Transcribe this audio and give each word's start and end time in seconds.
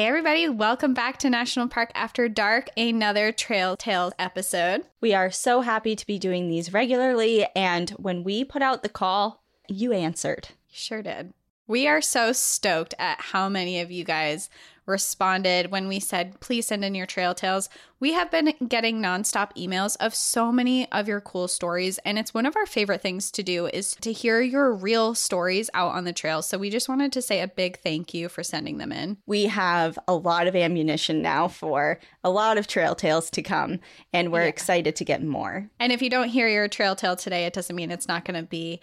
Hey, 0.00 0.06
everybody, 0.06 0.48
welcome 0.48 0.94
back 0.94 1.18
to 1.18 1.28
National 1.28 1.68
Park 1.68 1.90
After 1.94 2.26
Dark, 2.26 2.70
another 2.74 3.32
Trail 3.32 3.76
Tales 3.76 4.14
episode. 4.18 4.86
We 5.02 5.12
are 5.12 5.30
so 5.30 5.60
happy 5.60 5.94
to 5.94 6.06
be 6.06 6.18
doing 6.18 6.48
these 6.48 6.72
regularly, 6.72 7.46
and 7.54 7.90
when 7.90 8.24
we 8.24 8.42
put 8.42 8.62
out 8.62 8.82
the 8.82 8.88
call, 8.88 9.42
you 9.68 9.92
answered. 9.92 10.48
Sure 10.72 11.02
did. 11.02 11.34
We 11.66 11.86
are 11.86 12.00
so 12.00 12.32
stoked 12.32 12.94
at 12.98 13.20
how 13.20 13.50
many 13.50 13.78
of 13.80 13.90
you 13.90 14.02
guys 14.04 14.48
responded 14.90 15.70
when 15.70 15.88
we 15.88 16.00
said, 16.00 16.38
please 16.40 16.66
send 16.66 16.84
in 16.84 16.94
your 16.94 17.06
trail 17.06 17.34
tales. 17.34 17.70
We 18.00 18.12
have 18.12 18.30
been 18.30 18.54
getting 18.66 19.00
nonstop 19.00 19.54
emails 19.56 19.96
of 20.00 20.14
so 20.14 20.50
many 20.50 20.90
of 20.90 21.06
your 21.06 21.20
cool 21.20 21.48
stories. 21.48 21.98
And 21.98 22.18
it's 22.18 22.32
one 22.32 22.46
of 22.46 22.56
our 22.56 22.66
favorite 22.66 23.02
things 23.02 23.30
to 23.32 23.42
do 23.42 23.66
is 23.66 23.94
to 24.00 24.12
hear 24.12 24.40
your 24.40 24.72
real 24.72 25.14
stories 25.14 25.70
out 25.74 25.92
on 25.92 26.04
the 26.04 26.12
trail. 26.12 26.42
So 26.42 26.58
we 26.58 26.70
just 26.70 26.88
wanted 26.88 27.12
to 27.12 27.22
say 27.22 27.40
a 27.40 27.48
big 27.48 27.78
thank 27.78 28.14
you 28.14 28.28
for 28.28 28.42
sending 28.42 28.78
them 28.78 28.90
in. 28.90 29.18
We 29.26 29.44
have 29.44 29.98
a 30.08 30.14
lot 30.14 30.46
of 30.46 30.56
ammunition 30.56 31.22
now 31.22 31.48
for 31.48 32.00
a 32.24 32.30
lot 32.30 32.58
of 32.58 32.66
trail 32.66 32.94
tales 32.94 33.30
to 33.30 33.42
come, 33.42 33.80
and 34.12 34.32
we're 34.32 34.42
yeah. 34.42 34.48
excited 34.48 34.96
to 34.96 35.04
get 35.04 35.22
more. 35.22 35.68
And 35.78 35.92
if 35.92 36.02
you 36.02 36.10
don't 36.10 36.28
hear 36.28 36.48
your 36.48 36.68
trail 36.68 36.96
tale 36.96 37.16
today, 37.16 37.46
it 37.46 37.52
doesn't 37.52 37.76
mean 37.76 37.90
it's 37.90 38.08
not 38.08 38.24
going 38.24 38.40
to 38.40 38.48
be 38.48 38.80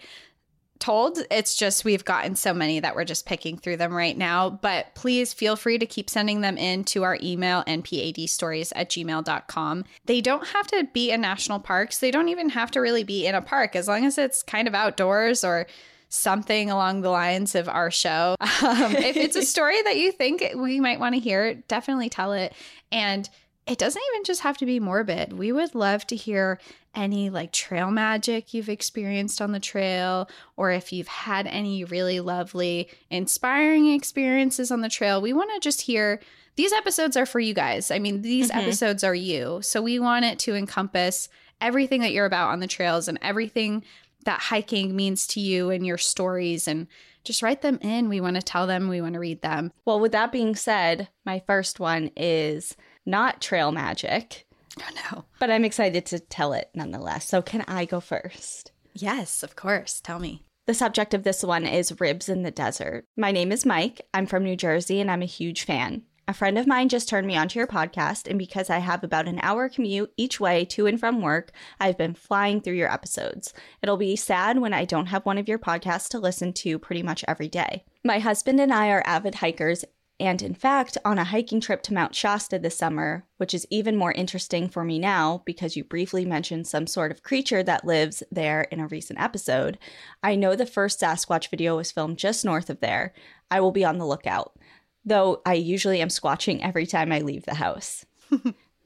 told. 0.78 1.18
It's 1.30 1.54
just 1.54 1.84
we've 1.84 2.04
gotten 2.04 2.36
so 2.36 2.54
many 2.54 2.80
that 2.80 2.94
we're 2.94 3.04
just 3.04 3.26
picking 3.26 3.56
through 3.58 3.76
them 3.76 3.94
right 3.94 4.16
now. 4.16 4.50
But 4.50 4.94
please 4.94 5.32
feel 5.32 5.56
free 5.56 5.78
to 5.78 5.86
keep 5.86 6.10
sending 6.10 6.40
them 6.40 6.56
in 6.56 6.84
to 6.84 7.02
our 7.04 7.18
email, 7.22 7.64
npadstories 7.64 8.72
at 8.74 8.90
gmail.com. 8.90 9.84
They 10.06 10.20
don't 10.20 10.46
have 10.48 10.66
to 10.68 10.88
be 10.92 11.10
in 11.10 11.20
national 11.20 11.60
parks. 11.60 11.98
They 11.98 12.10
don't 12.10 12.28
even 12.28 12.50
have 12.50 12.70
to 12.72 12.80
really 12.80 13.04
be 13.04 13.26
in 13.26 13.34
a 13.34 13.42
park 13.42 13.76
as 13.76 13.88
long 13.88 14.04
as 14.04 14.18
it's 14.18 14.42
kind 14.42 14.68
of 14.68 14.74
outdoors 14.74 15.44
or 15.44 15.66
something 16.08 16.70
along 16.70 17.02
the 17.02 17.10
lines 17.10 17.54
of 17.54 17.68
our 17.68 17.90
show. 17.90 18.34
Um, 18.60 18.96
if 18.96 19.16
it's 19.16 19.36
a 19.36 19.42
story 19.46 19.80
that 19.82 19.96
you 19.96 20.10
think 20.10 20.44
we 20.56 20.80
might 20.80 20.98
want 20.98 21.14
to 21.14 21.20
hear, 21.20 21.54
definitely 21.68 22.08
tell 22.08 22.32
it. 22.32 22.52
And 22.90 23.28
it 23.68 23.78
doesn't 23.78 24.02
even 24.12 24.24
just 24.24 24.40
have 24.40 24.56
to 24.58 24.66
be 24.66 24.80
morbid. 24.80 25.34
We 25.34 25.52
would 25.52 25.74
love 25.74 26.06
to 26.06 26.16
hear 26.16 26.58
any 26.94 27.28
like 27.28 27.52
trail 27.52 27.90
magic 27.90 28.54
you've 28.54 28.70
experienced 28.70 29.42
on 29.42 29.52
the 29.52 29.60
trail, 29.60 30.28
or 30.56 30.70
if 30.70 30.92
you've 30.92 31.08
had 31.08 31.46
any 31.46 31.84
really 31.84 32.20
lovely, 32.20 32.88
inspiring 33.10 33.92
experiences 33.92 34.70
on 34.70 34.80
the 34.80 34.88
trail. 34.88 35.20
We 35.20 35.34
want 35.34 35.50
to 35.54 35.60
just 35.60 35.82
hear 35.82 36.20
these 36.56 36.72
episodes 36.72 37.16
are 37.16 37.26
for 37.26 37.40
you 37.40 37.52
guys. 37.54 37.90
I 37.90 37.98
mean, 37.98 38.22
these 38.22 38.50
mm-hmm. 38.50 38.58
episodes 38.58 39.04
are 39.04 39.14
you. 39.14 39.60
So 39.62 39.82
we 39.82 39.98
want 39.98 40.24
it 40.24 40.38
to 40.40 40.54
encompass 40.54 41.28
everything 41.60 42.00
that 42.00 42.12
you're 42.12 42.26
about 42.26 42.50
on 42.50 42.60
the 42.60 42.66
trails 42.66 43.06
and 43.06 43.18
everything 43.20 43.84
that 44.24 44.40
hiking 44.40 44.96
means 44.96 45.26
to 45.28 45.40
you 45.40 45.70
and 45.70 45.86
your 45.86 45.98
stories 45.98 46.66
and 46.66 46.86
just 47.22 47.42
write 47.42 47.60
them 47.62 47.78
in. 47.82 48.08
We 48.08 48.20
want 48.20 48.36
to 48.36 48.42
tell 48.42 48.66
them, 48.66 48.88
we 48.88 49.00
want 49.00 49.14
to 49.14 49.20
read 49.20 49.42
them. 49.42 49.72
Well, 49.84 50.00
with 50.00 50.12
that 50.12 50.32
being 50.32 50.56
said, 50.56 51.08
my 51.24 51.42
first 51.46 51.78
one 51.78 52.10
is 52.16 52.74
not 53.08 53.40
trail 53.40 53.72
magic. 53.72 54.44
Oh, 54.80 54.94
no. 55.12 55.24
But 55.40 55.50
I'm 55.50 55.64
excited 55.64 56.06
to 56.06 56.20
tell 56.20 56.52
it 56.52 56.70
nonetheless. 56.72 57.26
So, 57.26 57.42
can 57.42 57.62
I 57.62 57.84
go 57.84 57.98
first? 57.98 58.70
Yes, 58.94 59.42
of 59.42 59.56
course. 59.56 60.00
Tell 60.00 60.20
me. 60.20 60.44
The 60.66 60.74
subject 60.74 61.14
of 61.14 61.24
this 61.24 61.42
one 61.42 61.66
is 61.66 61.98
ribs 61.98 62.28
in 62.28 62.44
the 62.44 62.52
desert. 62.52 63.06
My 63.16 63.32
name 63.32 63.50
is 63.50 63.66
Mike. 63.66 64.02
I'm 64.14 64.26
from 64.26 64.44
New 64.44 64.54
Jersey 64.54 65.00
and 65.00 65.10
I'm 65.10 65.22
a 65.22 65.26
huge 65.26 65.64
fan. 65.64 66.02
A 66.28 66.34
friend 66.34 66.58
of 66.58 66.66
mine 66.66 66.90
just 66.90 67.08
turned 67.08 67.26
me 67.26 67.38
onto 67.38 67.58
your 67.58 67.66
podcast, 67.66 68.28
and 68.28 68.38
because 68.38 68.68
I 68.68 68.80
have 68.80 69.02
about 69.02 69.26
an 69.26 69.40
hour 69.42 69.70
commute 69.70 70.12
each 70.18 70.38
way 70.38 70.66
to 70.66 70.86
and 70.86 71.00
from 71.00 71.22
work, 71.22 71.52
I've 71.80 71.96
been 71.96 72.12
flying 72.12 72.60
through 72.60 72.74
your 72.74 72.92
episodes. 72.92 73.54
It'll 73.82 73.96
be 73.96 74.14
sad 74.14 74.58
when 74.58 74.74
I 74.74 74.84
don't 74.84 75.06
have 75.06 75.24
one 75.24 75.38
of 75.38 75.48
your 75.48 75.58
podcasts 75.58 76.08
to 76.10 76.18
listen 76.18 76.52
to 76.52 76.78
pretty 76.78 77.02
much 77.02 77.24
every 77.26 77.48
day. 77.48 77.84
My 78.04 78.18
husband 78.18 78.60
and 78.60 78.74
I 78.74 78.90
are 78.90 79.02
avid 79.06 79.36
hikers, 79.36 79.86
and 80.20 80.42
in 80.42 80.54
fact, 80.54 80.98
on 81.04 81.18
a 81.18 81.24
hiking 81.24 81.60
trip 81.60 81.82
to 81.84 81.94
Mount 81.94 82.14
Shasta 82.14 82.58
this 82.58 82.76
summer, 82.76 83.24
which 83.36 83.54
is 83.54 83.66
even 83.70 83.96
more 83.96 84.10
interesting 84.12 84.68
for 84.68 84.82
me 84.82 84.98
now 84.98 85.42
because 85.46 85.76
you 85.76 85.84
briefly 85.84 86.24
mentioned 86.24 86.66
some 86.66 86.88
sort 86.88 87.12
of 87.12 87.22
creature 87.22 87.62
that 87.62 87.84
lives 87.84 88.24
there 88.32 88.62
in 88.62 88.80
a 88.80 88.88
recent 88.88 89.20
episode, 89.20 89.78
I 90.22 90.34
know 90.34 90.56
the 90.56 90.66
first 90.66 91.00
Sasquatch 91.00 91.50
video 91.50 91.76
was 91.76 91.92
filmed 91.92 92.18
just 92.18 92.44
north 92.44 92.68
of 92.68 92.80
there. 92.80 93.14
I 93.48 93.60
will 93.60 93.70
be 93.70 93.84
on 93.84 93.98
the 93.98 94.06
lookout, 94.06 94.58
though 95.04 95.40
I 95.46 95.54
usually 95.54 96.00
am 96.02 96.08
squatching 96.08 96.60
every 96.62 96.86
time 96.86 97.12
I 97.12 97.20
leave 97.20 97.44
the 97.44 97.54
house. 97.54 98.04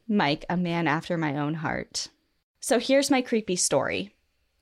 Mike, 0.08 0.44
a 0.50 0.56
man 0.58 0.86
after 0.86 1.16
my 1.16 1.38
own 1.38 1.54
heart. 1.54 2.08
So 2.60 2.78
here's 2.78 3.10
my 3.10 3.22
creepy 3.22 3.56
story. 3.56 4.14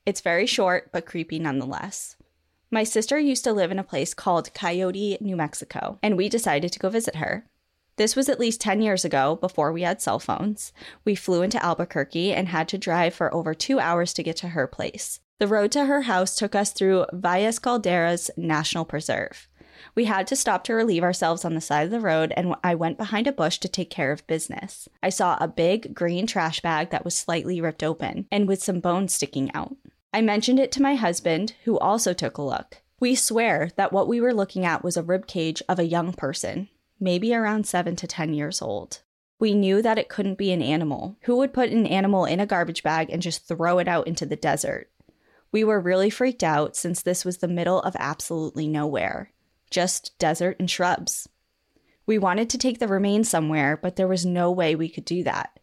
It's 0.06 0.20
very 0.20 0.46
short, 0.46 0.90
but 0.92 1.04
creepy 1.04 1.40
nonetheless. 1.40 2.16
My 2.72 2.84
sister 2.84 3.18
used 3.18 3.42
to 3.44 3.52
live 3.52 3.72
in 3.72 3.80
a 3.80 3.84
place 3.84 4.14
called 4.14 4.54
Coyote, 4.54 5.18
New 5.20 5.34
Mexico, 5.34 5.98
and 6.04 6.16
we 6.16 6.28
decided 6.28 6.70
to 6.72 6.78
go 6.78 6.88
visit 6.88 7.16
her. 7.16 7.44
This 7.96 8.14
was 8.14 8.28
at 8.28 8.38
least 8.38 8.60
10 8.60 8.80
years 8.80 9.04
ago, 9.04 9.36
before 9.40 9.72
we 9.72 9.82
had 9.82 10.00
cell 10.00 10.20
phones. 10.20 10.72
We 11.04 11.16
flew 11.16 11.42
into 11.42 11.62
Albuquerque 11.62 12.32
and 12.32 12.46
had 12.46 12.68
to 12.68 12.78
drive 12.78 13.12
for 13.12 13.34
over 13.34 13.54
two 13.54 13.80
hours 13.80 14.12
to 14.14 14.22
get 14.22 14.36
to 14.36 14.50
her 14.50 14.68
place. 14.68 15.18
The 15.40 15.48
road 15.48 15.72
to 15.72 15.86
her 15.86 16.02
house 16.02 16.36
took 16.36 16.54
us 16.54 16.72
through 16.72 17.06
Valles 17.12 17.58
Calderas 17.58 18.30
National 18.36 18.84
Preserve. 18.84 19.48
We 19.96 20.04
had 20.04 20.28
to 20.28 20.36
stop 20.36 20.62
to 20.64 20.74
relieve 20.74 21.02
ourselves 21.02 21.44
on 21.44 21.54
the 21.54 21.60
side 21.60 21.86
of 21.86 21.90
the 21.90 21.98
road, 21.98 22.32
and 22.36 22.54
I 22.62 22.76
went 22.76 22.98
behind 22.98 23.26
a 23.26 23.32
bush 23.32 23.58
to 23.58 23.68
take 23.68 23.90
care 23.90 24.12
of 24.12 24.26
business. 24.28 24.88
I 25.02 25.08
saw 25.08 25.36
a 25.40 25.48
big 25.48 25.92
green 25.92 26.28
trash 26.28 26.60
bag 26.60 26.90
that 26.90 27.04
was 27.04 27.16
slightly 27.16 27.60
ripped 27.60 27.82
open 27.82 28.28
and 28.30 28.46
with 28.46 28.62
some 28.62 28.78
bones 28.78 29.12
sticking 29.12 29.50
out. 29.54 29.74
I 30.12 30.20
mentioned 30.20 30.58
it 30.58 30.72
to 30.72 30.82
my 30.82 30.94
husband, 30.94 31.54
who 31.64 31.78
also 31.78 32.12
took 32.12 32.36
a 32.36 32.42
look. 32.42 32.82
We 32.98 33.14
swear 33.14 33.70
that 33.76 33.92
what 33.92 34.08
we 34.08 34.20
were 34.20 34.34
looking 34.34 34.64
at 34.64 34.84
was 34.84 34.96
a 34.96 35.02
rib 35.02 35.26
cage 35.26 35.62
of 35.68 35.78
a 35.78 35.84
young 35.84 36.12
person, 36.12 36.68
maybe 36.98 37.34
around 37.34 37.66
7 37.66 37.96
to 37.96 38.06
10 38.06 38.34
years 38.34 38.60
old. 38.60 39.00
We 39.38 39.54
knew 39.54 39.80
that 39.82 39.98
it 39.98 40.08
couldn't 40.08 40.38
be 40.38 40.52
an 40.52 40.62
animal. 40.62 41.16
Who 41.22 41.36
would 41.36 41.54
put 41.54 41.70
an 41.70 41.86
animal 41.86 42.24
in 42.24 42.40
a 42.40 42.46
garbage 42.46 42.82
bag 42.82 43.08
and 43.10 43.22
just 43.22 43.48
throw 43.48 43.78
it 43.78 43.88
out 43.88 44.06
into 44.06 44.26
the 44.26 44.36
desert? 44.36 44.90
We 45.52 45.64
were 45.64 45.80
really 45.80 46.10
freaked 46.10 46.44
out 46.44 46.76
since 46.76 47.02
this 47.02 47.24
was 47.24 47.38
the 47.38 47.48
middle 47.48 47.80
of 47.80 47.96
absolutely 47.98 48.68
nowhere 48.68 49.32
just 49.70 50.18
desert 50.18 50.56
and 50.58 50.68
shrubs. 50.70 51.28
We 52.04 52.18
wanted 52.18 52.50
to 52.50 52.58
take 52.58 52.80
the 52.80 52.88
remains 52.88 53.30
somewhere, 53.30 53.76
but 53.76 53.96
there 53.96 54.08
was 54.08 54.26
no 54.26 54.50
way 54.50 54.74
we 54.74 54.88
could 54.88 55.04
do 55.04 55.22
that. 55.24 55.59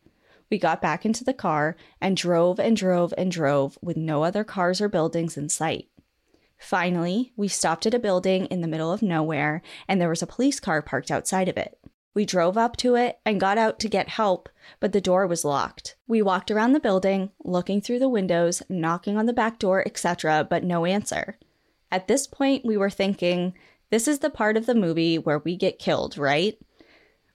We 0.50 0.58
got 0.58 0.82
back 0.82 1.06
into 1.06 1.24
the 1.24 1.34
car 1.34 1.76
and 2.00 2.16
drove 2.16 2.60
and 2.60 2.76
drove 2.76 3.14
and 3.18 3.32
drove 3.32 3.78
with 3.82 3.98
no 3.98 4.24
other 4.24 4.44
cars 4.44 4.80
or 4.80 4.90
buildings 4.90 5.38
in 5.38 5.50
sight. 5.50 5.90
Finally, 6.58 7.34
we 7.36 7.48
stopped 7.48 7.86
at 7.86 7.94
a 7.94 8.00
building 8.00 8.46
in 8.48 8.62
the 8.62 8.68
middle 8.68 8.92
of 8.92 9.02
nowhere 9.02 9.62
and 9.88 10.02
there 10.02 10.10
was 10.10 10.22
a 10.22 10.28
police 10.28 10.60
car 10.60 10.82
parked 10.82 11.12
outside 11.12 11.48
of 11.48 11.58
it. 11.58 11.78
We 12.18 12.26
drove 12.26 12.58
up 12.58 12.78
to 12.78 12.96
it 12.96 13.20
and 13.26 13.40
got 13.40 13.60
out 13.60 13.78
to 13.80 13.88
get 13.88 14.10
help, 14.10 14.50
but 14.80 14.92
the 14.92 15.00
door 15.00 15.28
was 15.28 15.46
locked. 15.46 15.98
We 16.08 16.24
walked 16.24 16.50
around 16.50 16.74
the 16.74 16.80
building, 16.80 17.30
looking 17.44 17.80
through 17.80 18.00
the 18.00 18.10
windows, 18.10 18.64
knocking 18.70 19.18
on 19.18 19.28
the 19.28 19.34
back 19.34 19.60
door, 19.60 19.84
etc., 19.86 20.48
but 20.50 20.64
no 20.64 20.86
answer. 20.86 21.38
At 21.92 22.08
this 22.08 22.26
point, 22.26 22.66
we 22.66 22.76
were 22.76 22.90
thinking, 22.90 23.54
this 23.92 24.08
is 24.08 24.18
the 24.20 24.32
part 24.32 24.58
of 24.58 24.66
the 24.66 24.74
movie 24.74 25.20
where 25.20 25.38
we 25.38 25.56
get 25.56 25.78
killed, 25.78 26.18
right? 26.18 26.58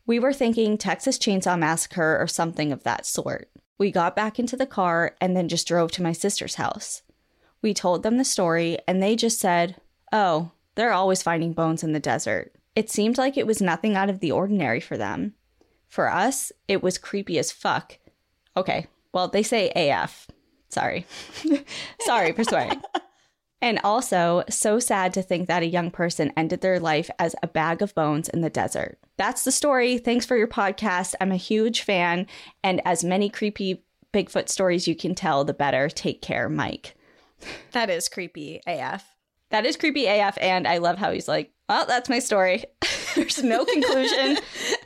We 0.06 0.18
were 0.18 0.32
thinking 0.32 0.76
Texas 0.76 1.18
Chainsaw 1.18 1.58
Massacre 1.58 2.18
or 2.20 2.26
something 2.26 2.72
of 2.72 2.82
that 2.82 3.06
sort. 3.06 3.48
We 3.78 3.90
got 3.90 4.16
back 4.16 4.38
into 4.38 4.56
the 4.56 4.66
car 4.66 5.16
and 5.20 5.36
then 5.36 5.48
just 5.48 5.66
drove 5.66 5.92
to 5.92 6.02
my 6.02 6.12
sister's 6.12 6.56
house. 6.56 7.02
We 7.62 7.72
told 7.72 8.02
them 8.02 8.16
the 8.16 8.24
story 8.24 8.78
and 8.88 9.02
they 9.02 9.14
just 9.16 9.38
said, 9.38 9.76
Oh, 10.12 10.50
they're 10.74 10.92
always 10.92 11.22
finding 11.22 11.52
bones 11.52 11.82
in 11.84 11.92
the 11.92 12.00
desert. 12.00 12.52
It 12.74 12.90
seemed 12.90 13.18
like 13.18 13.36
it 13.36 13.46
was 13.46 13.62
nothing 13.62 13.96
out 13.96 14.10
of 14.10 14.20
the 14.20 14.32
ordinary 14.32 14.80
for 14.80 14.96
them. 14.96 15.34
For 15.88 16.10
us, 16.10 16.52
it 16.68 16.82
was 16.82 16.98
creepy 16.98 17.38
as 17.38 17.52
fuck. 17.52 17.98
Okay, 18.56 18.86
well, 19.12 19.28
they 19.28 19.42
say 19.42 19.70
AF. 19.76 20.26
Sorry. 20.68 21.06
Sorry 22.00 22.32
for 22.32 22.44
swearing. 22.44 22.82
And 23.62 23.78
also, 23.84 24.42
so 24.50 24.80
sad 24.80 25.14
to 25.14 25.22
think 25.22 25.46
that 25.46 25.62
a 25.62 25.66
young 25.66 25.92
person 25.92 26.32
ended 26.36 26.60
their 26.60 26.80
life 26.80 27.08
as 27.20 27.36
a 27.42 27.46
bag 27.46 27.80
of 27.80 27.94
bones 27.94 28.28
in 28.28 28.40
the 28.40 28.50
desert. 28.50 28.98
That's 29.16 29.44
the 29.44 29.52
story. 29.52 29.98
Thanks 29.98 30.26
for 30.26 30.36
your 30.36 30.48
podcast. 30.48 31.14
I'm 31.20 31.30
a 31.30 31.36
huge 31.36 31.82
fan. 31.82 32.26
And 32.64 32.82
as 32.84 33.04
many 33.04 33.30
creepy 33.30 33.84
Bigfoot 34.12 34.48
stories 34.48 34.88
you 34.88 34.96
can 34.96 35.14
tell, 35.14 35.44
the 35.44 35.54
better. 35.54 35.88
Take 35.88 36.20
care, 36.20 36.48
Mike. 36.48 36.96
That 37.70 37.88
is 37.88 38.08
creepy 38.08 38.60
AF. 38.66 39.06
That 39.50 39.64
is 39.64 39.76
creepy 39.76 40.06
AF. 40.06 40.36
And 40.40 40.66
I 40.66 40.78
love 40.78 40.98
how 40.98 41.12
he's 41.12 41.28
like, 41.28 41.52
well, 41.68 41.86
that's 41.86 42.08
my 42.08 42.18
story. 42.18 42.64
There's 43.14 43.44
no 43.44 43.64
conclusion. 43.64 44.38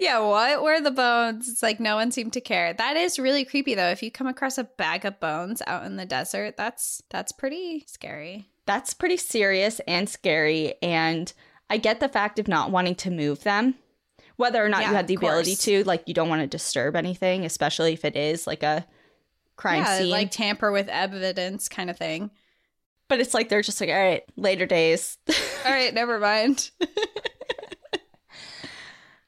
yeah, 0.00 0.18
what 0.18 0.62
were 0.62 0.80
the 0.80 0.90
bones? 0.90 1.48
It's 1.48 1.62
like 1.62 1.80
no 1.80 1.96
one 1.96 2.10
seemed 2.10 2.32
to 2.34 2.40
care. 2.40 2.72
That 2.72 2.96
is 2.96 3.18
really 3.18 3.44
creepy 3.44 3.74
though. 3.74 3.88
If 3.88 4.02
you 4.02 4.10
come 4.10 4.26
across 4.26 4.58
a 4.58 4.64
bag 4.64 5.04
of 5.04 5.20
bones 5.20 5.62
out 5.66 5.84
in 5.84 5.96
the 5.96 6.06
desert, 6.06 6.56
that's 6.56 7.02
that's 7.10 7.32
pretty 7.32 7.84
scary. 7.86 8.48
That's 8.66 8.94
pretty 8.94 9.18
serious 9.18 9.80
and 9.86 10.08
scary 10.08 10.74
and 10.82 11.32
I 11.70 11.78
get 11.78 12.00
the 12.00 12.08
fact 12.08 12.38
of 12.38 12.48
not 12.48 12.70
wanting 12.70 12.94
to 12.96 13.10
move 13.10 13.42
them. 13.42 13.74
Whether 14.36 14.64
or 14.64 14.68
not 14.68 14.82
yeah, 14.82 14.90
you 14.90 14.96
had 14.96 15.06
the 15.06 15.14
ability 15.14 15.54
to, 15.56 15.84
like 15.84 16.02
you 16.06 16.14
don't 16.14 16.28
want 16.28 16.42
to 16.42 16.46
disturb 16.48 16.96
anything, 16.96 17.44
especially 17.44 17.92
if 17.92 18.04
it 18.04 18.16
is 18.16 18.46
like 18.46 18.64
a 18.64 18.84
crime 19.56 19.82
yeah, 19.82 19.98
scene. 19.98 20.10
Like 20.10 20.30
tamper 20.32 20.72
with 20.72 20.88
evidence 20.88 21.68
kind 21.68 21.88
of 21.88 21.96
thing. 21.96 22.30
But 23.08 23.20
it's 23.20 23.32
like 23.34 23.48
they're 23.48 23.62
just 23.62 23.80
like, 23.80 23.90
all 23.90 23.96
right, 23.96 24.22
later 24.36 24.66
days. 24.66 25.18
all 25.64 25.70
right, 25.70 25.94
never 25.94 26.18
mind. 26.18 26.70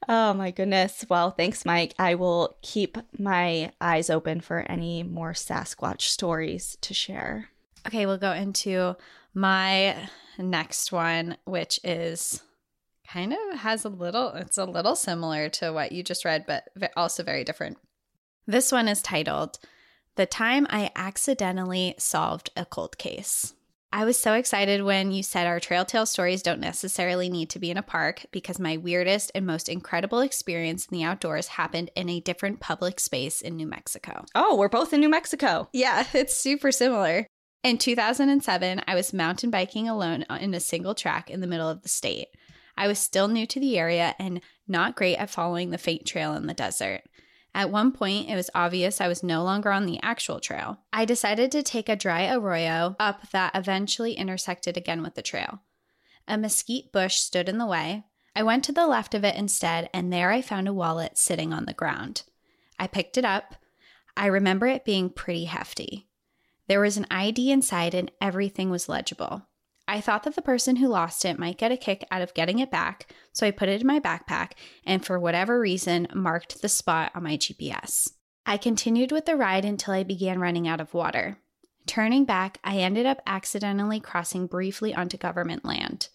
Oh 0.08 0.34
my 0.34 0.52
goodness. 0.52 1.04
Well, 1.08 1.32
thanks, 1.32 1.64
Mike. 1.64 1.94
I 1.98 2.14
will 2.14 2.56
keep 2.62 2.96
my 3.18 3.72
eyes 3.80 4.08
open 4.08 4.40
for 4.40 4.60
any 4.60 5.02
more 5.02 5.32
Sasquatch 5.32 6.02
stories 6.02 6.78
to 6.82 6.94
share. 6.94 7.48
Okay, 7.86 8.06
we'll 8.06 8.16
go 8.16 8.32
into 8.32 8.96
my 9.34 10.08
next 10.38 10.92
one, 10.92 11.36
which 11.44 11.80
is 11.82 12.42
kind 13.08 13.32
of 13.32 13.58
has 13.58 13.84
a 13.84 13.88
little, 13.88 14.30
it's 14.30 14.58
a 14.58 14.64
little 14.64 14.94
similar 14.94 15.48
to 15.48 15.72
what 15.72 15.92
you 15.92 16.02
just 16.02 16.24
read, 16.24 16.46
but 16.46 16.68
also 16.96 17.22
very 17.22 17.42
different. 17.42 17.78
This 18.46 18.70
one 18.70 18.86
is 18.86 19.02
titled 19.02 19.58
The 20.14 20.26
Time 20.26 20.68
I 20.70 20.92
Accidentally 20.94 21.96
Solved 21.98 22.50
a 22.56 22.64
Cold 22.64 22.96
Case. 22.96 23.54
I 23.96 24.04
was 24.04 24.18
so 24.18 24.34
excited 24.34 24.82
when 24.82 25.10
you 25.10 25.22
said 25.22 25.46
our 25.46 25.58
trail 25.58 25.86
tale 25.86 26.04
stories 26.04 26.42
don't 26.42 26.60
necessarily 26.60 27.30
need 27.30 27.48
to 27.48 27.58
be 27.58 27.70
in 27.70 27.78
a 27.78 27.82
park 27.82 28.26
because 28.30 28.60
my 28.60 28.76
weirdest 28.76 29.32
and 29.34 29.46
most 29.46 29.70
incredible 29.70 30.20
experience 30.20 30.84
in 30.84 30.98
the 30.98 31.04
outdoors 31.04 31.46
happened 31.46 31.90
in 31.96 32.10
a 32.10 32.20
different 32.20 32.60
public 32.60 33.00
space 33.00 33.40
in 33.40 33.56
New 33.56 33.66
Mexico. 33.66 34.26
Oh, 34.34 34.54
we're 34.54 34.68
both 34.68 34.92
in 34.92 35.00
New 35.00 35.08
Mexico. 35.08 35.70
Yeah, 35.72 36.06
it's 36.12 36.36
super 36.36 36.70
similar. 36.72 37.26
In 37.64 37.78
2007, 37.78 38.82
I 38.86 38.94
was 38.94 39.14
mountain 39.14 39.50
biking 39.50 39.88
alone 39.88 40.26
in 40.40 40.52
a 40.52 40.60
single 40.60 40.94
track 40.94 41.30
in 41.30 41.40
the 41.40 41.46
middle 41.46 41.70
of 41.70 41.80
the 41.80 41.88
state. 41.88 42.28
I 42.76 42.88
was 42.88 42.98
still 42.98 43.28
new 43.28 43.46
to 43.46 43.60
the 43.60 43.78
area 43.78 44.14
and 44.18 44.42
not 44.68 44.94
great 44.94 45.16
at 45.16 45.30
following 45.30 45.70
the 45.70 45.78
faint 45.78 46.04
trail 46.04 46.34
in 46.34 46.46
the 46.46 46.52
desert. 46.52 47.00
At 47.56 47.70
one 47.70 47.90
point, 47.90 48.28
it 48.28 48.36
was 48.36 48.50
obvious 48.54 49.00
I 49.00 49.08
was 49.08 49.22
no 49.22 49.42
longer 49.42 49.72
on 49.72 49.86
the 49.86 49.98
actual 50.02 50.40
trail. 50.40 50.80
I 50.92 51.06
decided 51.06 51.50
to 51.52 51.62
take 51.62 51.88
a 51.88 51.96
dry 51.96 52.30
arroyo 52.30 52.96
up 53.00 53.30
that 53.30 53.52
eventually 53.54 54.12
intersected 54.12 54.76
again 54.76 55.02
with 55.02 55.14
the 55.14 55.22
trail. 55.22 55.62
A 56.28 56.36
mesquite 56.36 56.92
bush 56.92 57.16
stood 57.16 57.48
in 57.48 57.56
the 57.56 57.64
way. 57.64 58.04
I 58.36 58.42
went 58.42 58.62
to 58.64 58.72
the 58.72 58.86
left 58.86 59.14
of 59.14 59.24
it 59.24 59.36
instead, 59.36 59.88
and 59.94 60.12
there 60.12 60.30
I 60.30 60.42
found 60.42 60.68
a 60.68 60.74
wallet 60.74 61.16
sitting 61.16 61.54
on 61.54 61.64
the 61.64 61.72
ground. 61.72 62.24
I 62.78 62.88
picked 62.88 63.16
it 63.16 63.24
up. 63.24 63.54
I 64.18 64.26
remember 64.26 64.66
it 64.66 64.84
being 64.84 65.08
pretty 65.08 65.46
hefty. 65.46 66.08
There 66.68 66.80
was 66.80 66.98
an 66.98 67.06
ID 67.10 67.50
inside, 67.50 67.94
and 67.94 68.10
everything 68.20 68.68
was 68.68 68.86
legible. 68.86 69.46
I 69.88 70.00
thought 70.00 70.24
that 70.24 70.34
the 70.34 70.42
person 70.42 70.76
who 70.76 70.88
lost 70.88 71.24
it 71.24 71.38
might 71.38 71.58
get 71.58 71.72
a 71.72 71.76
kick 71.76 72.04
out 72.10 72.22
of 72.22 72.34
getting 72.34 72.58
it 72.58 72.70
back, 72.70 73.12
so 73.32 73.46
I 73.46 73.52
put 73.52 73.68
it 73.68 73.80
in 73.80 73.86
my 73.86 74.00
backpack 74.00 74.52
and, 74.84 75.04
for 75.04 75.18
whatever 75.18 75.60
reason, 75.60 76.08
marked 76.12 76.60
the 76.60 76.68
spot 76.68 77.12
on 77.14 77.22
my 77.22 77.36
GPS. 77.36 78.10
I 78.44 78.56
continued 78.56 79.12
with 79.12 79.26
the 79.26 79.36
ride 79.36 79.64
until 79.64 79.94
I 79.94 80.02
began 80.02 80.40
running 80.40 80.66
out 80.66 80.80
of 80.80 80.94
water. 80.94 81.38
Turning 81.86 82.24
back, 82.24 82.58
I 82.64 82.78
ended 82.78 83.06
up 83.06 83.22
accidentally 83.26 84.00
crossing 84.00 84.48
briefly 84.48 84.92
onto 84.92 85.16
government 85.16 85.64
land. 85.64 86.08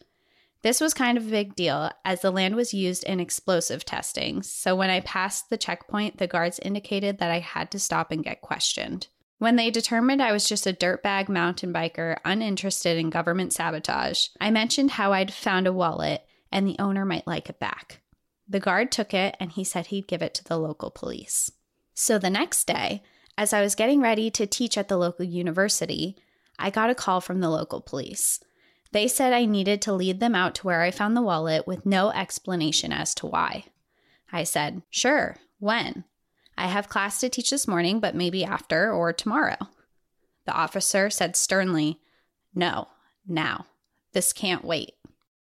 This 0.63 0.81
was 0.81 0.93
kind 0.93 1.17
of 1.17 1.27
a 1.27 1.31
big 1.31 1.55
deal 1.55 1.89
as 2.05 2.21
the 2.21 2.29
land 2.29 2.55
was 2.55 2.73
used 2.73 3.03
in 3.05 3.19
explosive 3.19 3.83
testing, 3.83 4.43
so 4.43 4.75
when 4.75 4.89
I 4.89 4.99
passed 4.99 5.49
the 5.49 5.57
checkpoint, 5.57 6.17
the 6.17 6.27
guards 6.27 6.59
indicated 6.59 7.17
that 7.17 7.31
I 7.31 7.39
had 7.39 7.71
to 7.71 7.79
stop 7.79 8.11
and 8.11 8.23
get 8.23 8.41
questioned. 8.41 9.07
When 9.41 9.55
they 9.55 9.71
determined 9.71 10.21
I 10.21 10.33
was 10.33 10.47
just 10.47 10.67
a 10.67 10.71
dirtbag 10.71 11.27
mountain 11.27 11.73
biker 11.73 12.17
uninterested 12.23 12.99
in 12.99 13.09
government 13.09 13.53
sabotage, 13.53 14.27
I 14.39 14.51
mentioned 14.51 14.91
how 14.91 15.13
I'd 15.13 15.33
found 15.33 15.65
a 15.65 15.73
wallet 15.73 16.23
and 16.51 16.67
the 16.67 16.77
owner 16.77 17.05
might 17.05 17.25
like 17.25 17.49
it 17.49 17.57
back. 17.57 18.01
The 18.47 18.59
guard 18.59 18.91
took 18.91 19.15
it 19.15 19.35
and 19.39 19.51
he 19.51 19.63
said 19.63 19.87
he'd 19.87 20.05
give 20.05 20.21
it 20.21 20.35
to 20.35 20.43
the 20.43 20.59
local 20.59 20.91
police. 20.91 21.49
So 21.95 22.19
the 22.19 22.29
next 22.29 22.67
day, 22.67 23.01
as 23.35 23.51
I 23.51 23.61
was 23.61 23.73
getting 23.73 23.99
ready 23.99 24.29
to 24.29 24.45
teach 24.45 24.77
at 24.77 24.89
the 24.89 24.97
local 24.97 25.25
university, 25.25 26.17
I 26.59 26.69
got 26.69 26.91
a 26.91 26.95
call 26.95 27.19
from 27.19 27.39
the 27.39 27.49
local 27.49 27.81
police. 27.81 28.41
They 28.91 29.07
said 29.07 29.33
I 29.33 29.45
needed 29.45 29.81
to 29.81 29.93
lead 29.93 30.19
them 30.19 30.35
out 30.35 30.53
to 30.53 30.67
where 30.67 30.83
I 30.83 30.91
found 30.91 31.17
the 31.17 31.23
wallet 31.23 31.65
with 31.65 31.83
no 31.83 32.11
explanation 32.11 32.93
as 32.93 33.15
to 33.15 33.25
why. 33.25 33.65
I 34.31 34.43
said, 34.43 34.83
Sure, 34.91 35.37
when? 35.57 36.03
I 36.57 36.67
have 36.67 36.89
class 36.89 37.19
to 37.19 37.29
teach 37.29 37.49
this 37.49 37.67
morning, 37.67 37.99
but 37.99 38.15
maybe 38.15 38.43
after 38.43 38.91
or 38.91 39.13
tomorrow. 39.13 39.57
The 40.45 40.53
officer 40.53 41.09
said 41.09 41.35
sternly, 41.35 41.99
No, 42.53 42.87
now. 43.27 43.65
This 44.13 44.33
can't 44.33 44.65
wait. 44.65 44.93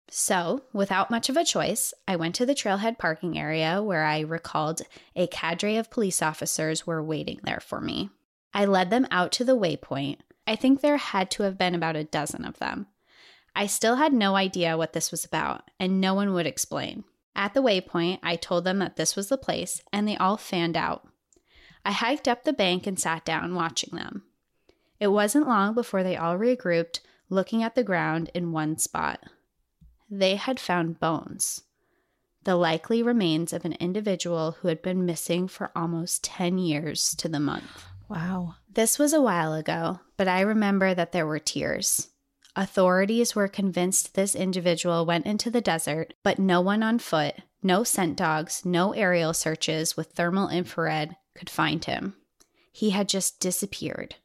So, 0.10 0.64
without 0.74 1.12
much 1.12 1.30
of 1.30 1.38
a 1.38 1.46
choice, 1.46 1.94
I 2.08 2.16
went 2.16 2.36
to 2.36 2.46
the 2.46 2.56
trailhead 2.56 2.98
parking 2.98 3.38
area 3.38 3.82
where 3.82 4.04
I 4.04 4.22
recalled 4.22 4.82
a 5.16 5.28
cadre 5.28 5.78
of 5.78 5.92
police 5.92 6.22
officers 6.22 6.88
were 6.88 7.04
waiting 7.04 7.40
there 7.44 7.60
for 7.60 7.80
me. 7.80 8.10
I 8.54 8.66
led 8.66 8.90
them 8.90 9.08
out 9.12 9.32
to 9.34 9.44
the 9.44 9.56
waypoint. 9.56 10.18
I 10.48 10.56
think 10.56 10.82
there 10.82 10.98
had 10.98 11.30
to 11.32 11.44
have 11.44 11.60
been 11.60 11.76
about 11.76 11.96
a 11.96 12.04
dozen 12.04 12.44
of 12.44 12.58
them. 12.58 12.88
I 13.56 13.68
still 13.68 13.98
had 13.98 14.12
no 14.12 14.36
idea 14.36 14.78
what 14.78 14.94
this 14.94 15.12
was 15.12 15.24
about, 15.24 15.70
and 15.80 16.02
no 16.02 16.16
one 16.16 16.34
would 16.34 16.48
explain. 16.48 17.04
At 17.36 17.54
the 17.54 17.62
waypoint, 17.62 18.20
I 18.24 18.36
told 18.36 18.64
them 18.64 18.80
that 18.80 18.96
this 18.96 19.16
was 19.16 19.30
the 19.30 19.38
place, 19.38 19.82
and 19.94 20.08
they 20.08 20.18
all 20.18 20.38
fanned 20.38 20.76
out. 20.76 21.08
I 21.86 21.92
hiked 21.92 22.28
up 22.28 22.44
the 22.44 22.54
bank 22.54 22.86
and 22.86 23.00
sat 23.00 23.24
down, 23.26 23.56
watching 23.56 23.96
them. 23.96 24.24
It 25.00 25.08
wasn't 25.08 25.48
long 25.48 25.74
before 25.74 26.04
they 26.04 26.18
all 26.18 26.38
regrouped, 26.38 27.00
looking 27.30 27.64
at 27.64 27.76
the 27.76 27.84
ground 27.84 28.30
in 28.34 28.52
one 28.52 28.78
spot. 28.78 29.24
They 30.10 30.36
had 30.36 30.60
found 30.60 31.00
bones, 31.00 31.64
the 32.44 32.56
likely 32.56 33.04
remains 33.04 33.54
of 33.54 33.64
an 33.64 33.74
individual 33.74 34.58
who 34.60 34.68
had 34.68 34.82
been 34.82 35.06
missing 35.06 35.48
for 35.48 35.72
almost 35.76 36.24
10 36.24 36.58
years 36.58 37.16
to 37.16 37.30
the 37.30 37.40
month. 37.40 37.86
Wow. 38.10 38.56
This 38.72 39.00
was 39.00 39.14
a 39.14 39.22
while 39.22 39.54
ago, 39.54 40.00
but 40.18 40.28
I 40.28 40.42
remember 40.42 40.94
that 40.94 41.12
there 41.12 41.28
were 41.28 41.40
tears. 41.40 42.09
Authorities 42.60 43.36
were 43.36 43.48
convinced 43.48 44.16
this 44.16 44.36
individual 44.36 45.06
went 45.06 45.26
into 45.26 45.50
the 45.50 45.62
desert, 45.62 46.14
but 46.24 46.40
no 46.40 46.60
one 46.60 46.84
on 46.84 47.00
foot, 47.00 47.36
no 47.64 47.86
scent 47.86 48.18
dogs, 48.18 48.66
no 48.66 48.92
aerial 48.92 49.34
searches 49.34 49.96
with 49.96 50.12
thermal 50.12 50.50
infrared 50.50 51.16
could 51.34 51.50
find 51.50 51.86
him. 51.86 52.16
He 52.74 52.90
had 52.90 53.08
just 53.08 53.40
disappeared 53.40 54.16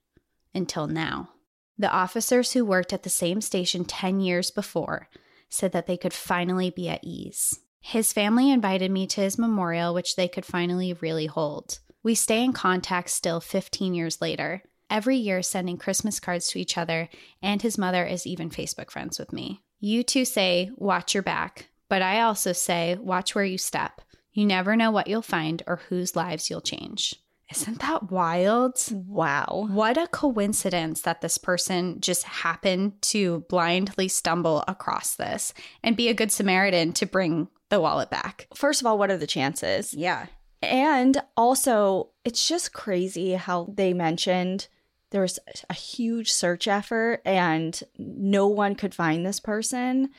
until 0.53 0.89
now. 0.89 1.31
The 1.79 1.89
officers 1.89 2.51
who 2.55 2.65
worked 2.65 2.93
at 2.93 3.05
the 3.05 3.09
same 3.09 3.41
station 3.41 3.85
10 3.85 4.19
years 4.19 4.51
before 4.51 5.09
said 5.49 5.71
that 5.71 5.87
they 5.87 5.97
could 5.97 6.13
finally 6.13 6.71
be 6.71 6.89
at 6.89 7.05
ease. 7.05 7.61
His 7.79 8.13
family 8.13 8.51
invited 8.51 8.91
me 8.91 9.07
to 9.07 9.21
his 9.21 9.39
memorial, 9.39 9.95
which 9.95 10.17
they 10.17 10.27
could 10.27 10.45
finally 10.45 10.93
really 10.95 11.27
hold. 11.27 11.79
We 12.03 12.17
stay 12.17 12.43
in 12.43 12.53
contact 12.53 13.11
still 13.11 13.39
15 13.39 13.95
years 13.95 14.21
later, 14.21 14.65
every 14.95 15.17
year 15.17 15.43
sending 15.43 15.77
Christmas 15.77 16.21
cards 16.21 16.47
to 16.47 16.61
each 16.61 16.79
other, 16.79 17.09
and 17.43 17.61
his 17.61 17.77
mother 17.77 18.05
is 18.07 18.29
even 18.29 18.49
Facebook 18.49 18.93
friends 18.93 19.19
with 19.19 19.33
me. 19.33 19.61
You 19.81 20.05
two 20.05 20.25
say, 20.25 20.71
watch 20.77 21.15
your 21.15 21.25
back, 21.25 21.69
but 21.89 22.01
I 22.01 22.21
also 22.21 22.53
say, 22.53 22.97
watch 23.01 23.35
where 23.35 23.45
you 23.45 23.59
step. 23.59 24.01
You 24.33 24.47
never 24.47 24.77
know 24.77 24.93
what 24.93 25.09
you'll 25.09 25.21
find 25.21 25.65
or 25.67 25.81
whose 25.89 26.15
lives 26.15 26.49
you'll 26.49 26.61
change. 26.61 27.17
Isn't 27.51 27.81
that 27.81 28.13
wild? 28.13 28.79
Wow. 28.93 29.67
What 29.69 29.99
a 29.99 30.07
coincidence 30.07 31.03
that 31.03 31.23
this 31.23 31.39
person 31.39 32.01
just 32.01 32.23
happened 32.23 33.03
to 33.03 33.45
blindly 33.49 34.07
stumble 34.07 34.63
across 34.69 35.17
this 35.17 35.53
and 35.83 35.97
be 35.97 36.09
a 36.09 36.15
good 36.15 36.31
Samaritan 36.31 36.93
to 36.95 37.07
bring 37.07 37.49
the 37.69 37.81
wallet 37.81 38.11
back. 38.11 38.47
First 38.55 38.81
of 38.81 38.87
all, 38.87 38.97
what 38.97 39.11
are 39.11 39.19
the 39.19 39.27
chances? 39.27 39.93
Yeah. 39.93 40.27
And 40.63 41.21
also, 41.37 42.11
it's 42.25 42.47
just 42.47 42.73
crazy 42.73 43.33
how 43.33 43.73
they 43.75 43.93
mentioned 43.93 44.69
there 45.15 45.23
was 45.23 45.39
a 45.71 45.75
huge 45.75 46.33
search 46.33 46.67
effort 46.67 47.23
and 47.25 47.81
no 47.97 48.49
one 48.49 48.75
could 48.75 48.93
find 48.93 49.25
this 49.25 49.39
person. 49.39 50.11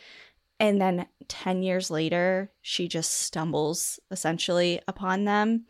And 0.58 0.80
then 0.80 1.06
10 1.28 1.64
years 1.64 1.92
later, 1.92 2.50
she 2.62 2.88
just 2.88 3.12
stumbles 3.12 4.00
essentially 4.10 4.80
upon 4.88 5.26
them 5.26 5.66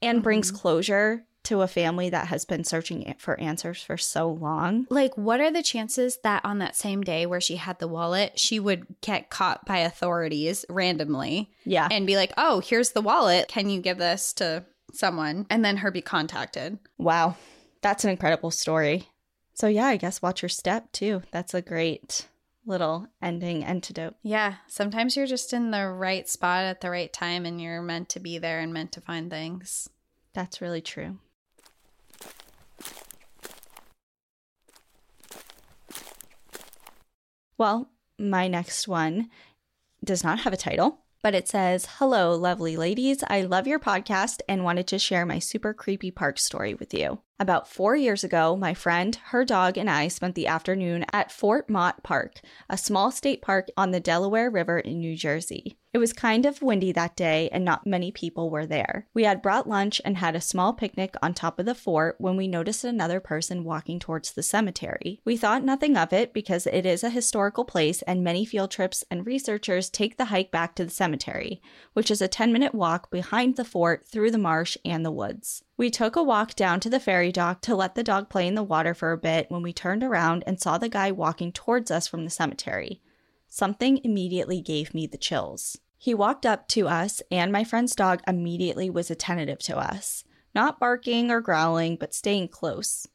and 0.00 0.18
mm-hmm. 0.18 0.22
brings 0.22 0.52
closure 0.52 1.24
to 1.42 1.62
a 1.62 1.66
family 1.66 2.10
that 2.10 2.28
has 2.28 2.44
been 2.44 2.62
searching 2.62 3.12
for 3.18 3.40
answers 3.40 3.82
for 3.82 3.96
so 3.96 4.30
long. 4.30 4.86
Like, 4.88 5.16
what 5.16 5.40
are 5.40 5.50
the 5.50 5.64
chances 5.64 6.18
that 6.22 6.44
on 6.44 6.58
that 6.58 6.76
same 6.76 7.02
day 7.02 7.26
where 7.26 7.40
she 7.40 7.56
had 7.56 7.80
the 7.80 7.88
wallet, 7.88 8.38
she 8.38 8.60
would 8.60 8.86
get 9.00 9.30
caught 9.30 9.66
by 9.66 9.78
authorities 9.78 10.64
randomly? 10.68 11.50
Yeah. 11.64 11.88
And 11.90 12.06
be 12.06 12.14
like, 12.14 12.32
oh, 12.36 12.60
here's 12.60 12.90
the 12.90 13.02
wallet. 13.02 13.48
Can 13.48 13.68
you 13.68 13.80
give 13.80 13.98
this 13.98 14.32
to 14.34 14.64
someone? 14.92 15.46
And 15.50 15.64
then 15.64 15.78
her 15.78 15.90
be 15.90 16.02
contacted. 16.02 16.78
Wow. 16.98 17.34
That's 17.82 18.04
an 18.04 18.10
incredible 18.10 18.50
story. 18.50 19.08
So, 19.54 19.66
yeah, 19.66 19.86
I 19.86 19.96
guess 19.96 20.22
watch 20.22 20.42
your 20.42 20.48
step 20.48 20.92
too. 20.92 21.22
That's 21.32 21.54
a 21.54 21.62
great 21.62 22.28
little 22.66 23.08
ending 23.22 23.64
antidote. 23.64 24.14
Yeah. 24.22 24.56
Sometimes 24.66 25.16
you're 25.16 25.26
just 25.26 25.52
in 25.52 25.70
the 25.70 25.88
right 25.88 26.28
spot 26.28 26.64
at 26.64 26.80
the 26.80 26.90
right 26.90 27.12
time 27.12 27.46
and 27.46 27.60
you're 27.60 27.82
meant 27.82 28.08
to 28.10 28.20
be 28.20 28.38
there 28.38 28.60
and 28.60 28.72
meant 28.72 28.92
to 28.92 29.00
find 29.00 29.30
things. 29.30 29.88
That's 30.34 30.60
really 30.60 30.80
true. 30.80 31.18
Well, 37.58 37.90
my 38.18 38.48
next 38.48 38.88
one 38.88 39.28
does 40.02 40.24
not 40.24 40.40
have 40.40 40.52
a 40.52 40.56
title 40.56 41.00
but 41.22 41.34
it 41.34 41.48
says, 41.48 41.86
Hello, 41.98 42.34
lovely 42.34 42.76
ladies. 42.76 43.22
I 43.28 43.42
love 43.42 43.66
your 43.66 43.78
podcast 43.78 44.40
and 44.48 44.64
wanted 44.64 44.86
to 44.88 44.98
share 44.98 45.26
my 45.26 45.38
super 45.38 45.74
creepy 45.74 46.10
park 46.10 46.38
story 46.38 46.74
with 46.74 46.94
you. 46.94 47.20
About 47.40 47.66
four 47.66 47.96
years 47.96 48.22
ago, 48.22 48.54
my 48.54 48.74
friend, 48.74 49.16
her 49.28 49.46
dog, 49.46 49.78
and 49.78 49.88
I 49.88 50.08
spent 50.08 50.34
the 50.34 50.46
afternoon 50.46 51.06
at 51.10 51.32
Fort 51.32 51.70
Mott 51.70 52.02
Park, 52.02 52.42
a 52.68 52.76
small 52.76 53.10
state 53.10 53.40
park 53.40 53.68
on 53.78 53.92
the 53.92 53.98
Delaware 53.98 54.50
River 54.50 54.78
in 54.78 54.98
New 54.98 55.16
Jersey. 55.16 55.78
It 55.92 55.98
was 55.98 56.12
kind 56.12 56.46
of 56.46 56.62
windy 56.62 56.92
that 56.92 57.16
day 57.16 57.48
and 57.50 57.64
not 57.64 57.84
many 57.84 58.12
people 58.12 58.48
were 58.48 58.64
there. 58.64 59.08
We 59.12 59.24
had 59.24 59.42
brought 59.42 59.68
lunch 59.68 60.00
and 60.04 60.18
had 60.18 60.36
a 60.36 60.40
small 60.40 60.72
picnic 60.72 61.16
on 61.20 61.34
top 61.34 61.58
of 61.58 61.66
the 61.66 61.74
fort 61.74 62.14
when 62.18 62.36
we 62.36 62.46
noticed 62.46 62.84
another 62.84 63.18
person 63.18 63.64
walking 63.64 63.98
towards 63.98 64.30
the 64.30 64.42
cemetery. 64.44 65.20
We 65.24 65.36
thought 65.36 65.64
nothing 65.64 65.96
of 65.96 66.12
it 66.12 66.32
because 66.32 66.68
it 66.68 66.86
is 66.86 67.02
a 67.02 67.10
historical 67.10 67.64
place 67.64 68.02
and 68.02 68.22
many 68.22 68.44
field 68.44 68.70
trips 68.70 69.02
and 69.10 69.26
researchers 69.26 69.90
take 69.90 70.16
the 70.16 70.26
hike 70.26 70.52
back 70.52 70.76
to 70.76 70.84
the 70.84 70.92
cemetery, 70.92 71.60
which 71.92 72.08
is 72.08 72.22
a 72.22 72.28
10 72.28 72.52
minute 72.52 72.74
walk 72.74 73.10
behind 73.10 73.56
the 73.56 73.64
fort 73.64 74.06
through 74.06 74.30
the 74.30 74.38
marsh 74.38 74.76
and 74.84 75.04
the 75.04 75.10
woods. 75.10 75.64
We 75.76 75.90
took 75.90 76.14
a 76.14 76.22
walk 76.22 76.54
down 76.54 76.78
to 76.80 76.90
the 76.90 77.00
ferry 77.00 77.32
dock 77.32 77.62
to 77.62 77.74
let 77.74 77.96
the 77.96 78.04
dog 78.04 78.28
play 78.28 78.46
in 78.46 78.54
the 78.54 78.62
water 78.62 78.94
for 78.94 79.10
a 79.10 79.18
bit 79.18 79.50
when 79.50 79.62
we 79.62 79.72
turned 79.72 80.04
around 80.04 80.44
and 80.46 80.60
saw 80.60 80.78
the 80.78 80.88
guy 80.88 81.10
walking 81.10 81.50
towards 81.50 81.90
us 81.90 82.06
from 82.06 82.24
the 82.24 82.30
cemetery. 82.30 83.00
Something 83.52 84.00
immediately 84.04 84.60
gave 84.60 84.94
me 84.94 85.08
the 85.08 85.18
chills. 85.18 85.76
He 85.98 86.14
walked 86.14 86.46
up 86.46 86.68
to 86.68 86.86
us, 86.86 87.20
and 87.32 87.50
my 87.50 87.64
friend's 87.64 87.96
dog 87.96 88.22
immediately 88.26 88.88
was 88.88 89.10
attentive 89.10 89.58
to 89.58 89.76
us, 89.76 90.24
not 90.54 90.78
barking 90.78 91.32
or 91.32 91.40
growling, 91.40 91.96
but 91.96 92.14
staying 92.14 92.48
close. 92.48 93.08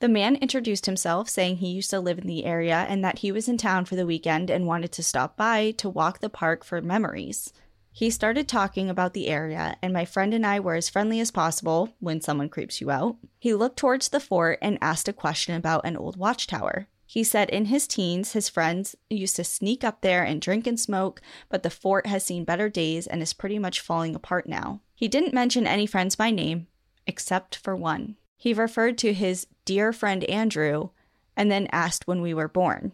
The 0.00 0.08
man 0.08 0.34
introduced 0.36 0.86
himself, 0.86 1.28
saying 1.28 1.56
he 1.56 1.68
used 1.68 1.90
to 1.90 2.00
live 2.00 2.18
in 2.18 2.26
the 2.26 2.44
area 2.44 2.86
and 2.88 3.04
that 3.04 3.20
he 3.20 3.30
was 3.30 3.48
in 3.48 3.56
town 3.56 3.84
for 3.84 3.94
the 3.94 4.04
weekend 4.04 4.50
and 4.50 4.66
wanted 4.66 4.90
to 4.92 5.02
stop 5.02 5.36
by 5.36 5.70
to 5.78 5.88
walk 5.88 6.18
the 6.18 6.28
park 6.28 6.64
for 6.64 6.82
memories. 6.82 7.52
He 7.92 8.10
started 8.10 8.48
talking 8.48 8.90
about 8.90 9.14
the 9.14 9.28
area, 9.28 9.76
and 9.80 9.92
my 9.92 10.04
friend 10.04 10.34
and 10.34 10.44
I 10.44 10.58
were 10.58 10.74
as 10.74 10.88
friendly 10.88 11.20
as 11.20 11.30
possible 11.30 11.94
when 12.00 12.20
someone 12.20 12.48
creeps 12.48 12.80
you 12.80 12.90
out. 12.90 13.16
He 13.38 13.54
looked 13.54 13.76
towards 13.76 14.08
the 14.08 14.20
fort 14.20 14.58
and 14.60 14.78
asked 14.80 15.08
a 15.08 15.12
question 15.12 15.54
about 15.54 15.86
an 15.86 15.96
old 15.96 16.16
watchtower. 16.16 16.88
He 17.10 17.24
said 17.24 17.48
in 17.48 17.64
his 17.64 17.86
teens, 17.86 18.32
his 18.32 18.50
friends 18.50 18.94
used 19.08 19.36
to 19.36 19.44
sneak 19.44 19.82
up 19.82 20.02
there 20.02 20.22
and 20.22 20.42
drink 20.42 20.66
and 20.66 20.78
smoke, 20.78 21.22
but 21.48 21.62
the 21.62 21.70
fort 21.70 22.06
has 22.06 22.22
seen 22.22 22.44
better 22.44 22.68
days 22.68 23.06
and 23.06 23.22
is 23.22 23.32
pretty 23.32 23.58
much 23.58 23.80
falling 23.80 24.14
apart 24.14 24.46
now. 24.46 24.82
He 24.94 25.08
didn't 25.08 25.32
mention 25.32 25.66
any 25.66 25.86
friends 25.86 26.16
by 26.16 26.30
name, 26.30 26.66
except 27.06 27.56
for 27.56 27.74
one. 27.74 28.16
He 28.36 28.52
referred 28.52 28.98
to 28.98 29.14
his 29.14 29.46
dear 29.64 29.90
friend 29.90 30.22
Andrew 30.24 30.90
and 31.34 31.50
then 31.50 31.66
asked 31.72 32.06
when 32.06 32.20
we 32.20 32.34
were 32.34 32.46
born. 32.46 32.92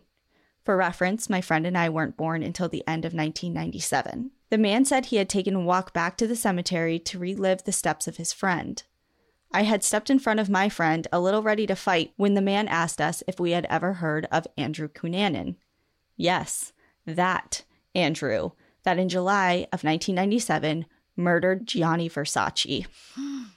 For 0.65 0.77
reference, 0.77 1.29
my 1.29 1.41
friend 1.41 1.67
and 1.67 1.77
I 1.77 1.89
weren't 1.89 2.17
born 2.17 2.45
until 2.45 2.69
the 2.69 2.87
end 2.87 3.05
of 3.05 3.15
1997. 3.15 4.31
The 4.51 4.59
man 4.59 4.85
said 4.85 5.07
he 5.07 5.17
had 5.17 5.29
taken 5.29 5.57
a 5.57 5.61
walk 5.61 5.93
back 5.93 6.17
to 6.19 6.29
the 6.29 6.37
cemetery 6.37 7.01
to 7.01 7.19
relive 7.19 7.65
the 7.65 7.73
steps 7.73 8.07
of 8.07 8.19
his 8.19 8.33
friend. 8.33 8.81
I 9.55 9.63
had 9.63 9.85
stepped 9.85 10.11
in 10.11 10.19
front 10.19 10.41
of 10.41 10.51
my 10.51 10.69
friend, 10.69 11.07
a 11.13 11.21
little 11.21 11.41
ready 11.41 11.65
to 11.69 11.77
fight, 11.77 12.13
when 12.17 12.35
the 12.35 12.43
man 12.43 12.67
asked 12.67 13.01
us 13.01 13.23
if 13.29 13.39
we 13.39 13.53
had 13.53 13.67
ever 13.71 13.95
heard 13.95 14.27
of 14.33 14.49
Andrew 14.59 14.89
Cunanan. 14.89 15.55
Yes, 16.17 16.73
that 17.07 17.63
Andrew, 17.95 18.51
that 18.83 18.99
in 18.99 19.09
July 19.09 19.69
of 19.73 19.85
1997 19.85 20.87
murdered 21.17 21.69
Gianni 21.69 22.11
Versace. 22.11 22.87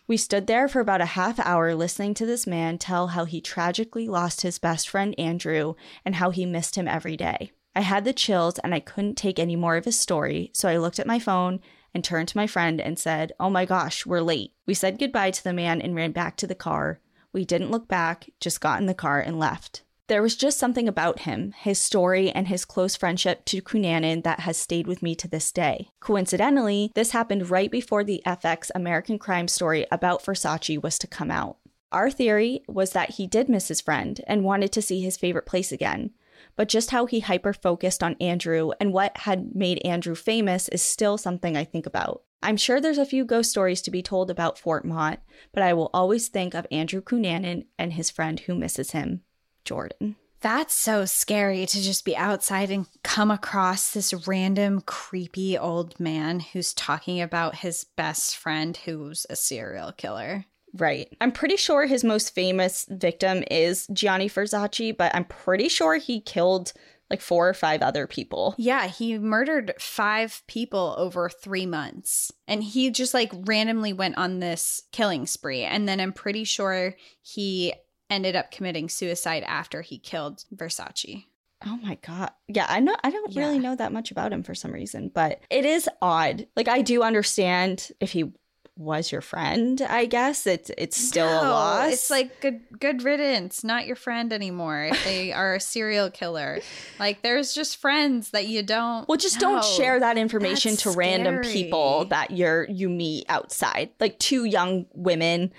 We 0.05 0.17
stood 0.17 0.45
there 0.45 0.67
for 0.67 0.81
about 0.81 1.01
a 1.01 1.05
half 1.05 1.39
hour 1.39 1.73
listening 1.73 2.13
to 2.13 2.27
this 2.27 2.45
man 2.45 2.77
tell 2.77 3.07
how 3.07 3.25
he 3.25 3.41
tragically 3.41 4.07
lost 4.07 4.41
his 4.41 4.59
best 4.59 4.87
friend 4.87 5.15
Andrew 5.17 5.73
and 6.05 6.15
how 6.15 6.29
he 6.29 6.45
missed 6.45 6.75
him 6.75 6.87
every 6.87 7.17
day. 7.17 7.51
I 7.75 7.81
had 7.81 8.05
the 8.05 8.13
chills 8.13 8.59
and 8.59 8.75
I 8.75 8.79
couldn't 8.81 9.15
take 9.15 9.39
any 9.39 9.55
more 9.55 9.75
of 9.75 9.85
his 9.85 9.99
story, 9.99 10.51
so 10.53 10.69
I 10.69 10.77
looked 10.77 10.99
at 10.99 11.07
my 11.07 11.17
phone 11.17 11.59
and 11.97 12.03
turned 12.03 12.27
to 12.27 12.37
my 12.37 12.45
friend 12.45 12.79
and 12.79 12.99
said, 12.99 13.31
Oh 13.39 13.49
my 13.49 13.65
gosh, 13.65 14.05
we're 14.05 14.21
late. 14.21 14.51
We 14.67 14.75
said 14.75 14.99
goodbye 14.99 15.31
to 15.31 15.43
the 15.43 15.51
man 15.51 15.81
and 15.81 15.95
ran 15.95 16.11
back 16.11 16.37
to 16.37 16.45
the 16.45 16.53
car. 16.53 16.99
We 17.33 17.43
didn't 17.43 17.71
look 17.71 17.87
back, 17.87 18.29
just 18.39 18.61
got 18.61 18.79
in 18.79 18.85
the 18.85 18.93
car 18.93 19.19
and 19.19 19.39
left. 19.39 19.81
There 20.05 20.21
was 20.21 20.35
just 20.35 20.59
something 20.59 20.87
about 20.87 21.21
him, 21.21 21.53
his 21.57 21.79
story, 21.79 22.29
and 22.29 22.47
his 22.47 22.65
close 22.65 22.95
friendship 22.95 23.45
to 23.45 23.63
Cunanan 23.63 24.23
that 24.25 24.41
has 24.41 24.57
stayed 24.57 24.85
with 24.85 25.01
me 25.01 25.15
to 25.15 25.27
this 25.27 25.51
day. 25.51 25.89
Coincidentally, 25.99 26.91
this 26.93 27.11
happened 27.11 27.49
right 27.49 27.71
before 27.71 28.03
the 28.03 28.21
FX 28.23 28.69
American 28.75 29.17
Crime 29.17 29.47
story 29.47 29.87
about 29.91 30.23
Versace 30.23 30.81
was 30.81 30.99
to 30.99 31.07
come 31.07 31.31
out. 31.31 31.57
Our 31.91 32.11
theory 32.11 32.61
was 32.67 32.91
that 32.91 33.15
he 33.15 33.25
did 33.25 33.49
miss 33.49 33.69
his 33.69 33.81
friend 33.81 34.21
and 34.27 34.43
wanted 34.43 34.71
to 34.73 34.83
see 34.83 35.01
his 35.01 35.17
favorite 35.17 35.47
place 35.47 35.71
again, 35.71 36.11
but 36.57 36.67
just 36.67 36.91
how 36.91 37.05
he 37.05 37.21
hyper 37.21 37.53
focused 37.53 38.03
on 38.03 38.17
Andrew 38.19 38.71
and 38.81 38.91
what 38.91 39.15
had 39.15 39.55
made 39.55 39.79
Andrew 39.85 40.15
famous 40.15 40.67
is 40.67 40.81
still 40.81 41.17
something 41.17 41.55
I 41.55 41.63
think 41.63 41.85
about. 41.85 42.23
I'm 42.43 42.57
sure 42.57 42.81
there's 42.81 42.97
a 42.97 43.05
few 43.05 43.23
ghost 43.23 43.51
stories 43.51 43.81
to 43.83 43.91
be 43.91 44.03
told 44.03 44.29
about 44.29 44.59
Fort 44.59 44.83
Mott, 44.83 45.21
but 45.53 45.63
I 45.63 45.73
will 45.73 45.89
always 45.93 46.27
think 46.27 46.53
of 46.53 46.67
Andrew 46.69 47.01
Cunanan 47.01 47.67
and 47.79 47.93
his 47.93 48.09
friend 48.09 48.39
who 48.41 48.55
misses 48.55 48.91
him, 48.91 49.21
Jordan. 49.63 50.17
That's 50.39 50.75
so 50.75 51.05
scary 51.05 51.65
to 51.65 51.81
just 51.81 52.05
be 52.05 52.15
outside 52.15 52.69
and 52.69 52.85
come 53.03 53.31
across 53.31 53.91
this 53.91 54.27
random, 54.27 54.81
creepy 54.81 55.57
old 55.57 55.99
man 55.99 56.39
who's 56.39 56.75
talking 56.75 57.21
about 57.21 57.55
his 57.55 57.85
best 57.95 58.37
friend 58.37 58.77
who's 58.77 59.25
a 59.31 59.35
serial 59.35 59.91
killer. 59.91 60.45
Right. 60.77 61.15
I'm 61.22 61.31
pretty 61.31 61.55
sure 61.57 61.86
his 61.86 62.03
most 62.03 62.34
famous 62.36 62.86
victim 62.89 63.43
is 63.50 63.88
Gianni 63.93 64.29
Versace, 64.29 64.96
but 64.96 65.13
I'm 65.15 65.25
pretty 65.25 65.69
sure 65.69 65.96
he 65.98 66.22
killed 66.22 66.74
like 67.10 67.22
four 67.22 67.48
or 67.48 67.53
five 67.53 67.81
other 67.81 68.05
people. 68.05 68.53
Yeah, 68.57 68.88
he 68.88 69.17
murdered 69.17 69.74
five 69.79 70.43
people 70.48 70.93
over 70.98 71.29
three 71.29 71.65
months. 71.65 72.31
And 72.50 72.62
he 72.62 72.89
just 72.91 73.13
like 73.13 73.31
randomly 73.46 73.93
went 73.93 74.17
on 74.17 74.39
this 74.39 74.84
killing 74.91 75.25
spree. 75.25 75.63
And 75.63 75.88
then 75.88 76.00
I'm 76.01 76.12
pretty 76.12 76.43
sure 76.43 76.96
he 77.22 77.74
ended 78.10 78.36
up 78.36 78.51
committing 78.51 78.89
suicide 78.89 79.43
after 79.48 79.81
he 79.81 79.98
killed 80.00 80.43
Versace. 80.53 81.24
Oh 81.65 81.77
my 81.81 81.96
god. 82.05 82.31
Yeah, 82.48 82.65
I 82.69 82.81
know 82.81 82.96
I 83.03 83.10
don't 83.10 83.31
Yeah. 83.34 83.46
really 83.48 83.60
know 83.60 83.75
that 83.75 83.91
much 83.93 84.12
about 84.12 84.31
him 84.34 84.43
for 84.43 84.53
some 84.53 84.72
reason, 84.72 85.10
but 85.13 85.39
it 85.50 85.65
is 85.65 85.89
odd. 86.01 86.46
Like 86.55 86.67
I 86.67 86.81
do 86.81 87.03
understand 87.03 87.89
if 88.00 88.12
he 88.12 88.31
was 88.77 89.12
your 89.12 89.22
friend, 89.22 89.81
I 89.81 90.05
guess. 90.05 90.46
It's 90.46 90.72
it's 90.77 90.98
still 90.98 91.27
a 91.27 91.50
loss. 91.50 91.93
It's 91.93 92.10
like 92.10 92.39
good 92.41 92.62
good 92.79 93.03
riddance, 93.03 93.63
not 93.63 93.88
your 93.88 93.96
friend 93.96 94.31
anymore. 94.31 94.86
If 94.86 95.03
they 95.03 95.34
are 95.34 95.55
a 95.55 95.60
serial 95.60 96.10
killer. 96.10 96.60
Like 97.00 97.22
there's 97.22 97.53
just 97.53 97.77
friends 97.77 98.31
that 98.31 98.48
you 98.48 98.63
don't 98.63 99.07
Well, 99.07 99.17
just 99.17 99.39
don't 99.39 99.63
share 99.63 100.00
that 100.00 100.17
information 100.17 100.72
That's 100.72 100.84
to 100.84 100.91
random 100.91 101.41
people 101.41 102.05
that 102.05 102.31
you're 102.31 102.65
you 102.69 102.89
meet 102.89 103.25
outside. 103.29 103.89
Like 104.00 104.19
two 104.19 104.46
young 104.46 104.86
women, 104.93 105.51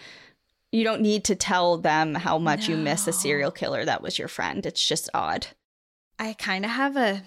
you 0.70 0.84
don't 0.84 1.02
need 1.02 1.24
to 1.24 1.34
tell 1.34 1.78
them 1.78 2.14
how 2.14 2.38
much 2.38 2.68
you 2.68 2.76
miss 2.76 3.06
a 3.08 3.12
serial 3.12 3.50
killer 3.50 3.84
that 3.84 4.02
was 4.02 4.18
your 4.18 4.28
friend. 4.28 4.64
It's 4.64 4.86
just 4.86 5.10
odd. 5.12 5.48
I 6.18 6.34
kind 6.34 6.64
of 6.64 6.70
have 6.70 6.96
a 6.96 7.22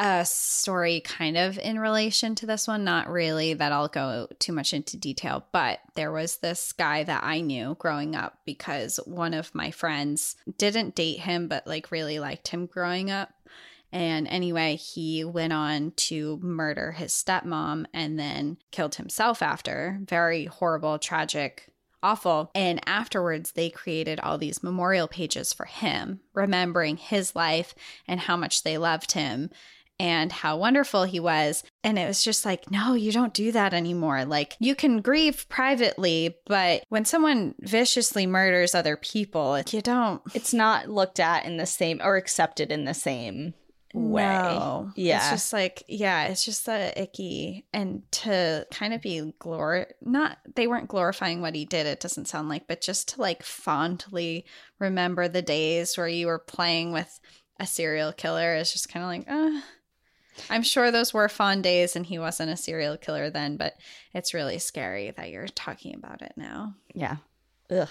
a 0.00 0.24
story 0.24 1.00
kind 1.00 1.36
of 1.36 1.58
in 1.58 1.78
relation 1.78 2.34
to 2.34 2.46
this 2.46 2.66
one, 2.66 2.84
not 2.84 3.10
really 3.10 3.52
that 3.52 3.70
I'll 3.70 3.86
go 3.86 4.28
too 4.38 4.52
much 4.52 4.72
into 4.72 4.96
detail, 4.96 5.44
but 5.52 5.80
there 5.94 6.10
was 6.10 6.38
this 6.38 6.72
guy 6.72 7.04
that 7.04 7.22
I 7.22 7.42
knew 7.42 7.76
growing 7.78 8.16
up 8.16 8.38
because 8.46 8.96
one 9.04 9.34
of 9.34 9.54
my 9.54 9.70
friends 9.70 10.36
didn't 10.56 10.94
date 10.94 11.20
him 11.20 11.48
but 11.48 11.66
like 11.66 11.90
really 11.90 12.18
liked 12.18 12.48
him 12.48 12.64
growing 12.64 13.10
up. 13.10 13.34
And 13.92 14.26
anyway, 14.28 14.76
he 14.76 15.22
went 15.22 15.52
on 15.52 15.92
to 15.96 16.38
murder 16.38 16.92
his 16.92 17.12
stepmom 17.12 17.84
and 17.92 18.18
then 18.18 18.56
killed 18.70 18.94
himself 18.94 19.42
after. 19.42 20.00
Very 20.02 20.46
horrible, 20.46 20.98
tragic 20.98 21.70
awful. 22.02 22.50
And 22.54 22.80
afterwards, 22.86 23.52
they 23.52 23.68
created 23.68 24.20
all 24.20 24.38
these 24.38 24.62
memorial 24.62 25.08
pages 25.08 25.52
for 25.52 25.66
him, 25.66 26.20
remembering 26.32 26.96
his 26.96 27.36
life 27.36 27.74
and 28.08 28.20
how 28.20 28.38
much 28.38 28.62
they 28.62 28.78
loved 28.78 29.12
him 29.12 29.50
and 30.00 30.32
how 30.32 30.56
wonderful 30.56 31.04
he 31.04 31.20
was. 31.20 31.62
And 31.84 31.98
it 31.98 32.06
was 32.06 32.24
just 32.24 32.46
like, 32.46 32.70
no, 32.70 32.94
you 32.94 33.12
don't 33.12 33.34
do 33.34 33.52
that 33.52 33.74
anymore. 33.74 34.24
Like, 34.24 34.56
you 34.58 34.74
can 34.74 35.02
grieve 35.02 35.46
privately, 35.50 36.36
but 36.46 36.84
when 36.88 37.04
someone 37.04 37.54
viciously 37.60 38.26
murders 38.26 38.74
other 38.74 38.96
people, 38.96 39.60
you 39.70 39.82
don't. 39.82 40.22
It's 40.32 40.54
not 40.54 40.88
looked 40.88 41.20
at 41.20 41.44
in 41.44 41.58
the 41.58 41.66
same 41.66 42.00
or 42.02 42.16
accepted 42.16 42.72
in 42.72 42.86
the 42.86 42.94
same 42.94 43.52
way. 43.92 44.22
No. 44.22 44.90
Yeah. 44.96 45.18
It's 45.18 45.30
just 45.32 45.52
like, 45.52 45.84
yeah, 45.86 46.28
it's 46.28 46.46
just 46.46 46.66
a 46.66 46.98
icky. 46.98 47.66
And 47.74 48.10
to 48.12 48.66
kind 48.70 48.94
of 48.94 49.02
be 49.02 49.34
glor 49.38 49.84
not 50.00 50.38
they 50.54 50.66
weren't 50.66 50.88
glorifying 50.88 51.42
what 51.42 51.54
he 51.54 51.66
did, 51.66 51.84
it 51.84 52.00
doesn't 52.00 52.28
sound 52.28 52.48
like, 52.48 52.66
but 52.66 52.80
just 52.80 53.10
to 53.10 53.20
like 53.20 53.42
fondly 53.42 54.46
remember 54.78 55.28
the 55.28 55.42
days 55.42 55.98
where 55.98 56.08
you 56.08 56.26
were 56.26 56.38
playing 56.38 56.92
with 56.92 57.20
a 57.58 57.66
serial 57.66 58.12
killer 58.12 58.54
is 58.54 58.72
just 58.72 58.88
kind 58.88 59.04
of 59.04 59.08
like, 59.10 59.30
uh 59.30 59.60
I'm 60.48 60.62
sure 60.62 60.90
those 60.90 61.12
were 61.12 61.28
fond 61.28 61.62
days 61.62 61.96
and 61.96 62.06
he 62.06 62.18
wasn't 62.18 62.50
a 62.50 62.56
serial 62.56 62.96
killer 62.96 63.30
then, 63.30 63.56
but 63.56 63.74
it's 64.14 64.34
really 64.34 64.58
scary 64.58 65.10
that 65.16 65.30
you're 65.30 65.48
talking 65.48 65.94
about 65.94 66.22
it 66.22 66.32
now. 66.36 66.74
Yeah. 66.94 67.16
Ugh. 67.70 67.88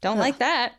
Don't 0.00 0.18
Ugh. 0.18 0.22
like 0.22 0.38
that. 0.38 0.74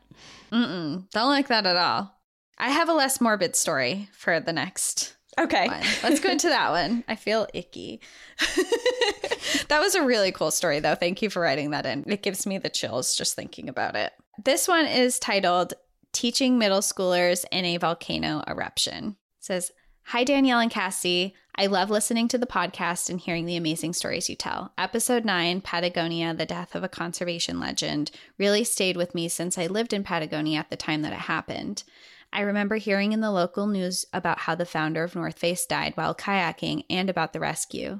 Mm-mm. 0.51 1.09
Don't 1.11 1.29
like 1.29 1.47
that 1.47 1.65
at 1.65 1.75
all. 1.75 2.13
I 2.57 2.69
have 2.71 2.89
a 2.89 2.93
less 2.93 3.21
morbid 3.21 3.55
story 3.55 4.09
for 4.13 4.39
the 4.39 4.53
next 4.53 5.15
Okay. 5.39 5.67
one. 5.67 5.83
Let's 6.01 6.19
go 6.19 6.29
into 6.31 6.49
that 6.49 6.71
one. 6.71 7.03
I 7.07 7.15
feel 7.15 7.47
icky. 7.53 8.01
that 9.67 9.79
was 9.79 9.95
a 9.95 10.03
really 10.03 10.31
cool 10.31 10.51
story, 10.51 10.79
though. 10.79 10.95
Thank 10.95 11.21
you 11.21 11.29
for 11.29 11.41
writing 11.41 11.71
that 11.71 11.85
in. 11.85 12.03
It 12.07 12.23
gives 12.23 12.45
me 12.45 12.57
the 12.57 12.69
chills 12.69 13.15
just 13.15 13.35
thinking 13.35 13.69
about 13.69 13.95
it. 13.95 14.13
This 14.43 14.67
one 14.67 14.85
is 14.87 15.19
titled 15.19 15.73
Teaching 16.11 16.57
Middle 16.57 16.79
Schoolers 16.79 17.45
in 17.51 17.65
a 17.65 17.77
Volcano 17.77 18.43
Eruption. 18.47 19.09
It 19.09 19.15
says, 19.45 19.71
Hi, 20.11 20.23
Danielle 20.23 20.61
and 20.61 20.71
Cassie. 20.71 21.35
I 21.55 21.65
love 21.65 21.89
listening 21.89 22.29
to 22.29 22.37
the 22.37 22.45
podcast 22.45 23.09
and 23.09 23.19
hearing 23.19 23.45
the 23.45 23.57
amazing 23.57 23.91
stories 23.91 24.29
you 24.29 24.37
tell. 24.37 24.71
Episode 24.77 25.25
9, 25.25 25.59
Patagonia, 25.59 26.33
the 26.33 26.45
death 26.45 26.75
of 26.75 26.83
a 26.85 26.87
conservation 26.87 27.59
legend, 27.59 28.11
really 28.37 28.63
stayed 28.63 28.95
with 28.95 29.13
me 29.13 29.27
since 29.27 29.57
I 29.57 29.67
lived 29.67 29.91
in 29.91 30.05
Patagonia 30.05 30.59
at 30.59 30.69
the 30.69 30.77
time 30.77 31.01
that 31.01 31.11
it 31.11 31.19
happened. 31.19 31.83
I 32.31 32.39
remember 32.39 32.77
hearing 32.77 33.11
in 33.11 33.19
the 33.19 33.31
local 33.31 33.67
news 33.67 34.05
about 34.13 34.39
how 34.39 34.55
the 34.55 34.65
founder 34.65 35.03
of 35.03 35.13
North 35.13 35.39
Face 35.39 35.65
died 35.65 35.91
while 35.95 36.15
kayaking 36.15 36.85
and 36.89 37.09
about 37.09 37.33
the 37.33 37.41
rescue. 37.41 37.99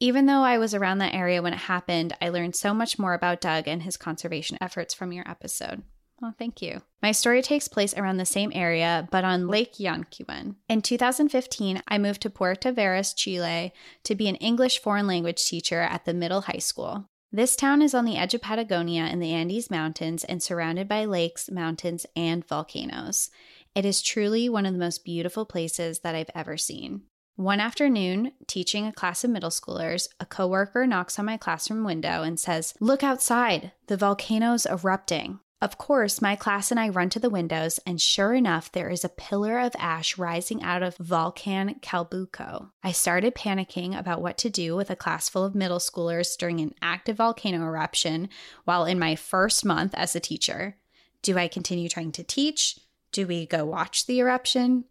Even 0.00 0.26
though 0.26 0.42
I 0.42 0.58
was 0.58 0.74
around 0.74 0.98
that 0.98 1.14
area 1.14 1.40
when 1.40 1.54
it 1.54 1.60
happened, 1.60 2.14
I 2.20 2.28
learned 2.28 2.56
so 2.56 2.74
much 2.74 2.98
more 2.98 3.14
about 3.14 3.40
Doug 3.40 3.66
and 3.66 3.84
his 3.84 3.96
conservation 3.96 4.58
efforts 4.60 4.92
from 4.92 5.12
your 5.12 5.26
episode. 5.26 5.82
Well, 6.20 6.34
thank 6.36 6.60
you. 6.60 6.82
My 7.00 7.12
story 7.12 7.42
takes 7.42 7.68
place 7.68 7.94
around 7.96 8.16
the 8.16 8.26
same 8.26 8.50
area, 8.54 9.08
but 9.12 9.24
on 9.24 9.46
Lake 9.46 9.74
Llanquihue. 9.74 10.56
In 10.68 10.82
2015, 10.82 11.82
I 11.86 11.98
moved 11.98 12.22
to 12.22 12.30
Puerto 12.30 12.72
Varas, 12.72 13.14
Chile, 13.14 13.72
to 14.02 14.14
be 14.14 14.28
an 14.28 14.36
English 14.36 14.80
foreign 14.80 15.06
language 15.06 15.44
teacher 15.46 15.80
at 15.80 16.04
the 16.04 16.14
middle 16.14 16.42
high 16.42 16.58
school. 16.58 17.08
This 17.30 17.56
town 17.56 17.82
is 17.82 17.94
on 17.94 18.04
the 18.04 18.16
edge 18.16 18.34
of 18.34 18.42
Patagonia 18.42 19.04
in 19.04 19.20
the 19.20 19.32
Andes 19.32 19.70
Mountains 19.70 20.24
and 20.24 20.42
surrounded 20.42 20.88
by 20.88 21.04
lakes, 21.04 21.50
mountains, 21.50 22.06
and 22.16 22.46
volcanoes. 22.46 23.30
It 23.74 23.84
is 23.84 24.02
truly 24.02 24.48
one 24.48 24.66
of 24.66 24.72
the 24.72 24.78
most 24.78 25.04
beautiful 25.04 25.44
places 25.44 26.00
that 26.00 26.14
I've 26.14 26.30
ever 26.34 26.56
seen. 26.56 27.02
One 27.36 27.60
afternoon, 27.60 28.32
teaching 28.48 28.86
a 28.86 28.92
class 28.92 29.22
of 29.22 29.30
middle 29.30 29.50
schoolers, 29.50 30.08
a 30.18 30.26
coworker 30.26 30.86
knocks 30.86 31.18
on 31.18 31.26
my 31.26 31.36
classroom 31.36 31.84
window 31.84 32.22
and 32.22 32.40
says, 32.40 32.74
Look 32.80 33.04
outside, 33.04 33.72
the 33.86 33.96
volcano's 33.96 34.66
erupting. 34.66 35.38
Of 35.60 35.76
course, 35.76 36.22
my 36.22 36.36
class 36.36 36.70
and 36.70 36.78
I 36.78 36.88
run 36.88 37.10
to 37.10 37.18
the 37.18 37.30
windows, 37.30 37.80
and 37.84 38.00
sure 38.00 38.32
enough, 38.32 38.70
there 38.70 38.88
is 38.88 39.04
a 39.04 39.08
pillar 39.08 39.58
of 39.58 39.74
ash 39.76 40.16
rising 40.16 40.62
out 40.62 40.84
of 40.84 40.96
Volcan 40.98 41.80
Calbuco. 41.80 42.70
I 42.84 42.92
started 42.92 43.34
panicking 43.34 43.98
about 43.98 44.22
what 44.22 44.38
to 44.38 44.50
do 44.50 44.76
with 44.76 44.88
a 44.88 44.96
class 44.96 45.28
full 45.28 45.44
of 45.44 45.56
middle 45.56 45.80
schoolers 45.80 46.38
during 46.38 46.60
an 46.60 46.74
active 46.80 47.16
volcano 47.16 47.58
eruption 47.58 48.28
while 48.66 48.84
in 48.84 49.00
my 49.00 49.16
first 49.16 49.64
month 49.64 49.94
as 49.94 50.14
a 50.14 50.20
teacher. 50.20 50.76
Do 51.22 51.36
I 51.36 51.48
continue 51.48 51.88
trying 51.88 52.12
to 52.12 52.22
teach? 52.22 52.78
Do 53.10 53.26
we 53.26 53.44
go 53.44 53.64
watch 53.64 54.06
the 54.06 54.20
eruption? 54.20 54.84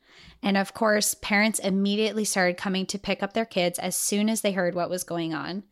And 0.43 0.57
of 0.57 0.73
course, 0.73 1.13
parents 1.13 1.59
immediately 1.59 2.25
started 2.25 2.57
coming 2.57 2.85
to 2.87 2.99
pick 2.99 3.23
up 3.23 3.31
their 3.31 3.45
kids 3.45 3.79
as 3.79 3.95
soon 3.95 4.29
as 4.29 4.41
they 4.41 4.51
heard 4.51 4.75
what 4.75 4.89
was 4.89 5.05
going 5.05 5.33
on. 5.33 5.63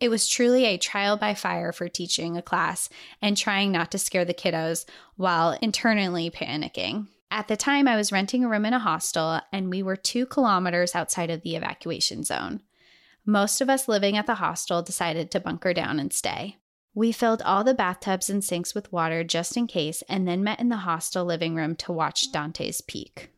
It 0.00 0.08
was 0.08 0.28
truly 0.28 0.64
a 0.64 0.78
trial 0.78 1.16
by 1.16 1.34
fire 1.34 1.72
for 1.72 1.88
teaching 1.88 2.36
a 2.36 2.42
class 2.42 2.88
and 3.20 3.36
trying 3.36 3.72
not 3.72 3.90
to 3.92 3.98
scare 3.98 4.24
the 4.24 4.34
kiddos 4.34 4.84
while 5.16 5.58
internally 5.62 6.30
panicking. 6.30 7.06
At 7.30 7.48
the 7.48 7.56
time, 7.56 7.88
I 7.88 7.96
was 7.96 8.12
renting 8.12 8.44
a 8.44 8.48
room 8.48 8.66
in 8.66 8.74
a 8.74 8.78
hostel, 8.78 9.40
and 9.52 9.70
we 9.70 9.82
were 9.82 9.96
two 9.96 10.26
kilometers 10.26 10.94
outside 10.94 11.30
of 11.30 11.40
the 11.42 11.56
evacuation 11.56 12.24
zone. 12.24 12.60
Most 13.24 13.60
of 13.60 13.70
us 13.70 13.88
living 13.88 14.16
at 14.16 14.26
the 14.26 14.34
hostel 14.34 14.82
decided 14.82 15.30
to 15.30 15.40
bunker 15.40 15.72
down 15.72 15.98
and 15.98 16.12
stay. 16.12 16.58
We 16.94 17.10
filled 17.10 17.40
all 17.40 17.64
the 17.64 17.72
bathtubs 17.72 18.28
and 18.28 18.44
sinks 18.44 18.74
with 18.74 18.92
water 18.92 19.24
just 19.24 19.56
in 19.56 19.66
case, 19.66 20.02
and 20.10 20.28
then 20.28 20.44
met 20.44 20.60
in 20.60 20.68
the 20.68 20.76
hostel 20.78 21.24
living 21.24 21.54
room 21.54 21.74
to 21.76 21.92
watch 21.92 22.30
Dante's 22.32 22.82
Peak. 22.82 23.30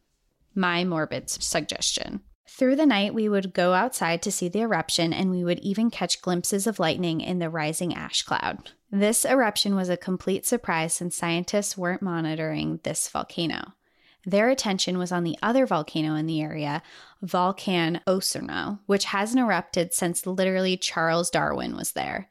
My 0.56 0.84
morbid 0.84 1.30
suggestion. 1.30 2.23
Through 2.46 2.76
the 2.76 2.86
night, 2.86 3.14
we 3.14 3.28
would 3.28 3.54
go 3.54 3.72
outside 3.72 4.22
to 4.22 4.30
see 4.30 4.48
the 4.48 4.60
eruption, 4.60 5.12
and 5.12 5.30
we 5.30 5.44
would 5.44 5.60
even 5.60 5.90
catch 5.90 6.20
glimpses 6.20 6.66
of 6.66 6.78
lightning 6.78 7.21
in 7.21 7.38
the 7.38 7.50
rising 7.50 7.95
ash 7.95 8.23
cloud. 8.23 8.71
This 8.90 9.25
eruption 9.25 9.75
was 9.75 9.88
a 9.88 9.97
complete 9.97 10.47
surprise 10.47 10.95
since 10.95 11.16
scientists 11.16 11.76
weren't 11.76 12.02
monitoring 12.02 12.80
this 12.82 13.08
volcano. 13.08 13.73
Their 14.26 14.49
attention 14.49 14.99
was 14.99 15.10
on 15.10 15.25
the 15.25 15.38
other 15.42 15.66
volcano 15.66 16.14
in 16.14 16.26
the 16.26 16.40
area, 16.40 16.82
Volcan 17.23 18.00
Osorno, 18.06 18.78
which 18.86 19.06
hasn't 19.06 19.40
erupted 19.40 19.92
since 19.92 20.26
literally 20.26 20.76
Charles 20.76 21.30
Darwin 21.30 21.76
was 21.76 21.92
there. 21.92 22.30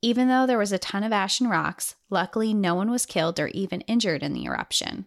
Even 0.00 0.28
though 0.28 0.46
there 0.46 0.58
was 0.58 0.72
a 0.72 0.78
ton 0.78 1.02
of 1.04 1.12
ash 1.12 1.40
and 1.40 1.50
rocks, 1.50 1.96
luckily 2.10 2.54
no 2.54 2.74
one 2.74 2.90
was 2.90 3.06
killed 3.06 3.38
or 3.38 3.48
even 3.48 3.82
injured 3.82 4.22
in 4.22 4.32
the 4.32 4.44
eruption 4.44 5.06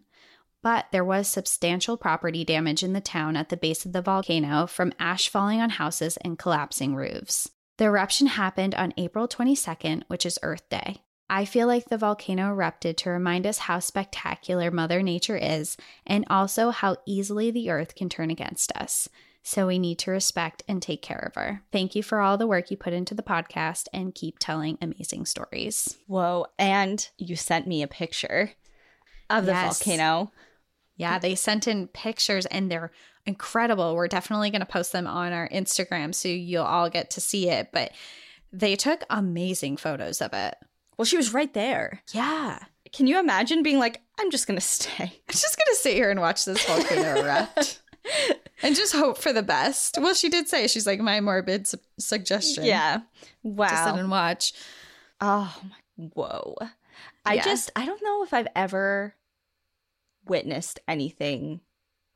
but 0.62 0.86
there 0.92 1.06
was 1.06 1.28
substantial 1.28 1.98
property 1.98 2.44
damage 2.44 2.84
in 2.84 2.94
the 2.94 3.02
town 3.02 3.36
at 3.36 3.50
the 3.50 3.58
base 3.58 3.86
of 3.86 3.94
the 3.94 4.02
volcano 4.02 4.68
from 4.68 4.94
ash 5.00 5.30
falling 5.30 5.60
on 5.62 5.72
houses 5.72 6.18
and 6.18 6.38
collapsing 6.38 6.96
roofs. 6.96 7.50
The 7.78 7.86
eruption 7.86 8.28
happened 8.28 8.76
on 8.76 8.94
April 8.98 9.28
22nd, 9.28 10.04
which 10.08 10.26
is 10.26 10.38
Earth 10.44 10.68
Day. 10.70 11.02
I 11.30 11.46
feel 11.46 11.66
like 11.66 11.86
the 11.86 11.98
volcano 11.98 12.50
erupted 12.50 12.98
to 13.00 13.10
remind 13.10 13.48
us 13.48 13.58
how 13.60 13.80
spectacular 13.80 14.70
Mother 14.70 15.02
Nature 15.02 15.38
is 15.38 15.78
and 16.06 16.26
also 16.30 16.72
how 16.72 16.98
easily 17.08 17.52
the 17.52 17.70
earth 17.70 17.96
can 17.96 18.10
turn 18.10 18.30
against 18.30 18.72
us. 18.74 19.08
So 19.42 19.66
we 19.66 19.80
need 19.80 19.98
to 20.00 20.12
respect 20.12 20.62
and 20.68 20.82
take 20.82 21.02
care 21.02 21.26
of 21.26 21.36
her. 21.36 21.64
Thank 21.72 21.96
you 21.96 22.04
for 22.04 22.20
all 22.20 22.38
the 22.38 22.46
work 22.46 22.70
you 22.70 22.78
put 22.78 22.94
into 22.94 23.16
the 23.16 23.24
podcast 23.24 23.88
and 23.94 24.14
keep 24.14 24.40
telling 24.40 24.78
amazing 24.82 25.26
stories. 25.26 25.98
Whoa. 26.06 26.48
And 26.60 27.08
you 27.18 27.36
sent 27.36 27.66
me 27.66 27.82
a 27.82 27.88
picture 27.88 28.52
of 29.30 29.46
the 29.46 29.54
yes. 29.54 29.82
volcano. 29.82 30.32
Yeah, 31.02 31.20
they 31.20 31.36
sent 31.36 31.68
in 31.68 31.88
pictures 31.88 32.46
and 32.46 32.72
they're 32.72 32.92
incredible. 33.26 33.96
We're 33.96 34.08
definitely 34.08 34.52
going 34.52 34.62
to 34.62 34.68
post 34.68 34.92
them 34.92 35.08
on 35.08 35.34
our 35.34 35.50
Instagram 35.50 36.14
so 36.14 36.28
you'll 36.28 36.64
all 36.64 36.90
get 36.90 37.10
to 37.12 37.22
see 37.22 37.50
it. 37.50 37.70
But 37.74 37.92
they 38.54 38.76
took 38.76 39.04
amazing 39.10 39.78
photos 39.78 40.22
of 40.22 40.34
it. 40.34 40.56
Well, 40.98 41.06
she 41.06 41.18
was 41.18 41.34
right 41.34 41.54
there. 41.54 42.04
Yeah. 42.14 42.60
Can 42.94 43.08
you 43.08 43.20
imagine 43.20 43.64
being 43.64 43.80
like, 43.80 44.02
I'm 44.20 44.30
just 44.30 44.46
going 44.46 44.60
to 44.60 44.66
stay? 44.66 44.92
I'm 45.04 45.12
just 45.30 45.58
going 45.58 45.74
to 45.74 45.76
sit 45.76 45.96
here 45.96 46.12
and 46.12 46.20
watch 46.20 46.46
this 46.46 46.64
volcano 46.66 47.22
erupt. 47.22 47.82
and 48.62 48.76
just 48.76 48.94
hope 48.94 49.18
for 49.18 49.34
the 49.34 49.44
best. 49.44 49.98
Well, 50.00 50.14
she 50.14 50.30
did 50.30 50.48
say 50.48 50.68
she's 50.68 50.86
like 50.86 51.00
my 51.00 51.20
morbid 51.20 51.68
su- 51.68 51.80
suggestion. 52.00 52.66
Yeah. 52.66 53.02
Wow. 53.44 53.70
To 53.70 53.76
sit 53.76 54.00
and 54.00 54.12
watch. 54.12 54.54
Oh 55.20 55.56
my, 55.64 56.06
whoa. 56.14 56.56
I 57.26 57.36
yeah. 57.36 57.44
just 57.44 57.72
I 57.76 57.86
don't 57.86 58.04
know 58.04 58.24
if 58.24 58.34
I've 58.34 58.48
ever 58.56 59.16
witnessed 60.26 60.80
anything 60.88 61.62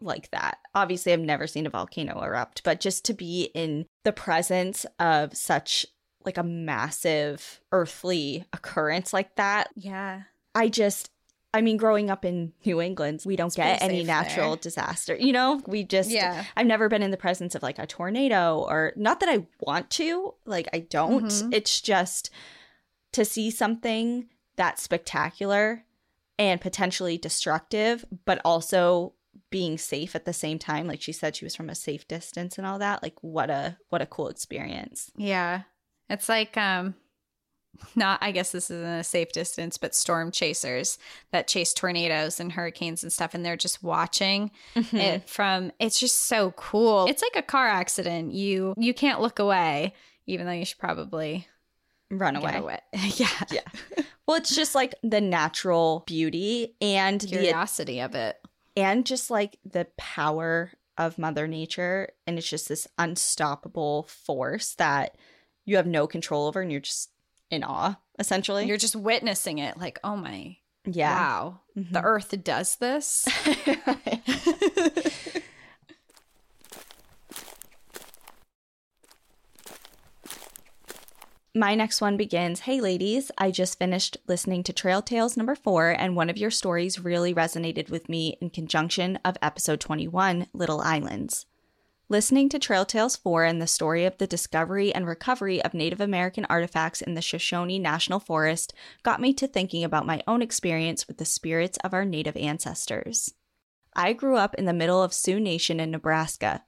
like 0.02 0.30
that. 0.32 0.58
Obviously, 0.74 1.14
I've 1.14 1.20
never 1.20 1.48
seen 1.48 1.66
a 1.66 1.70
volcano 1.70 2.22
erupt, 2.22 2.64
but 2.64 2.80
just 2.80 3.06
to 3.06 3.14
be 3.14 3.50
in 3.54 3.86
the 4.04 4.12
presence 4.12 4.86
of 5.00 5.36
such 5.36 5.86
like 6.26 6.38
a 6.38 6.44
massive 6.44 7.62
earthly 7.72 8.46
occurrence 8.52 9.14
like 9.14 9.36
that. 9.36 9.70
Yeah. 9.76 10.24
I 10.54 10.70
just 10.70 11.12
I 11.56 11.62
mean, 11.62 11.78
growing 11.78 12.10
up 12.10 12.26
in 12.26 12.52
New 12.66 12.82
England, 12.82 13.22
we 13.26 13.38
don't 13.38 13.48
it's 13.48 13.56
get 13.56 13.82
any 13.82 14.04
natural 14.04 14.52
there. 14.52 14.58
disaster. 14.58 15.16
You 15.16 15.32
know, 15.32 15.62
we 15.66 15.86
just, 15.86 16.10
yeah. 16.10 16.44
I've 16.58 16.68
never 16.68 16.90
been 16.90 17.02
in 17.02 17.12
the 17.12 17.18
presence 17.18 17.56
of 17.56 17.64
like 17.64 17.80
a 17.80 17.88
tornado 17.88 18.66
or 18.68 18.92
not 18.98 19.22
that 19.22 19.30
I 19.30 19.48
want 19.62 19.90
to, 19.92 20.34
like, 20.44 20.68
I 20.74 20.80
don't. 20.80 21.28
Mm-hmm. 21.28 21.54
It's 21.54 21.80
just 21.80 22.30
to 23.14 23.24
see 23.24 23.52
something 23.52 24.28
that 24.58 24.80
spectacular 24.80 25.85
and 26.38 26.60
potentially 26.60 27.18
destructive, 27.18 28.06
but 28.26 28.42
also 28.44 29.14
being 29.50 29.78
safe 29.78 30.16
at 30.16 30.26
the 30.26 30.34
same 30.34 30.60
time. 30.60 30.88
Like 30.88 31.02
she 31.02 31.12
said, 31.12 31.36
she 31.36 31.46
was 31.46 31.56
from 31.56 31.70
a 31.70 31.76
safe 31.76 32.08
distance 32.08 32.58
and 32.58 32.66
all 32.66 32.80
that. 32.80 33.04
Like 33.04 33.16
what 33.22 33.50
a 33.50 33.78
what 33.90 34.02
a 34.02 34.06
cool 34.06 34.30
experience. 34.30 35.12
Yeah, 35.18 35.64
it's 36.10 36.30
like 36.30 36.58
um, 36.58 36.96
not 37.96 38.20
I 38.22 38.32
guess 38.32 38.52
this 38.52 38.70
isn't 38.70 38.86
a 38.86 39.04
safe 39.04 39.32
distance, 39.32 39.78
but 39.78 39.96
storm 39.96 40.32
chasers 40.32 40.98
that 41.32 41.48
chase 41.48 41.74
tornadoes 41.74 42.40
and 42.40 42.52
hurricanes 42.52 43.04
and 43.04 43.12
stuff, 43.12 43.34
and 43.34 43.46
they're 43.46 43.58
just 43.58 43.84
watching 43.84 44.52
mm-hmm. 44.76 44.98
it 44.98 45.30
from. 45.30 45.72
It's 45.80 46.00
just 46.00 46.24
so 46.24 46.52
cool. 46.52 47.06
It's 47.08 47.22
like 47.22 47.36
a 47.36 47.46
car 47.46 47.68
accident. 47.68 48.34
You 48.34 48.74
you 48.78 48.94
can't 48.94 49.22
look 49.22 49.40
away, 49.40 49.94
even 50.26 50.46
though 50.46 50.54
you 50.54 50.66
should 50.66 50.80
probably 50.80 51.48
run 52.12 52.36
away. 52.36 52.56
away. 52.56 52.80
yeah. 52.94 53.28
Yeah. 53.52 53.62
Well, 54.28 54.38
it's 54.38 54.56
just 54.56 54.76
like 54.76 54.96
the 55.04 55.22
natural 55.22 56.04
beauty 56.08 56.76
and 56.82 57.20
curiosity 57.20 57.96
the, 57.96 58.02
of 58.02 58.16
it. 58.16 58.38
And 58.76 59.06
just 59.06 59.30
like 59.30 59.58
the 59.64 59.88
power 59.98 60.72
of 60.98 61.18
Mother 61.18 61.48
Nature. 61.48 62.10
And 62.26 62.38
it's 62.38 62.50
just 62.50 62.68
this 62.70 62.88
unstoppable 62.98 64.04
force 64.04 64.76
that 64.76 65.16
you 65.66 65.78
have 65.78 65.88
no 65.88 66.08
control 66.08 66.48
over 66.48 66.62
and 66.62 66.72
you're 66.72 66.82
just 66.82 67.12
in 67.52 67.64
awe, 67.64 67.96
essentially. 68.18 68.66
You're 68.66 68.78
just 68.78 68.96
witnessing 68.96 69.60
it, 69.60 69.78
like, 69.78 70.00
oh 70.04 70.16
my. 70.16 70.58
Yeah. 70.86 71.16
Wow. 71.16 71.62
Mm-hmm. 71.78 71.94
The 71.94 72.02
earth 72.02 72.44
does 72.44 72.76
this. 72.78 73.28
My 81.58 81.74
next 81.74 82.02
one 82.02 82.18
begins 82.18 82.60
Hey, 82.60 82.82
ladies, 82.82 83.32
I 83.38 83.50
just 83.50 83.80
finished 83.80 84.18
listening 84.28 84.62
to 84.64 84.74
Trail 84.74 85.02
Tales 85.02 85.38
number 85.38 85.56
four, 85.56 85.92
and 85.92 86.14
one 86.14 86.30
of 86.30 86.36
your 86.38 86.52
stories 86.52 87.00
really 87.00 87.34
resonated 87.34 87.90
with 87.90 88.10
me 88.10 88.38
in 88.42 88.50
conjunction 88.50 89.20
of 89.24 89.38
episode 89.42 89.80
21, 89.80 90.48
Little 90.52 90.82
Islands. 90.82 91.46
Listening 92.10 92.50
to 92.50 92.60
Trail 92.60 92.84
Tales 92.84 93.16
4 93.16 93.46
and 93.46 93.62
the 93.62 93.68
story 93.68 94.04
of 94.04 94.18
the 94.18 94.28
discovery 94.28 94.94
and 94.94 95.08
recovery 95.08 95.64
of 95.64 95.74
Native 95.74 96.02
American 96.02 96.44
artifacts 96.50 97.02
in 97.02 97.14
the 97.14 97.22
Shoshone 97.22 97.80
National 97.80 98.20
Forest 98.20 98.74
got 99.04 99.22
me 99.22 99.34
to 99.36 99.48
thinking 99.48 99.86
about 99.86 100.06
my 100.06 100.22
own 100.28 100.42
experience 100.42 101.08
with 101.08 101.20
the 101.20 101.24
spirits 101.24 101.78
of 101.86 101.94
our 101.94 102.04
Native 102.04 102.36
ancestors. 102.36 103.34
I 103.96 104.12
grew 104.12 104.36
up 104.36 104.56
in 104.56 104.66
the 104.66 104.74
middle 104.74 105.02
of 105.02 105.14
Sioux 105.14 105.40
Nation 105.40 105.80
in 105.80 105.92
Nebraska, 105.92 106.66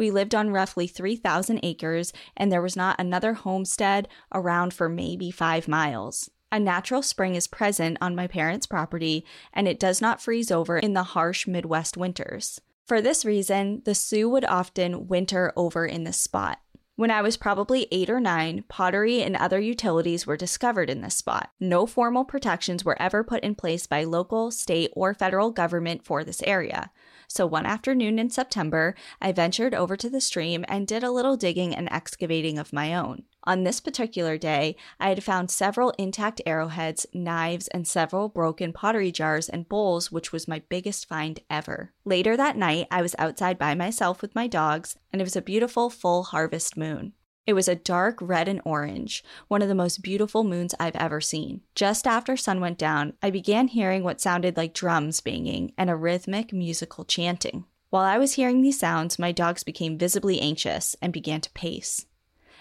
We 0.00 0.10
lived 0.10 0.34
on 0.34 0.48
roughly 0.48 0.86
3,000 0.86 1.60
acres, 1.62 2.14
and 2.34 2.50
there 2.50 2.62
was 2.62 2.74
not 2.74 2.98
another 2.98 3.34
homestead 3.34 4.08
around 4.32 4.72
for 4.72 4.88
maybe 4.88 5.30
five 5.30 5.68
miles. 5.68 6.30
A 6.50 6.58
natural 6.58 7.02
spring 7.02 7.34
is 7.34 7.46
present 7.46 7.98
on 8.00 8.16
my 8.16 8.26
parents' 8.26 8.64
property, 8.64 9.26
and 9.52 9.68
it 9.68 9.78
does 9.78 10.00
not 10.00 10.22
freeze 10.22 10.50
over 10.50 10.78
in 10.78 10.94
the 10.94 11.02
harsh 11.02 11.46
Midwest 11.46 11.98
winters. 11.98 12.62
For 12.86 13.02
this 13.02 13.26
reason, 13.26 13.82
the 13.84 13.94
Sioux 13.94 14.26
would 14.30 14.46
often 14.46 15.06
winter 15.06 15.52
over 15.54 15.84
in 15.84 16.04
this 16.04 16.16
spot. 16.16 16.60
When 16.96 17.10
I 17.10 17.20
was 17.20 17.36
probably 17.36 17.86
eight 17.92 18.08
or 18.08 18.20
nine, 18.20 18.64
pottery 18.68 19.22
and 19.22 19.36
other 19.36 19.60
utilities 19.60 20.26
were 20.26 20.38
discovered 20.38 20.88
in 20.88 21.02
this 21.02 21.16
spot. 21.16 21.50
No 21.60 21.84
formal 21.84 22.24
protections 22.24 22.86
were 22.86 23.00
ever 23.00 23.22
put 23.22 23.42
in 23.42 23.54
place 23.54 23.86
by 23.86 24.04
local, 24.04 24.50
state, 24.50 24.92
or 24.96 25.12
federal 25.12 25.50
government 25.50 26.06
for 26.06 26.24
this 26.24 26.42
area. 26.44 26.90
So 27.32 27.46
one 27.46 27.64
afternoon 27.64 28.18
in 28.18 28.28
September, 28.28 28.96
I 29.22 29.30
ventured 29.30 29.72
over 29.72 29.96
to 29.96 30.10
the 30.10 30.20
stream 30.20 30.64
and 30.66 30.84
did 30.84 31.04
a 31.04 31.12
little 31.12 31.36
digging 31.36 31.72
and 31.72 31.88
excavating 31.92 32.58
of 32.58 32.72
my 32.72 32.92
own. 32.92 33.22
On 33.44 33.62
this 33.62 33.80
particular 33.80 34.36
day, 34.36 34.74
I 34.98 35.10
had 35.10 35.22
found 35.22 35.48
several 35.48 35.90
intact 35.90 36.42
arrowheads, 36.44 37.06
knives, 37.14 37.68
and 37.68 37.86
several 37.86 38.28
broken 38.28 38.72
pottery 38.72 39.12
jars 39.12 39.48
and 39.48 39.68
bowls, 39.68 40.10
which 40.10 40.32
was 40.32 40.48
my 40.48 40.62
biggest 40.68 41.06
find 41.06 41.38
ever. 41.48 41.92
Later 42.04 42.36
that 42.36 42.56
night, 42.56 42.88
I 42.90 43.00
was 43.00 43.14
outside 43.16 43.58
by 43.58 43.76
myself 43.76 44.22
with 44.22 44.34
my 44.34 44.48
dogs, 44.48 44.96
and 45.12 45.22
it 45.22 45.24
was 45.24 45.36
a 45.36 45.40
beautiful 45.40 45.88
full 45.88 46.24
harvest 46.24 46.76
moon. 46.76 47.12
It 47.46 47.54
was 47.54 47.68
a 47.68 47.74
dark 47.74 48.18
red 48.20 48.48
and 48.48 48.60
orange, 48.64 49.24
one 49.48 49.62
of 49.62 49.68
the 49.68 49.74
most 49.74 50.02
beautiful 50.02 50.44
moons 50.44 50.74
I've 50.78 50.96
ever 50.96 51.20
seen. 51.20 51.62
Just 51.74 52.06
after 52.06 52.36
sun 52.36 52.60
went 52.60 52.78
down, 52.78 53.14
I 53.22 53.30
began 53.30 53.68
hearing 53.68 54.04
what 54.04 54.20
sounded 54.20 54.56
like 54.56 54.74
drums 54.74 55.20
banging 55.20 55.72
and 55.76 55.90
a 55.90 55.96
rhythmic 55.96 56.52
musical 56.52 57.04
chanting. 57.04 57.64
While 57.88 58.04
I 58.04 58.18
was 58.18 58.34
hearing 58.34 58.62
these 58.62 58.78
sounds, 58.78 59.18
my 59.18 59.32
dogs 59.32 59.64
became 59.64 59.98
visibly 59.98 60.40
anxious 60.40 60.94
and 61.02 61.12
began 61.12 61.40
to 61.40 61.50
pace. 61.50 62.06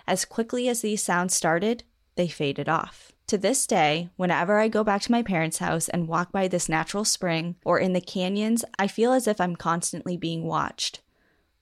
As 0.07 0.25
quickly 0.25 0.67
as 0.67 0.81
these 0.81 1.03
sounds 1.03 1.35
started, 1.35 1.83
they 2.15 2.27
faded 2.27 2.67
off. 2.67 3.11
To 3.27 3.37
this 3.37 3.67
day, 3.67 4.09
whenever 4.15 4.57
I 4.57 4.69
go 4.69 4.83
back 4.83 5.03
to 5.03 5.11
my 5.11 5.21
parents' 5.21 5.59
house 5.59 5.87
and 5.87 6.07
walk 6.07 6.31
by 6.31 6.47
this 6.47 6.67
natural 6.67 7.05
spring 7.05 7.57
or 7.63 7.77
in 7.77 7.93
the 7.93 8.01
canyons, 8.01 8.65
I 8.79 8.87
feel 8.87 9.13
as 9.13 9.27
if 9.27 9.39
I'm 9.39 9.55
constantly 9.55 10.17
being 10.17 10.45
watched. 10.45 11.01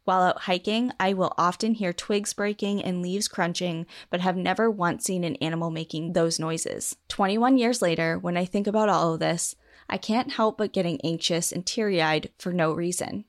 While 0.08 0.22
out 0.22 0.43
hiking, 0.43 0.93
I 1.02 1.12
will 1.12 1.34
often 1.38 1.74
hear 1.74 1.91
twigs 1.91 2.32
breaking 2.32 2.82
and 2.82 3.02
leaves 3.02 3.28
crunching, 3.28 3.86
but 4.10 4.22
have 4.22 4.38
never 4.38 4.72
once 4.72 5.04
seen 5.04 5.26
an 5.26 5.36
animal 5.41 5.70
making 5.70 6.13
those 6.13 6.39
noises. 6.39 6.96
21 7.10 7.58
years 7.58 7.82
later, 7.82 8.17
when 8.17 8.38
I 8.38 8.46
think 8.46 8.67
about 8.67 8.88
all 8.88 9.15
of 9.15 9.20
this, 9.20 9.58
I 9.89 9.98
can't 9.98 10.32
help 10.32 10.60
but 10.60 10.72
getting 10.72 11.02
anxious 11.04 11.52
and 11.52 11.65
teary 11.65 12.02
eyed 12.02 12.30
for 12.39 12.54
no 12.54 12.72
reason. 12.72 13.26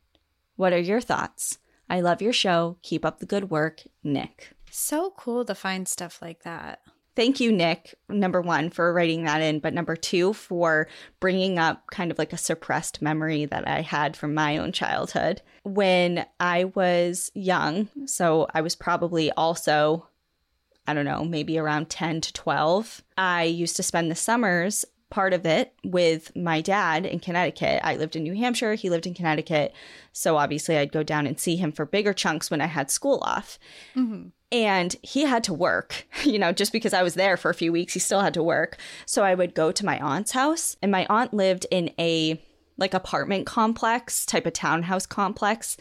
What 0.54 0.72
are 0.72 0.78
your 0.78 1.00
thoughts? 1.00 1.58
I 1.90 2.00
love 2.00 2.22
your 2.22 2.32
show. 2.32 2.76
Keep 2.82 3.04
up 3.04 3.18
the 3.18 3.26
good 3.26 3.50
work, 3.50 3.82
Nick. 4.04 4.52
So 4.70 5.12
cool 5.16 5.44
to 5.46 5.56
find 5.56 5.88
stuff 5.88 6.22
like 6.22 6.44
that. 6.44 6.78
Thank 7.18 7.40
you, 7.40 7.50
Nick, 7.50 7.96
number 8.08 8.40
one, 8.40 8.70
for 8.70 8.92
writing 8.92 9.24
that 9.24 9.42
in, 9.42 9.58
but 9.58 9.74
number 9.74 9.96
two, 9.96 10.32
for 10.34 10.86
bringing 11.18 11.58
up 11.58 11.82
kind 11.90 12.12
of 12.12 12.18
like 12.18 12.32
a 12.32 12.36
suppressed 12.36 13.02
memory 13.02 13.44
that 13.44 13.66
I 13.66 13.80
had 13.80 14.16
from 14.16 14.34
my 14.34 14.56
own 14.56 14.70
childhood. 14.70 15.42
When 15.64 16.26
I 16.38 16.66
was 16.76 17.32
young, 17.34 17.88
so 18.06 18.46
I 18.54 18.60
was 18.60 18.76
probably 18.76 19.32
also, 19.32 20.06
I 20.86 20.94
don't 20.94 21.06
know, 21.06 21.24
maybe 21.24 21.58
around 21.58 21.90
10 21.90 22.20
to 22.20 22.32
12, 22.34 23.02
I 23.16 23.42
used 23.42 23.74
to 23.78 23.82
spend 23.82 24.12
the 24.12 24.14
summers 24.14 24.84
part 25.10 25.32
of 25.32 25.46
it 25.46 25.74
with 25.84 26.34
my 26.36 26.60
dad 26.60 27.06
in 27.06 27.20
Connecticut. 27.20 27.80
I 27.82 27.96
lived 27.96 28.16
in 28.16 28.22
New 28.22 28.34
Hampshire, 28.34 28.74
he 28.74 28.90
lived 28.90 29.06
in 29.06 29.14
Connecticut. 29.14 29.72
So 30.12 30.36
obviously, 30.36 30.76
I'd 30.76 30.92
go 30.92 31.02
down 31.02 31.26
and 31.26 31.38
see 31.38 31.56
him 31.56 31.72
for 31.72 31.86
bigger 31.86 32.12
chunks 32.12 32.50
when 32.50 32.60
I 32.60 32.66
had 32.66 32.90
school 32.90 33.20
off. 33.22 33.58
Mm-hmm. 33.96 34.28
And 34.50 34.96
he 35.02 35.22
had 35.24 35.44
to 35.44 35.54
work, 35.54 36.06
you 36.24 36.38
know, 36.38 36.52
just 36.52 36.72
because 36.72 36.94
I 36.94 37.02
was 37.02 37.14
there 37.14 37.36
for 37.36 37.50
a 37.50 37.54
few 37.54 37.72
weeks, 37.72 37.94
he 37.94 38.00
still 38.00 38.20
had 38.20 38.34
to 38.34 38.42
work. 38.42 38.78
So 39.06 39.22
I 39.22 39.34
would 39.34 39.54
go 39.54 39.72
to 39.72 39.84
my 39.84 39.98
aunt's 39.98 40.32
house, 40.32 40.76
and 40.82 40.92
my 40.92 41.06
aunt 41.08 41.34
lived 41.34 41.66
in 41.70 41.90
a 41.98 42.42
like 42.76 42.94
apartment 42.94 43.44
complex 43.44 44.24
type 44.24 44.46
of 44.46 44.52
townhouse 44.52 45.04
complex. 45.04 45.76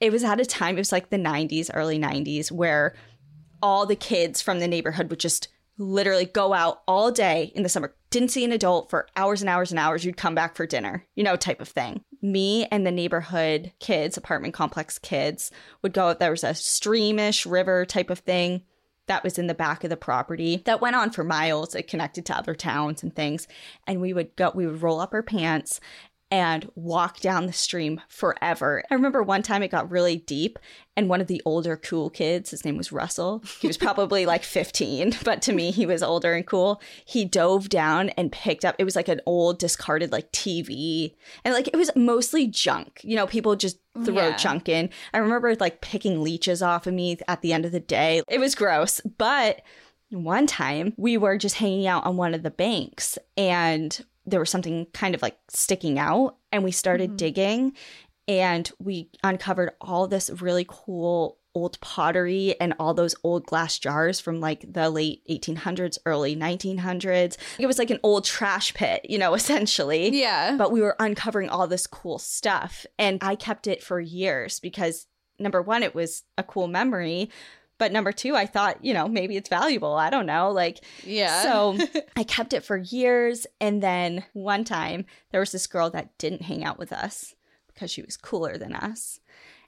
It 0.00 0.10
was 0.10 0.24
at 0.24 0.40
a 0.40 0.44
time, 0.44 0.76
it 0.76 0.80
was 0.80 0.92
like 0.92 1.10
the 1.10 1.16
90s, 1.16 1.70
early 1.72 1.98
90s, 1.98 2.50
where 2.50 2.94
all 3.62 3.86
the 3.86 3.96
kids 3.96 4.42
from 4.42 4.58
the 4.58 4.66
neighborhood 4.66 5.08
would 5.08 5.20
just 5.20 5.48
literally 5.78 6.26
go 6.26 6.52
out 6.52 6.82
all 6.86 7.10
day 7.10 7.52
in 7.54 7.62
the 7.62 7.68
summer. 7.68 7.94
Didn't 8.10 8.30
see 8.30 8.44
an 8.44 8.52
adult 8.52 8.90
for 8.90 9.06
hours 9.16 9.40
and 9.40 9.48
hours 9.48 9.70
and 9.70 9.78
hours. 9.78 10.04
You'd 10.04 10.16
come 10.16 10.34
back 10.34 10.54
for 10.54 10.66
dinner, 10.66 11.06
you 11.14 11.24
know, 11.24 11.36
type 11.36 11.60
of 11.60 11.68
thing. 11.68 12.04
Me 12.20 12.66
and 12.70 12.86
the 12.86 12.90
neighborhood 12.90 13.72
kids, 13.80 14.16
apartment 14.16 14.54
complex 14.54 14.98
kids, 14.98 15.50
would 15.82 15.92
go. 15.92 16.12
There 16.14 16.30
was 16.30 16.44
a 16.44 16.50
streamish 16.50 17.50
river 17.50 17.86
type 17.86 18.10
of 18.10 18.20
thing 18.20 18.62
that 19.06 19.24
was 19.24 19.38
in 19.38 19.46
the 19.46 19.54
back 19.54 19.82
of 19.82 19.90
the 19.90 19.96
property 19.96 20.62
that 20.64 20.80
went 20.80 20.94
on 20.94 21.10
for 21.10 21.24
miles. 21.24 21.74
It 21.74 21.88
connected 21.88 22.24
to 22.26 22.36
other 22.36 22.54
towns 22.54 23.02
and 23.02 23.14
things. 23.14 23.48
And 23.86 24.00
we 24.00 24.12
would 24.12 24.36
go, 24.36 24.52
we 24.54 24.66
would 24.66 24.82
roll 24.82 25.00
up 25.00 25.12
our 25.12 25.22
pants 25.22 25.80
and 26.32 26.70
walk 26.74 27.20
down 27.20 27.46
the 27.46 27.52
stream 27.52 28.00
forever. 28.08 28.82
I 28.90 28.94
remember 28.94 29.22
one 29.22 29.42
time 29.42 29.62
it 29.62 29.70
got 29.70 29.90
really 29.90 30.16
deep, 30.16 30.58
and 30.96 31.06
one 31.06 31.20
of 31.20 31.26
the 31.26 31.42
older 31.44 31.76
cool 31.76 32.08
kids, 32.08 32.50
his 32.50 32.64
name 32.64 32.78
was 32.78 32.90
Russell, 32.90 33.44
he 33.60 33.66
was 33.66 33.76
probably 33.76 34.24
like 34.32 34.42
15, 34.42 35.18
but 35.24 35.42
to 35.42 35.52
me, 35.52 35.70
he 35.70 35.84
was 35.84 36.02
older 36.02 36.32
and 36.32 36.46
cool. 36.46 36.80
He 37.04 37.26
dove 37.26 37.68
down 37.68 38.08
and 38.10 38.32
picked 38.32 38.64
up, 38.64 38.74
it 38.78 38.84
was 38.84 38.96
like 38.96 39.08
an 39.08 39.20
old 39.26 39.58
discarded 39.58 40.10
like 40.10 40.32
TV, 40.32 41.14
and 41.44 41.52
like 41.52 41.68
it 41.68 41.76
was 41.76 41.90
mostly 41.94 42.46
junk. 42.46 43.02
You 43.04 43.14
know, 43.14 43.26
people 43.26 43.54
just 43.54 43.76
mm, 43.94 44.06
throw 44.06 44.14
yeah. 44.14 44.36
junk 44.36 44.70
in. 44.70 44.88
I 45.12 45.18
remember 45.18 45.54
like 45.56 45.82
picking 45.82 46.22
leeches 46.22 46.62
off 46.62 46.86
of 46.86 46.94
me 46.94 47.18
at 47.28 47.42
the 47.42 47.52
end 47.52 47.66
of 47.66 47.72
the 47.72 47.80
day. 47.80 48.22
It 48.26 48.40
was 48.40 48.54
gross, 48.54 49.02
but 49.18 49.60
one 50.08 50.46
time 50.46 50.94
we 50.96 51.18
were 51.18 51.36
just 51.36 51.56
hanging 51.56 51.86
out 51.86 52.06
on 52.06 52.16
one 52.16 52.32
of 52.32 52.42
the 52.42 52.50
banks 52.50 53.18
and 53.36 54.02
there 54.26 54.40
was 54.40 54.50
something 54.50 54.86
kind 54.92 55.14
of 55.14 55.22
like 55.22 55.38
sticking 55.48 55.98
out 55.98 56.36
and 56.50 56.64
we 56.64 56.70
started 56.70 57.10
mm-hmm. 57.10 57.16
digging 57.16 57.72
and 58.28 58.70
we 58.78 59.10
uncovered 59.24 59.72
all 59.80 60.06
this 60.06 60.30
really 60.40 60.64
cool 60.68 61.38
old 61.54 61.78
pottery 61.80 62.54
and 62.60 62.74
all 62.78 62.94
those 62.94 63.14
old 63.24 63.44
glass 63.44 63.78
jars 63.78 64.20
from 64.20 64.40
like 64.40 64.64
the 64.72 64.88
late 64.88 65.22
1800s 65.28 65.98
early 66.06 66.34
1900s 66.34 67.36
it 67.58 67.66
was 67.66 67.78
like 67.78 67.90
an 67.90 67.98
old 68.02 68.24
trash 68.24 68.72
pit 68.72 69.04
you 69.08 69.18
know 69.18 69.34
essentially. 69.42 70.10
Yeah. 70.18 70.56
But 70.56 70.72
we 70.72 70.80
were 70.80 70.96
uncovering 70.98 71.48
all 71.48 71.66
this 71.66 71.86
cool 71.86 72.18
stuff 72.18 72.86
and 72.98 73.18
i 73.22 73.34
kept 73.34 73.66
it 73.66 73.82
for 73.82 74.00
years 74.00 74.60
because 74.60 75.06
number 75.38 75.60
one 75.60 75.82
it 75.82 75.94
was 75.94 76.22
a 76.38 76.42
cool 76.42 76.68
memory 76.68 77.30
but 77.82 77.90
number 77.90 78.12
two, 78.12 78.36
I 78.36 78.46
thought, 78.46 78.84
you 78.84 78.94
know, 78.94 79.08
maybe 79.08 79.36
it's 79.36 79.48
valuable. 79.48 79.94
I 79.94 80.08
don't 80.08 80.24
know. 80.24 80.52
Like, 80.52 80.84
yeah. 81.02 81.42
So 81.42 81.76
I 82.16 82.22
kept 82.22 82.52
it 82.52 82.62
for 82.62 82.76
years. 82.76 83.44
And 83.60 83.82
then 83.82 84.22
one 84.34 84.62
time 84.62 85.04
there 85.32 85.40
was 85.40 85.50
this 85.50 85.66
girl 85.66 85.90
that 85.90 86.16
didn't 86.16 86.42
hang 86.42 86.62
out 86.62 86.78
with 86.78 86.92
us 86.92 87.34
because 87.66 87.90
she 87.90 88.00
was 88.00 88.16
cooler 88.16 88.56
than 88.56 88.72
us. 88.72 89.18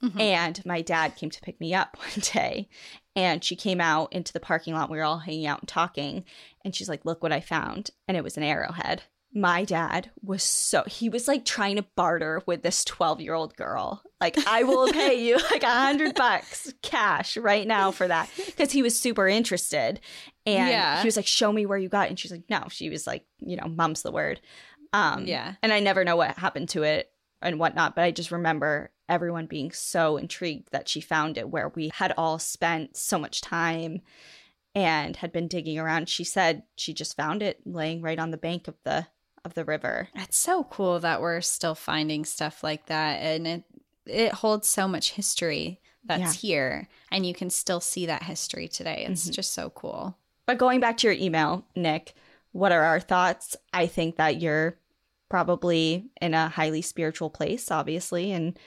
Mm-hmm. 0.01 0.21
And 0.21 0.65
my 0.65 0.81
dad 0.81 1.17
came 1.17 1.29
to 1.29 1.41
pick 1.41 1.59
me 1.59 1.75
up 1.75 1.97
one 1.99 2.23
day 2.33 2.69
and 3.17 3.43
she 3.43 3.57
came 3.57 3.81
out 3.81 4.13
into 4.13 4.33
the 4.33 4.39
parking 4.39 4.75
lot. 4.75 4.91
We 4.91 4.99
were 4.99 5.03
all 5.03 5.19
hanging 5.19 5.49
out 5.49 5.63
and 5.63 5.69
talking. 5.69 6.25
And 6.65 6.73
she's 6.73 6.89
like, 6.89 7.05
Look 7.05 7.21
what 7.21 7.33
I 7.33 7.41
found. 7.41 7.91
And 8.07 8.17
it 8.17 8.23
was 8.23 8.37
an 8.37 8.45
arrowhead 8.45 9.03
my 9.35 9.65
dad 9.65 10.11
was 10.23 10.45
so 10.45 10.85
he 10.87 11.09
was 11.09 11.27
like 11.27 11.45
trying 11.45 11.75
to 11.75 11.85
barter 11.97 12.41
with 12.47 12.63
this 12.63 12.85
12 12.85 13.21
year 13.21 13.35
old 13.35 13.57
girl. 13.57 14.03
Like 14.21 14.39
i 14.47 14.63
will 14.63 14.91
pay 14.93 15.15
you 15.27 15.37
like 15.51 15.65
a 15.65 15.71
hundred 15.71 16.15
bucks 16.15 16.73
cash 16.83 17.37
right 17.37 17.67
now 17.67 17.91
for 17.91 18.07
that. 18.07 18.31
Because 18.47 18.71
he 18.71 18.83
was 18.83 18.99
super 18.99 19.27
interested. 19.27 20.01
And 20.47 20.71
yeah. 20.71 21.01
he 21.03 21.07
was 21.07 21.17
like 21.17 21.27
show 21.27 21.53
me 21.53 21.67
where 21.67 21.79
you 21.79 21.89
got 21.89 22.07
it. 22.07 22.11
and 22.11 22.19
she's 22.19 22.31
like 22.31 22.45
no. 22.49 22.65
She 22.71 22.89
was 22.89 23.07
like 23.07 23.27
you 23.41 23.57
know 23.57 23.67
mom's 23.67 24.03
the 24.03 24.13
word. 24.13 24.41
Um 24.93 25.27
yeah. 25.27 25.55
and 25.63 25.73
i 25.73 25.81
never 25.81 26.05
know 26.05 26.17
what 26.17 26.39
happened 26.39 26.69
to 26.71 26.85
it 26.85 27.11
and 27.43 27.59
whatnot 27.59 27.97
but 27.97 28.03
i 28.03 28.13
just 28.13 28.31
remember 28.31 28.93
everyone 29.09 29.47
being 29.47 29.73
so 29.73 30.17
intrigued 30.17 30.71
that 30.71 30.89
she 30.89 31.01
found 31.01 31.37
it 31.37 31.51
where 31.51 31.69
we 31.71 31.91
had 31.95 32.15
all 32.17 32.39
spent 32.39 32.97
so 32.97 33.19
much 33.19 33.41
time 33.41 34.01
and 34.75 35.17
had 35.17 35.33
been 35.33 35.49
digging 35.49 35.79
around. 35.79 36.09
She 36.09 36.25
said 36.25 36.65
she 36.77 36.93
just 36.93 37.17
found 37.17 37.43
it 37.43 37.61
laying 37.65 38.03
right 38.03 38.19
on 38.19 38.31
the 38.31 38.37
bank 38.37 38.67
of 38.67 38.75
the 38.85 39.07
of 39.45 39.55
the 39.55 39.65
river. 39.65 40.09
It's 40.15 40.37
so 40.37 40.65
cool 40.65 41.01
that 41.01 41.21
we're 41.21 41.41
still 41.41 41.75
finding 41.75 42.25
stuff 42.25 42.63
like 42.63 42.87
that 42.87 43.17
and 43.17 43.47
it 43.47 43.65
it 44.07 44.33
holds 44.33 44.69
so 44.69 44.87
much 44.87 45.13
history 45.13 45.81
that's 46.05 46.43
yeah. 46.45 46.49
here 46.49 46.89
and 47.11 47.25
you 47.25 47.33
can 47.33 47.49
still 47.51 47.81
see 47.81 48.07
that 48.07 48.23
history 48.23 48.69
today. 48.69 49.07
It's 49.09 49.25
mm-hmm. 49.25 49.33
just 49.33 49.53
so 49.53 49.71
cool. 49.71 50.17
But 50.47 50.59
going 50.59 50.81
back 50.81 50.99
to 50.99 51.07
your 51.07 51.17
email, 51.17 51.65
Nick, 51.75 52.15
what 52.53 52.73
are 52.73 52.83
our 52.83 53.01
thoughts? 53.01 53.57
I 53.73 53.87
think 53.87 54.17
that 54.17 54.41
you're 54.41 54.77
probably 55.31 56.11
in 56.21 56.35
a 56.35 56.49
highly 56.49 56.83
spiritual 56.83 57.31
place 57.31 57.71
obviously 57.71 58.31
and 58.31 58.59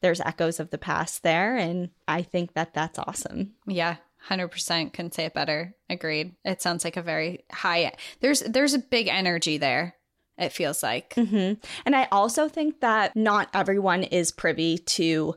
there's 0.00 0.20
echoes 0.20 0.58
of 0.58 0.70
the 0.70 0.78
past 0.78 1.22
there 1.22 1.56
and 1.56 1.90
I 2.06 2.22
think 2.22 2.54
that 2.54 2.72
that's 2.72 2.98
awesome. 2.98 3.52
Yeah, 3.66 3.96
100% 4.28 4.92
couldn't 4.92 5.14
say 5.14 5.26
it 5.26 5.34
better 5.34 5.74
agreed 5.88 6.34
it 6.44 6.60
sounds 6.60 6.84
like 6.84 6.96
a 6.96 7.02
very 7.02 7.44
high 7.52 7.92
there's 8.20 8.40
there's 8.40 8.74
a 8.74 8.78
big 8.78 9.06
energy 9.08 9.58
there 9.58 9.94
it 10.38 10.52
feels 10.52 10.82
like. 10.82 11.14
Mm-hmm. 11.14 11.54
And 11.84 11.96
I 11.96 12.08
also 12.12 12.48
think 12.48 12.80
that 12.80 13.16
not 13.16 13.48
everyone 13.54 14.04
is 14.04 14.30
privy 14.30 14.78
to 14.78 15.34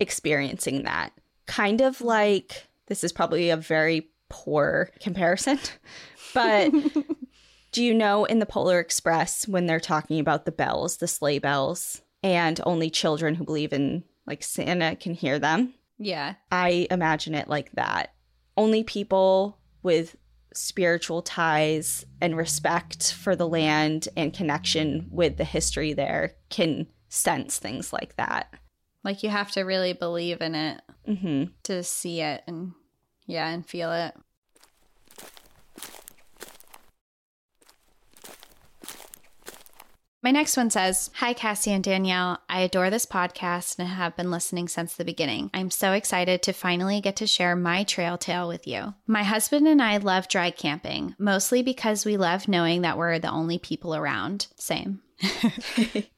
experiencing 0.00 0.84
that. 0.84 1.12
kind 1.46 1.80
of 1.80 2.00
like 2.00 2.66
this 2.86 3.04
is 3.04 3.12
probably 3.12 3.50
a 3.50 3.56
very 3.56 4.08
poor 4.28 4.90
comparison, 5.00 5.58
but 6.34 6.72
do 7.72 7.82
you 7.84 7.92
know 7.94 8.24
in 8.24 8.38
the 8.38 8.46
Polar 8.46 8.78
Express 8.78 9.46
when 9.46 9.66
they're 9.66 9.80
talking 9.80 10.20
about 10.20 10.44
the 10.44 10.52
bells, 10.52 10.98
the 10.98 11.08
sleigh 11.08 11.38
bells, 11.38 12.02
and 12.22 12.60
only 12.64 12.88
children 12.90 13.34
who 13.34 13.44
believe 13.44 13.72
in 13.72 14.04
like 14.26 14.42
Santa 14.42 14.96
can 14.96 15.14
hear 15.14 15.38
them? 15.38 15.74
Yeah. 15.98 16.34
I 16.50 16.86
imagine 16.90 17.34
it 17.34 17.48
like 17.48 17.72
that. 17.72 18.14
Only 18.56 18.84
people 18.84 19.58
with 19.82 20.16
spiritual 20.56 21.22
ties 21.22 22.04
and 22.20 22.36
respect 22.36 23.12
for 23.12 23.36
the 23.36 23.48
land 23.48 24.08
and 24.16 24.32
connection 24.32 25.08
with 25.10 25.36
the 25.36 25.44
history 25.44 25.92
there 25.92 26.34
can 26.50 26.86
sense 27.08 27.58
things 27.58 27.92
like 27.92 28.16
that. 28.16 28.52
Like 29.02 29.22
you 29.22 29.30
have 29.30 29.50
to 29.52 29.62
really 29.62 29.92
believe 29.92 30.40
in 30.40 30.54
it 30.54 30.80
hmm 31.06 31.44
to 31.64 31.82
see 31.82 32.20
it 32.20 32.42
and 32.46 32.72
yeah, 33.26 33.48
and 33.48 33.66
feel 33.66 33.92
it. 33.92 34.14
My 40.24 40.30
next 40.30 40.56
one 40.56 40.70
says 40.70 41.10
Hi, 41.16 41.34
Cassie 41.34 41.70
and 41.70 41.84
Danielle. 41.84 42.38
I 42.48 42.62
adore 42.62 42.88
this 42.88 43.04
podcast 43.04 43.78
and 43.78 43.86
have 43.86 44.16
been 44.16 44.30
listening 44.30 44.68
since 44.68 44.94
the 44.94 45.04
beginning. 45.04 45.50
I'm 45.52 45.70
so 45.70 45.92
excited 45.92 46.42
to 46.42 46.54
finally 46.54 47.02
get 47.02 47.16
to 47.16 47.26
share 47.26 47.54
my 47.54 47.84
trail 47.84 48.16
tale 48.16 48.48
with 48.48 48.66
you. 48.66 48.94
My 49.06 49.22
husband 49.22 49.68
and 49.68 49.82
I 49.82 49.98
love 49.98 50.28
dry 50.28 50.50
camping, 50.50 51.14
mostly 51.18 51.62
because 51.62 52.06
we 52.06 52.16
love 52.16 52.48
knowing 52.48 52.80
that 52.80 52.96
we're 52.96 53.18
the 53.18 53.30
only 53.30 53.58
people 53.58 53.94
around. 53.94 54.46
Same. 54.56 55.02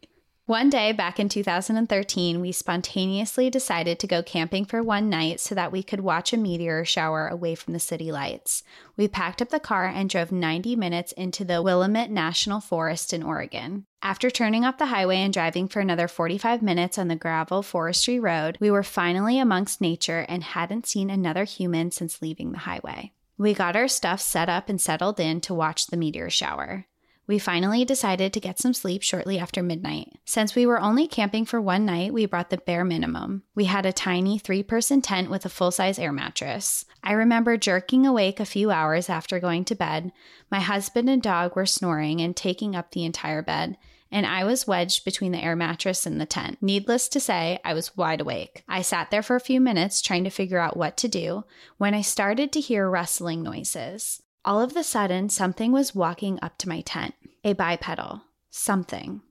One 0.47 0.71
day 0.71 0.92
back 0.92 1.19
in 1.19 1.29
2013, 1.29 2.40
we 2.40 2.53
spontaneously 2.53 3.51
decided 3.51 3.99
to 3.99 4.07
go 4.07 4.23
camping 4.23 4.64
for 4.64 4.81
one 4.81 5.11
night 5.11 5.40
so 5.40 5.57
that 5.57 5.73
we 5.73 5.83
could 5.83 5.99
watch 5.99 6.33
a 6.33 6.37
meteor 6.37 6.85
shower 6.85 7.27
away 7.27 7.57
from 7.57 7.73
the 7.73 7.81
city 7.81 8.12
lights. 8.12 8.62
We 8.97 9.09
packed 9.09 9.42
up 9.42 9.49
the 9.49 9.59
car 9.59 9.87
and 9.87 10.09
drove 10.09 10.31
90 10.31 10.77
minutes 10.77 11.11
into 11.11 11.45
the 11.45 11.62
Willamette 11.62 12.12
National 12.12 12.61
Forest 12.61 13.12
in 13.12 13.25
Oregon. 13.25 13.87
After 14.07 14.31
turning 14.31 14.64
off 14.64 14.79
the 14.79 14.87
highway 14.87 15.16
and 15.16 15.35
driving 15.35 15.66
for 15.66 15.81
another 15.81 16.07
45 16.07 16.62
minutes 16.62 16.97
on 16.97 17.09
the 17.09 17.16
gravel 17.16 17.61
forestry 17.61 18.21
road, 18.21 18.57
we 18.61 18.71
were 18.71 18.85
finally 18.85 19.40
amongst 19.40 19.81
nature 19.81 20.25
and 20.29 20.45
hadn't 20.45 20.87
seen 20.87 21.11
another 21.11 21.42
human 21.42 21.90
since 21.90 22.23
leaving 22.23 22.53
the 22.53 22.59
highway. 22.59 23.11
We 23.37 23.53
got 23.53 23.75
our 23.75 23.88
stuff 23.88 24.21
set 24.21 24.49
up 24.49 24.69
and 24.69 24.81
settled 24.81 25.19
in 25.19 25.40
to 25.40 25.55
watch 25.55 25.88
the 25.88 25.97
meteor 25.97 26.31
shower. 26.31 26.87
We 27.27 27.40
finally 27.40 27.85
decided 27.85 28.33
to 28.33 28.40
get 28.40 28.61
some 28.61 28.75
sleep 28.75 29.03
shortly 29.03 29.40
after 29.40 29.61
midnight. 29.61 30.12
Since 30.25 30.55
we 30.55 30.66
were 30.66 30.81
only 30.81 31.09
camping 31.09 31.45
for 31.45 31.61
one 31.61 31.85
night, 31.85 32.12
we 32.12 32.27
brought 32.27 32.51
the 32.51 32.59
bare 32.59 32.85
minimum. 32.85 33.42
We 33.57 33.64
had 33.64 33.87
a 33.87 33.92
tiny 33.92 34.38
three 34.38 34.62
person 34.62 35.03
tent 35.03 35.31
with 35.31 35.45
a 35.45 35.49
full 35.49 35.73
size 35.73 35.99
air 35.99 36.12
mattress. 36.12 36.85
I 37.03 37.11
remember 37.11 37.57
jerking 37.57 38.07
awake 38.07 38.38
a 38.38 38.45
few 38.45 38.71
hours 38.71 39.11
after 39.11 39.40
going 39.40 39.64
to 39.64 39.75
bed. 39.75 40.12
My 40.49 40.61
husband 40.61 41.11
and 41.11 41.21
dog 41.21 41.57
were 41.57 41.66
snoring 41.66 42.21
and 42.21 42.37
taking 42.37 42.77
up 42.77 42.92
the 42.92 43.05
entire 43.05 43.42
bed, 43.42 43.77
and 44.11 44.27
I 44.27 44.45
was 44.45 44.66
wedged 44.66 45.05
between 45.05 45.33
the 45.33 45.42
air 45.42 45.57
mattress 45.57 46.07
and 46.07 46.21
the 46.21 46.27
tent. 46.27 46.59
Needless 46.61 47.09
to 47.09 47.21
say, 47.21 47.59
I 47.64 47.75
was 47.75 47.97
wide 47.97 48.21
awake. 48.21 48.64
I 48.69 48.83
sat 48.83 49.11
there 49.11 49.23
for 49.23 49.37
a 49.37 49.40
few 49.40 49.61
minutes 49.61 50.01
trying 50.01 50.25
to 50.25 50.31
figure 50.31 50.59
out 50.59 50.77
what 50.77 50.97
to 50.99 51.09
do 51.09 51.45
when 51.77 51.95
I 51.95 52.03
started 52.03 52.53
to 52.53 52.61
hear 52.61 52.88
rustling 52.88 53.42
noises. 53.42 54.23
All 54.45 54.61
of 54.61 54.77
a 54.77 54.85
sudden, 54.85 55.29
something 55.29 55.73
was 55.73 55.95
walking 55.95 56.38
up 56.40 56.57
to 56.59 56.69
my 56.69 56.81
tent. 56.83 57.14
A 57.45 57.53
bipedal. 57.53 58.23
Something. 58.51 59.23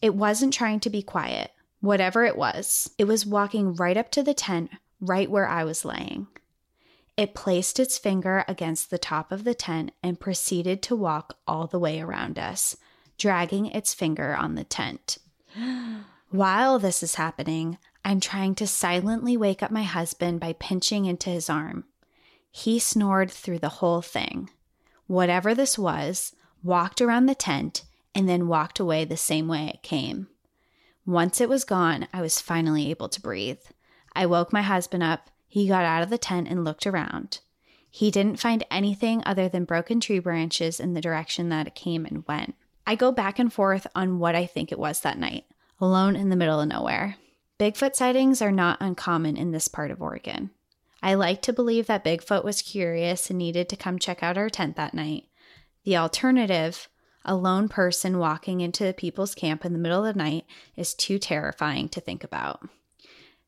It 0.00 0.14
wasn't 0.14 0.54
trying 0.54 0.80
to 0.80 0.90
be 0.90 1.02
quiet. 1.02 1.50
Whatever 1.80 2.24
it 2.24 2.36
was, 2.36 2.90
it 2.98 3.04
was 3.04 3.26
walking 3.26 3.74
right 3.74 3.96
up 3.96 4.10
to 4.12 4.22
the 4.22 4.34
tent, 4.34 4.70
right 5.00 5.30
where 5.30 5.48
I 5.48 5.64
was 5.64 5.84
laying. 5.84 6.28
It 7.16 7.34
placed 7.34 7.78
its 7.78 7.98
finger 7.98 8.44
against 8.48 8.90
the 8.90 8.98
top 8.98 9.32
of 9.32 9.44
the 9.44 9.54
tent 9.54 9.92
and 10.02 10.20
proceeded 10.20 10.82
to 10.84 10.96
walk 10.96 11.36
all 11.46 11.66
the 11.66 11.78
way 11.78 12.00
around 12.00 12.38
us, 12.38 12.76
dragging 13.20 13.66
its 13.66 13.94
finger 13.94 14.34
on 14.34 14.56
the 14.56 14.64
tent. 14.64 15.18
While 16.30 16.78
this 16.78 17.02
is 17.02 17.16
happening, 17.16 17.78
I'm 18.04 18.18
trying 18.18 18.54
to 18.56 18.66
silently 18.66 19.36
wake 19.36 19.62
up 19.62 19.70
my 19.70 19.82
husband 19.82 20.40
by 20.40 20.54
pinching 20.54 21.04
into 21.04 21.28
his 21.28 21.50
arm. 21.50 21.84
He 22.50 22.78
snored 22.78 23.30
through 23.30 23.58
the 23.58 23.68
whole 23.68 24.00
thing. 24.00 24.50
Whatever 25.06 25.54
this 25.54 25.78
was, 25.78 26.34
walked 26.62 27.00
around 27.00 27.26
the 27.26 27.34
tent 27.34 27.82
and 28.14 28.28
then 28.28 28.48
walked 28.48 28.80
away 28.80 29.04
the 29.04 29.16
same 29.16 29.48
way 29.48 29.68
it 29.68 29.82
came. 29.82 30.28
Once 31.04 31.40
it 31.40 31.48
was 31.48 31.64
gone, 31.64 32.08
I 32.12 32.22
was 32.22 32.40
finally 32.40 32.90
able 32.90 33.08
to 33.10 33.20
breathe. 33.20 33.60
I 34.14 34.26
woke 34.26 34.52
my 34.52 34.62
husband 34.62 35.02
up. 35.02 35.30
He 35.46 35.68
got 35.68 35.84
out 35.84 36.02
of 36.02 36.10
the 36.10 36.18
tent 36.18 36.48
and 36.48 36.64
looked 36.64 36.86
around. 36.86 37.40
He 37.90 38.10
didn't 38.10 38.40
find 38.40 38.64
anything 38.70 39.22
other 39.26 39.48
than 39.48 39.64
broken 39.64 40.00
tree 40.00 40.20
branches 40.20 40.78
in 40.80 40.94
the 40.94 41.00
direction 41.00 41.48
that 41.48 41.66
it 41.66 41.74
came 41.74 42.06
and 42.06 42.24
went. 42.26 42.54
I 42.90 42.96
go 42.96 43.12
back 43.12 43.38
and 43.38 43.52
forth 43.52 43.86
on 43.94 44.18
what 44.18 44.34
I 44.34 44.46
think 44.46 44.72
it 44.72 44.78
was 44.78 45.02
that 45.02 45.16
night, 45.16 45.44
alone 45.78 46.16
in 46.16 46.28
the 46.28 46.34
middle 46.34 46.60
of 46.60 46.66
nowhere. 46.66 47.14
Bigfoot 47.56 47.94
sightings 47.94 48.42
are 48.42 48.50
not 48.50 48.78
uncommon 48.80 49.36
in 49.36 49.52
this 49.52 49.68
part 49.68 49.92
of 49.92 50.02
Oregon. 50.02 50.50
I 51.00 51.14
like 51.14 51.40
to 51.42 51.52
believe 51.52 51.86
that 51.86 52.04
Bigfoot 52.04 52.42
was 52.42 52.62
curious 52.62 53.30
and 53.30 53.38
needed 53.38 53.68
to 53.68 53.76
come 53.76 54.00
check 54.00 54.24
out 54.24 54.36
our 54.36 54.50
tent 54.50 54.74
that 54.74 54.92
night. 54.92 55.26
The 55.84 55.98
alternative, 55.98 56.88
a 57.24 57.36
lone 57.36 57.68
person 57.68 58.18
walking 58.18 58.60
into 58.60 58.82
the 58.82 58.92
people's 58.92 59.36
camp 59.36 59.64
in 59.64 59.72
the 59.72 59.78
middle 59.78 60.04
of 60.04 60.16
the 60.16 60.18
night, 60.18 60.44
is 60.74 60.92
too 60.92 61.20
terrifying 61.20 61.88
to 61.90 62.00
think 62.00 62.24
about. 62.24 62.68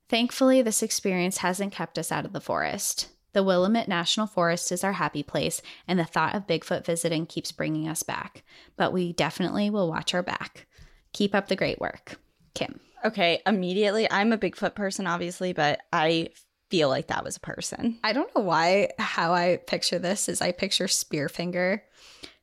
Thankfully, 0.09 0.63
this 0.63 0.85
experience 0.85 1.39
hasn't 1.39 1.73
kept 1.73 1.99
us 1.99 2.13
out 2.13 2.25
of 2.25 2.33
the 2.33 2.41
forest. 2.41 3.09
The 3.33 3.43
Willamette 3.43 3.89
National 3.89 4.27
Forest 4.27 4.73
is 4.73 4.85
our 4.85 4.93
happy 4.93 5.23
place, 5.23 5.63
and 5.89 5.99
the 5.99 6.05
thought 6.05 6.35
of 6.35 6.47
Bigfoot 6.47 6.85
visiting 6.85 7.27
keeps 7.27 7.53
bringing 7.53 7.89
us 7.89 8.03
back. 8.03 8.43
But 8.77 8.93
we 8.93 9.13
definitely 9.13 9.71
will 9.71 9.89
watch 9.89 10.15
our 10.15 10.23
back. 10.23 10.67
Keep 11.13 11.35
up 11.35 11.49
the 11.49 11.57
great 11.57 11.81
work. 11.81 12.21
Kim. 12.55 12.81
Okay, 13.05 13.41
immediately, 13.47 14.11
I'm 14.11 14.33
a 14.33 14.39
Bigfoot 14.39 14.75
person, 14.75 15.07
obviously, 15.07 15.53
but 15.53 15.81
I 15.93 16.29
feel 16.71 16.89
like 16.89 17.09
that 17.09 17.25
was 17.25 17.37
a 17.37 17.41
person. 17.41 17.99
I 18.05 18.13
don't 18.13 18.35
know 18.37 18.43
why, 18.43 18.91
how 18.99 19.35
I 19.35 19.59
picture 19.67 19.99
this 19.99 20.29
is 20.29 20.41
I 20.41 20.53
picture 20.53 20.87
Spearfinger 20.87 21.81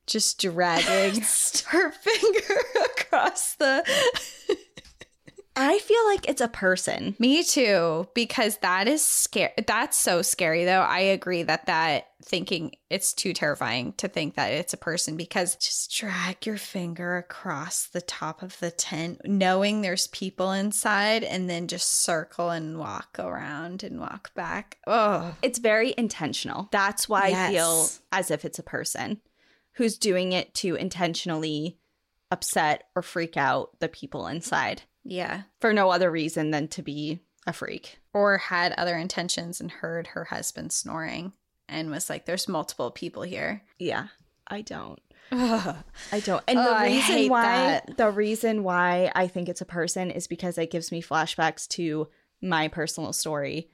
just 0.06 0.40
dragging 0.40 1.22
her 1.66 1.90
finger 1.92 2.54
across 2.98 3.54
the. 3.56 3.84
I 5.56 5.78
feel 5.80 6.04
like 6.06 6.28
it's 6.28 6.40
a 6.40 6.48
person. 6.48 7.16
Me 7.18 7.42
too, 7.42 8.08
because 8.14 8.58
that 8.58 8.86
is 8.86 9.04
scary. 9.04 9.52
That's 9.66 9.96
so 9.96 10.22
scary, 10.22 10.64
though. 10.64 10.80
I 10.80 11.00
agree 11.00 11.42
that 11.42 11.66
that 11.66 12.06
thinking 12.22 12.76
it's 12.88 13.12
too 13.12 13.32
terrifying 13.32 13.92
to 13.94 14.06
think 14.06 14.36
that 14.36 14.52
it's 14.52 14.72
a 14.72 14.78
person 14.78 15.16
because 15.16 15.56
just 15.56 15.94
drag 15.94 16.46
your 16.46 16.56
finger 16.56 17.16
across 17.16 17.88
the 17.88 18.00
top 18.00 18.42
of 18.42 18.58
the 18.60 18.70
tent, 18.70 19.20
knowing 19.24 19.80
there's 19.80 20.06
people 20.08 20.52
inside, 20.52 21.24
and 21.24 21.50
then 21.50 21.66
just 21.66 22.02
circle 22.02 22.50
and 22.50 22.78
walk 22.78 23.16
around 23.18 23.82
and 23.82 24.00
walk 24.00 24.32
back. 24.34 24.78
Oh, 24.86 25.34
It's 25.42 25.58
very 25.58 25.94
intentional. 25.98 26.68
That's 26.70 27.08
why 27.08 27.32
I 27.34 27.50
feel 27.52 27.88
as 28.12 28.30
if 28.30 28.44
it's 28.44 28.58
a 28.58 28.64
person 28.64 29.20
who's 29.72 29.98
doing 29.98 30.32
it 30.32 30.54
to 30.54 30.74
intentionally 30.76 31.78
upset 32.30 32.84
or 32.94 33.02
freak 33.02 33.36
out 33.36 33.80
the 33.80 33.88
people 33.88 34.26
inside 34.26 34.82
yeah. 35.04 35.42
for 35.60 35.72
no 35.72 35.90
other 35.90 36.10
reason 36.10 36.50
than 36.50 36.68
to 36.68 36.82
be 36.82 37.20
a 37.46 37.52
freak. 37.52 37.98
Or 38.12 38.38
had 38.38 38.72
other 38.72 38.96
intentions 38.96 39.60
and 39.60 39.70
heard 39.70 40.08
her 40.08 40.24
husband 40.24 40.72
snoring 40.72 41.32
and 41.68 41.90
was 41.90 42.10
like, 42.10 42.26
there's 42.26 42.48
multiple 42.48 42.90
people 42.90 43.22
here. 43.22 43.62
Yeah, 43.78 44.08
I 44.46 44.62
don't. 44.62 45.00
Ugh. 45.32 45.76
I 46.12 46.20
don't. 46.20 46.42
And 46.48 46.58
Oh, 46.58 46.78
the 46.78 46.84
reason 46.84 47.28
why 47.28 47.44
that. 47.44 47.96
the 47.96 48.10
reason 48.10 48.62
why 48.64 49.12
I 49.14 49.28
think 49.28 49.48
it's 49.48 49.60
a 49.60 49.66
person 49.66 50.10
is 50.10 50.26
because 50.26 50.58
it 50.58 50.70
gives 50.70 50.90
me 50.90 51.00
flashbacks 51.02 51.68
to 51.68 52.08
my 52.42 52.68
personal 52.68 53.12
story, 53.12 53.70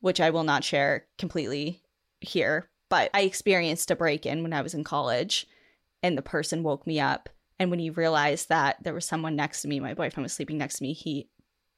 which 0.00 0.20
I 0.20 0.30
will 0.30 0.44
not 0.44 0.64
share 0.64 1.06
completely 1.18 1.82
here. 2.20 2.68
But 2.88 3.10
I 3.12 3.22
experienced 3.22 3.90
a 3.90 3.96
break-in 3.96 4.42
when 4.42 4.52
I 4.52 4.62
was 4.62 4.72
in 4.74 4.84
college, 4.84 5.46
and 6.02 6.16
the 6.16 6.22
person 6.22 6.62
woke 6.62 6.86
me 6.86 7.00
up. 7.00 7.28
And 7.58 7.70
when 7.70 7.78
he 7.78 7.90
realized 7.90 8.48
that 8.48 8.82
there 8.82 8.94
was 8.94 9.04
someone 9.04 9.36
next 9.36 9.62
to 9.62 9.68
me, 9.68 9.80
my 9.80 9.94
boyfriend 9.94 10.24
was 10.24 10.32
sleeping 10.32 10.58
next 10.58 10.78
to 10.78 10.82
me, 10.82 10.92
he 10.92 11.28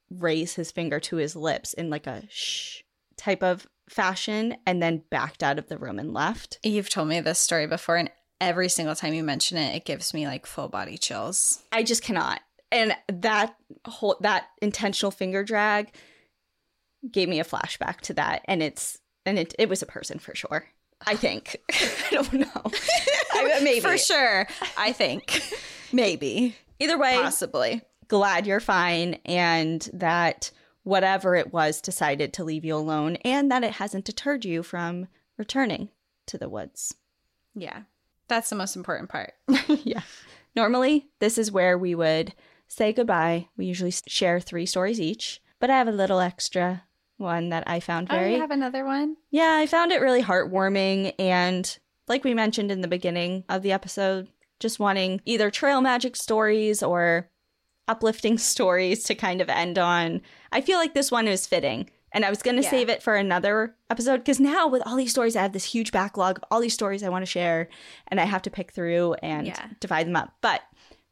raised 0.09 0.55
his 0.55 0.71
finger 0.71 0.99
to 1.01 1.17
his 1.17 1.35
lips 1.35 1.73
in 1.73 1.89
like 1.89 2.07
a 2.07 2.23
shh 2.29 2.81
type 3.17 3.43
of 3.43 3.67
fashion 3.89 4.55
and 4.65 4.81
then 4.81 5.03
backed 5.09 5.43
out 5.43 5.59
of 5.59 5.67
the 5.67 5.77
room 5.77 5.99
and 5.99 6.13
left. 6.13 6.59
You've 6.63 6.89
told 6.89 7.07
me 7.07 7.19
this 7.19 7.39
story 7.39 7.67
before, 7.67 7.97
and 7.97 8.11
every 8.39 8.69
single 8.69 8.95
time 8.95 9.13
you 9.13 9.23
mention 9.23 9.57
it, 9.57 9.75
it 9.75 9.85
gives 9.85 10.13
me 10.13 10.27
like 10.27 10.45
full 10.45 10.67
body 10.67 10.97
chills. 10.97 11.63
I 11.71 11.83
just 11.83 12.03
cannot. 12.03 12.41
And 12.71 12.95
that 13.07 13.55
whole 13.85 14.17
that 14.21 14.47
intentional 14.61 15.11
finger 15.11 15.43
drag 15.43 15.93
gave 17.09 17.29
me 17.29 17.39
a 17.39 17.45
flashback 17.45 18.01
to 18.01 18.13
that, 18.15 18.41
and 18.45 18.61
it's 18.61 18.99
and 19.25 19.39
it 19.39 19.55
it 19.57 19.69
was 19.69 19.81
a 19.81 19.87
person 19.87 20.19
for 20.19 20.35
sure. 20.35 20.67
I 21.05 21.15
think. 21.15 21.57
I 21.71 22.07
don't 22.11 22.33
know. 22.33 22.47
I, 23.33 23.59
maybe 23.61 23.79
For 23.81 23.97
sure. 23.97 24.47
I 24.77 24.91
think. 24.91 25.41
Maybe. 25.91 26.55
Either 26.79 26.97
way, 26.97 27.15
Possibly. 27.15 27.81
glad 28.07 28.45
you're 28.45 28.59
fine, 28.59 29.19
and 29.25 29.87
that 29.93 30.51
whatever 30.87 31.35
it 31.35 31.51
was 31.51 31.81
decided 31.81 32.31
to 32.31 32.45
leave 32.45 32.63
you 32.63 32.73
alone 32.73 33.17
and 33.17 33.51
that 33.51 33.61
it 33.61 33.73
hasn't 33.73 34.05
deterred 34.05 34.45
you 34.45 34.63
from 34.63 35.05
returning 35.37 35.89
to 36.25 36.37
the 36.37 36.47
woods. 36.47 36.95
Yeah. 37.53 37.81
That's 38.29 38.49
the 38.49 38.55
most 38.55 38.77
important 38.77 39.09
part. 39.09 39.33
yeah. 39.67 39.99
Normally, 40.55 41.09
this 41.19 41.37
is 41.37 41.51
where 41.51 41.77
we 41.77 41.93
would 41.93 42.33
say 42.69 42.93
goodbye. 42.93 43.49
We 43.57 43.65
usually 43.65 43.91
share 44.07 44.39
three 44.39 44.65
stories 44.65 45.01
each, 45.01 45.41
but 45.59 45.69
I 45.69 45.77
have 45.77 45.89
a 45.89 45.91
little 45.91 46.21
extra 46.21 46.83
one 47.17 47.49
that 47.49 47.63
I 47.67 47.79
found 47.79 48.07
oh, 48.09 48.15
very. 48.15 48.31
Oh, 48.31 48.35
you 48.35 48.41
have 48.41 48.51
another 48.51 48.85
one? 48.85 49.17
Yeah, 49.31 49.57
I 49.57 49.65
found 49.65 49.91
it 49.91 50.01
really 50.01 50.23
heartwarming. 50.23 51.13
And 51.19 51.77
like 52.07 52.23
we 52.23 52.33
mentioned 52.33 52.71
in 52.71 52.81
the 52.81 52.87
beginning 52.87 53.43
of 53.49 53.61
the 53.61 53.71
episode, 53.71 54.27
just 54.59 54.79
wanting 54.79 55.21
either 55.25 55.51
trail 55.51 55.81
magic 55.81 56.15
stories 56.15 56.81
or 56.81 57.29
uplifting 57.87 58.37
stories 58.37 59.03
to 59.03 59.15
kind 59.15 59.41
of 59.41 59.49
end 59.49 59.77
on. 59.77 60.21
I 60.51 60.61
feel 60.61 60.77
like 60.77 60.93
this 60.93 61.11
one 61.11 61.27
is 61.27 61.47
fitting. 61.47 61.89
And 62.13 62.23
I 62.23 62.29
was 62.29 62.41
going 62.41 62.55
to 62.55 62.63
yeah. 62.63 62.69
save 62.69 62.89
it 62.89 63.03
for 63.03 63.15
another 63.15 63.75
episode 63.89 64.19
because 64.19 64.39
now 64.39 64.67
with 64.67 64.81
all 64.85 64.95
these 64.95 65.11
stories, 65.11 65.35
I 65.35 65.41
have 65.41 65.51
this 65.51 65.65
huge 65.65 65.91
backlog 65.91 66.37
of 66.37 66.45
all 66.49 66.61
these 66.61 66.73
stories 66.73 67.03
I 67.03 67.09
want 67.09 67.23
to 67.23 67.29
share 67.29 67.67
and 68.07 68.19
I 68.19 68.23
have 68.23 68.41
to 68.43 68.49
pick 68.49 68.71
through 68.71 69.15
and 69.15 69.45
yeah. 69.45 69.67
divide 69.81 70.07
them 70.07 70.15
up. 70.15 70.33
But 70.41 70.61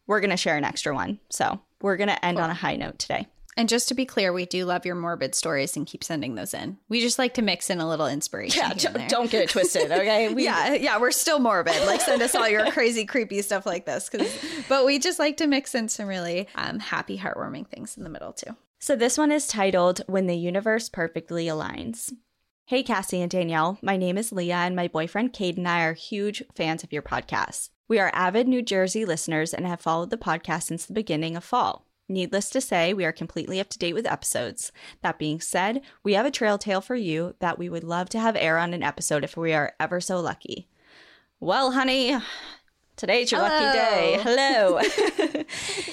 we're 0.08 0.22
going 0.22 0.30
to 0.30 0.38
share 0.38 0.56
an 0.56 0.64
extra 0.64 0.96
one. 0.96 1.20
So 1.30 1.60
we're 1.82 1.98
going 1.98 2.08
to 2.08 2.26
end 2.26 2.38
cool. 2.38 2.46
on 2.46 2.50
a 2.50 2.56
high 2.56 2.78
note 2.78 2.98
today. 2.98 3.28
And 3.58 3.70
just 3.70 3.88
to 3.88 3.94
be 3.94 4.06
clear, 4.06 4.34
we 4.34 4.46
do 4.46 4.66
love 4.66 4.86
your 4.86 4.96
morbid 4.96 5.34
stories 5.34 5.78
and 5.78 5.88
keep 5.88 6.04
sending 6.04 6.36
those 6.36 6.54
in. 6.54 6.78
We 6.90 7.00
just 7.00 7.18
like 7.18 7.34
to 7.36 7.42
mix 7.42 7.70
in 7.70 7.80
a 7.80 7.88
little 7.88 8.08
inspiration. 8.08 8.62
Yeah, 8.62 8.74
d- 8.74 9.06
don't 9.08 9.32
get 9.32 9.44
it 9.44 9.50
twisted, 9.50 9.92
okay? 9.92 10.34
We, 10.36 10.44
yeah, 10.44 10.74
yeah, 10.74 11.00
we're 11.00 11.12
still 11.12 11.40
morbid. 11.40 11.86
Like, 11.86 12.02
send 12.02 12.22
us 12.22 12.36
all 12.36 12.50
your 12.50 12.70
crazy, 12.72 13.06
creepy 13.06 13.42
stuff 13.42 13.66
like 13.66 13.86
this. 13.86 14.10
But 14.68 14.86
we 14.86 15.00
just 15.00 15.20
like 15.20 15.38
to 15.38 15.48
mix 15.48 15.74
in 15.74 15.88
some 15.88 16.08
really 16.08 16.50
um, 16.56 16.80
happy, 16.80 17.18
heartwarming 17.18 17.68
things 17.68 17.96
in 17.96 18.04
the 18.04 18.10
middle 18.10 18.34
too. 18.34 18.56
So 18.80 18.96
this 18.98 19.18
one 19.18 19.32
is 19.32 19.48
titled 19.48 20.02
"When 20.08 20.28
the 20.28 20.36
Universe 20.36 20.90
Perfectly 20.90 21.46
Aligns." 21.46 22.12
Hey, 22.66 22.84
Cassie 22.84 23.22
and 23.22 23.32
Danielle. 23.32 23.78
My 23.82 23.96
name 23.96 24.18
is 24.18 24.32
Leah, 24.32 24.56
and 24.56 24.76
my 24.76 24.88
boyfriend 24.88 25.32
Cade 25.34 25.58
and 25.58 25.68
I 25.68 25.84
are 25.84 25.94
huge 25.94 26.44
fans 26.56 26.84
of 26.84 26.92
your 26.92 27.04
podcast. 27.04 27.70
We 27.88 28.00
are 28.00 28.12
avid 28.14 28.48
New 28.48 28.62
Jersey 28.64 29.06
listeners 29.06 29.54
and 29.54 29.66
have 29.66 29.80
followed 29.80 30.10
the 30.10 30.18
podcast 30.18 30.64
since 30.64 30.86
the 30.86 30.94
beginning 30.94 31.38
of 31.38 31.44
fall. 31.44 31.86
Needless 32.08 32.50
to 32.52 32.62
say, 32.62 32.94
we 32.94 33.04
are 33.04 33.12
completely 33.12 33.60
up 33.60 33.70
to 33.70 33.80
date 33.80 33.94
with 33.94 34.06
episodes. 34.06 34.72
That 35.02 35.18
being 35.18 35.42
said, 35.42 35.82
we 36.04 36.14
have 36.14 36.26
a 36.26 36.32
trail 36.32 36.58
tale 36.58 36.82
for 36.82 36.96
you 36.96 37.36
that 37.40 37.58
we 37.58 37.68
would 37.68 37.84
love 37.84 38.10
to 38.10 38.20
have 38.20 38.36
air 38.36 38.60
on 38.60 38.74
an 38.74 38.84
episode 38.84 39.24
if 39.24 39.36
we 39.36 39.54
are 39.54 39.74
ever 39.80 40.00
so 40.00 40.20
lucky. 40.20 40.68
Well, 41.40 41.72
honey, 41.72 42.16
today's 42.96 43.32
your 43.32 43.42
Hello. 43.42 43.54
lucky 43.54 43.78
day. 43.78 44.20
Hello. 44.22 45.44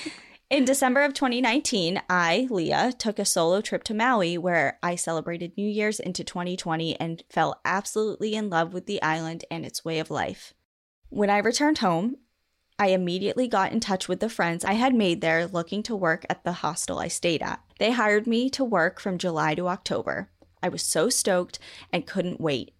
In 0.52 0.66
December 0.66 1.00
of 1.00 1.14
2019, 1.14 2.02
I, 2.10 2.46
Leah, 2.50 2.92
took 2.98 3.18
a 3.18 3.24
solo 3.24 3.62
trip 3.62 3.82
to 3.84 3.94
Maui 3.94 4.36
where 4.36 4.78
I 4.82 4.96
celebrated 4.96 5.56
New 5.56 5.66
Year's 5.66 5.98
into 5.98 6.24
2020 6.24 7.00
and 7.00 7.22
fell 7.30 7.58
absolutely 7.64 8.34
in 8.34 8.50
love 8.50 8.74
with 8.74 8.84
the 8.84 9.00
island 9.00 9.46
and 9.50 9.64
its 9.64 9.82
way 9.82 9.98
of 9.98 10.10
life. 10.10 10.52
When 11.08 11.30
I 11.30 11.38
returned 11.38 11.78
home, 11.78 12.16
I 12.78 12.88
immediately 12.88 13.48
got 13.48 13.72
in 13.72 13.80
touch 13.80 14.08
with 14.08 14.20
the 14.20 14.28
friends 14.28 14.64
I 14.64 14.72
had 14.72 14.94
made 14.94 15.20
there 15.20 15.46
looking 15.46 15.82
to 15.84 15.96
work 15.96 16.24
at 16.28 16.44
the 16.44 16.52
hostel 16.52 16.98
I 16.98 17.08
stayed 17.08 17.42
at. 17.42 17.60
They 17.78 17.92
hired 17.92 18.26
me 18.26 18.50
to 18.50 18.64
work 18.64 19.00
from 19.00 19.18
July 19.18 19.54
to 19.54 19.68
October. 19.68 20.30
I 20.62 20.68
was 20.68 20.82
so 20.82 21.08
stoked 21.08 21.58
and 21.92 22.06
couldn't 22.06 22.40
wait. 22.40 22.72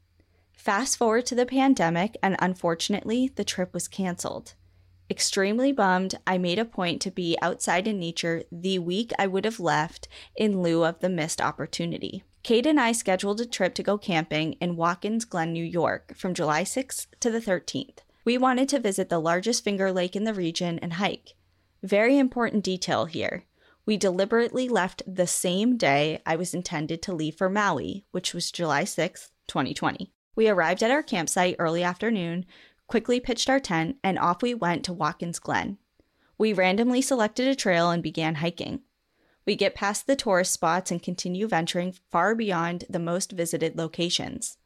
Fast 0.56 0.96
forward 0.96 1.26
to 1.26 1.34
the 1.34 1.46
pandemic, 1.46 2.16
and 2.22 2.36
unfortunately, 2.38 3.32
the 3.34 3.44
trip 3.44 3.74
was 3.74 3.88
canceled. 3.88 4.54
Extremely 5.10 5.72
bummed, 5.72 6.14
I 6.26 6.38
made 6.38 6.58
a 6.58 6.64
point 6.64 7.02
to 7.02 7.10
be 7.10 7.36
outside 7.42 7.86
in 7.86 7.98
nature 7.98 8.44
the 8.50 8.78
week 8.78 9.10
I 9.18 9.26
would 9.26 9.44
have 9.44 9.60
left 9.60 10.08
in 10.36 10.62
lieu 10.62 10.84
of 10.84 11.00
the 11.00 11.08
missed 11.08 11.40
opportunity. 11.40 12.22
Cade 12.42 12.66
and 12.66 12.80
I 12.80 12.92
scheduled 12.92 13.40
a 13.40 13.46
trip 13.46 13.74
to 13.74 13.82
go 13.82 13.98
camping 13.98 14.54
in 14.54 14.76
Watkins 14.76 15.24
Glen, 15.24 15.52
New 15.52 15.64
York 15.64 16.16
from 16.16 16.34
July 16.34 16.62
6th 16.62 17.06
to 17.20 17.30
the 17.30 17.40
13th. 17.40 17.98
We 18.24 18.38
wanted 18.38 18.68
to 18.68 18.78
visit 18.78 19.08
the 19.08 19.18
largest 19.18 19.64
finger 19.64 19.90
lake 19.90 20.14
in 20.14 20.24
the 20.24 20.34
region 20.34 20.78
and 20.78 20.94
hike. 20.94 21.34
Very 21.82 22.18
important 22.18 22.62
detail 22.62 23.06
here. 23.06 23.44
We 23.84 23.96
deliberately 23.96 24.68
left 24.68 25.02
the 25.12 25.26
same 25.26 25.76
day 25.76 26.22
I 26.24 26.36
was 26.36 26.54
intended 26.54 27.02
to 27.02 27.14
leave 27.14 27.34
for 27.34 27.50
Maui, 27.50 28.04
which 28.12 28.32
was 28.32 28.52
July 28.52 28.84
6th, 28.84 29.30
2020. 29.48 30.12
We 30.36 30.48
arrived 30.48 30.84
at 30.84 30.92
our 30.92 31.02
campsite 31.02 31.56
early 31.58 31.82
afternoon, 31.82 32.46
quickly 32.86 33.18
pitched 33.18 33.50
our 33.50 33.58
tent, 33.58 33.96
and 34.04 34.20
off 34.20 34.40
we 34.40 34.54
went 34.54 34.84
to 34.84 34.92
Watkins 34.92 35.40
Glen. 35.40 35.78
We 36.38 36.52
randomly 36.52 37.02
selected 37.02 37.48
a 37.48 37.56
trail 37.56 37.90
and 37.90 38.04
began 38.04 38.36
hiking. 38.36 38.82
We 39.44 39.56
get 39.56 39.74
past 39.74 40.06
the 40.06 40.14
tourist 40.14 40.52
spots 40.52 40.92
and 40.92 41.02
continue 41.02 41.48
venturing 41.48 41.96
far 42.10 42.36
beyond 42.36 42.84
the 42.88 43.00
most 43.00 43.32
visited 43.32 43.76
locations. 43.76 44.58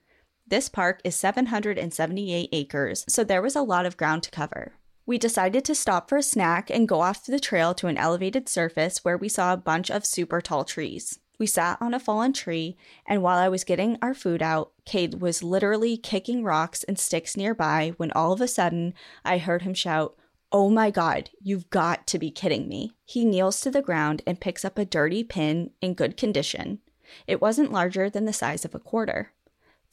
This 0.48 0.68
park 0.68 1.00
is 1.02 1.16
778 1.16 2.50
acres, 2.52 3.04
so 3.08 3.24
there 3.24 3.42
was 3.42 3.56
a 3.56 3.62
lot 3.62 3.84
of 3.84 3.96
ground 3.96 4.22
to 4.22 4.30
cover. 4.30 4.74
We 5.04 5.18
decided 5.18 5.64
to 5.64 5.74
stop 5.74 6.08
for 6.08 6.18
a 6.18 6.22
snack 6.22 6.70
and 6.70 6.86
go 6.86 7.00
off 7.00 7.26
the 7.26 7.40
trail 7.40 7.74
to 7.74 7.88
an 7.88 7.98
elevated 7.98 8.48
surface 8.48 9.04
where 9.04 9.16
we 9.18 9.28
saw 9.28 9.52
a 9.52 9.56
bunch 9.56 9.90
of 9.90 10.06
super 10.06 10.40
tall 10.40 10.64
trees. 10.64 11.18
We 11.40 11.46
sat 11.46 11.78
on 11.80 11.94
a 11.94 11.98
fallen 11.98 12.32
tree, 12.32 12.76
and 13.06 13.24
while 13.24 13.38
I 13.38 13.48
was 13.48 13.64
getting 13.64 13.98
our 14.00 14.14
food 14.14 14.40
out, 14.40 14.70
Cade 14.84 15.20
was 15.20 15.42
literally 15.42 15.96
kicking 15.96 16.44
rocks 16.44 16.84
and 16.84 16.96
sticks 16.96 17.36
nearby 17.36 17.94
when 17.96 18.12
all 18.12 18.32
of 18.32 18.40
a 18.40 18.46
sudden 18.46 18.94
I 19.24 19.38
heard 19.38 19.62
him 19.62 19.74
shout, 19.74 20.16
Oh 20.52 20.70
my 20.70 20.92
god, 20.92 21.28
you've 21.40 21.70
got 21.70 22.06
to 22.06 22.20
be 22.20 22.30
kidding 22.30 22.68
me. 22.68 22.92
He 23.04 23.24
kneels 23.24 23.60
to 23.62 23.70
the 23.72 23.82
ground 23.82 24.22
and 24.28 24.40
picks 24.40 24.64
up 24.64 24.78
a 24.78 24.84
dirty 24.84 25.24
pin 25.24 25.72
in 25.82 25.94
good 25.94 26.16
condition. 26.16 26.78
It 27.26 27.40
wasn't 27.40 27.72
larger 27.72 28.08
than 28.08 28.26
the 28.26 28.32
size 28.32 28.64
of 28.64 28.74
a 28.74 28.80
quarter. 28.80 29.32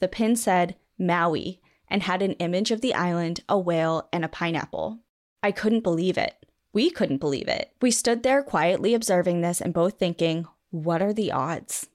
The 0.04 0.08
pin 0.08 0.36
said 0.36 0.76
Maui 0.98 1.62
and 1.88 2.02
had 2.02 2.20
an 2.20 2.32
image 2.32 2.70
of 2.70 2.82
the 2.82 2.92
island, 2.92 3.40
a 3.48 3.58
whale, 3.58 4.06
and 4.12 4.22
a 4.22 4.28
pineapple. 4.28 4.98
I 5.42 5.50
couldn't 5.50 5.80
believe 5.80 6.18
it. 6.18 6.44
We 6.74 6.90
couldn't 6.90 7.22
believe 7.22 7.48
it. 7.48 7.72
We 7.80 7.90
stood 7.90 8.22
there 8.22 8.42
quietly 8.42 8.92
observing 8.92 9.40
this 9.40 9.62
and 9.62 9.72
both 9.72 9.98
thinking, 9.98 10.46
what 10.68 11.00
are 11.00 11.14
the 11.14 11.32
odds? 11.32 11.88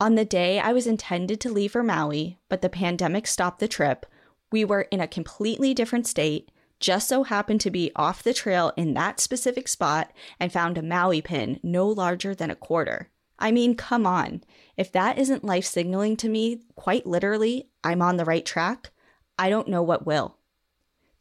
On 0.00 0.16
the 0.16 0.24
day 0.24 0.58
I 0.58 0.72
was 0.72 0.88
intended 0.88 1.40
to 1.42 1.52
leave 1.52 1.70
for 1.70 1.84
Maui, 1.84 2.40
but 2.48 2.62
the 2.62 2.68
pandemic 2.68 3.28
stopped 3.28 3.60
the 3.60 3.68
trip, 3.68 4.06
we 4.50 4.64
were 4.64 4.88
in 4.90 5.00
a 5.00 5.06
completely 5.06 5.72
different 5.72 6.08
state, 6.08 6.50
just 6.80 7.08
so 7.08 7.22
happened 7.22 7.60
to 7.60 7.70
be 7.70 7.92
off 7.94 8.24
the 8.24 8.34
trail 8.34 8.72
in 8.76 8.94
that 8.94 9.20
specific 9.20 9.68
spot, 9.68 10.10
and 10.40 10.52
found 10.52 10.76
a 10.76 10.82
Maui 10.82 11.22
pin 11.22 11.60
no 11.62 11.86
larger 11.86 12.34
than 12.34 12.50
a 12.50 12.56
quarter. 12.56 13.12
I 13.42 13.50
mean, 13.50 13.74
come 13.74 14.06
on. 14.06 14.44
If 14.76 14.92
that 14.92 15.18
isn't 15.18 15.44
life 15.44 15.66
signaling 15.66 16.16
to 16.18 16.28
me, 16.28 16.60
quite 16.76 17.06
literally, 17.06 17.68
I'm 17.82 18.00
on 18.00 18.16
the 18.16 18.24
right 18.24 18.46
track, 18.46 18.90
I 19.36 19.50
don't 19.50 19.68
know 19.68 19.82
what 19.82 20.06
will. 20.06 20.38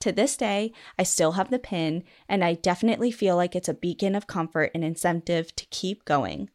To 0.01 0.11
this 0.11 0.37
day, 0.37 0.71
I 0.99 1.03
still 1.03 1.33
have 1.33 1.49
the 1.49 1.59
pin, 1.59 2.03
and 2.29 2.43
I 2.43 2.53
definitely 2.53 3.11
feel 3.11 3.35
like 3.35 3.55
it's 3.55 3.67
a 3.67 3.73
beacon 3.73 4.15
of 4.15 4.27
comfort 4.27 4.69
and 4.75 4.83
incentive 4.83 5.55
to 5.55 5.65
keep 5.71 6.05
going. 6.05 6.51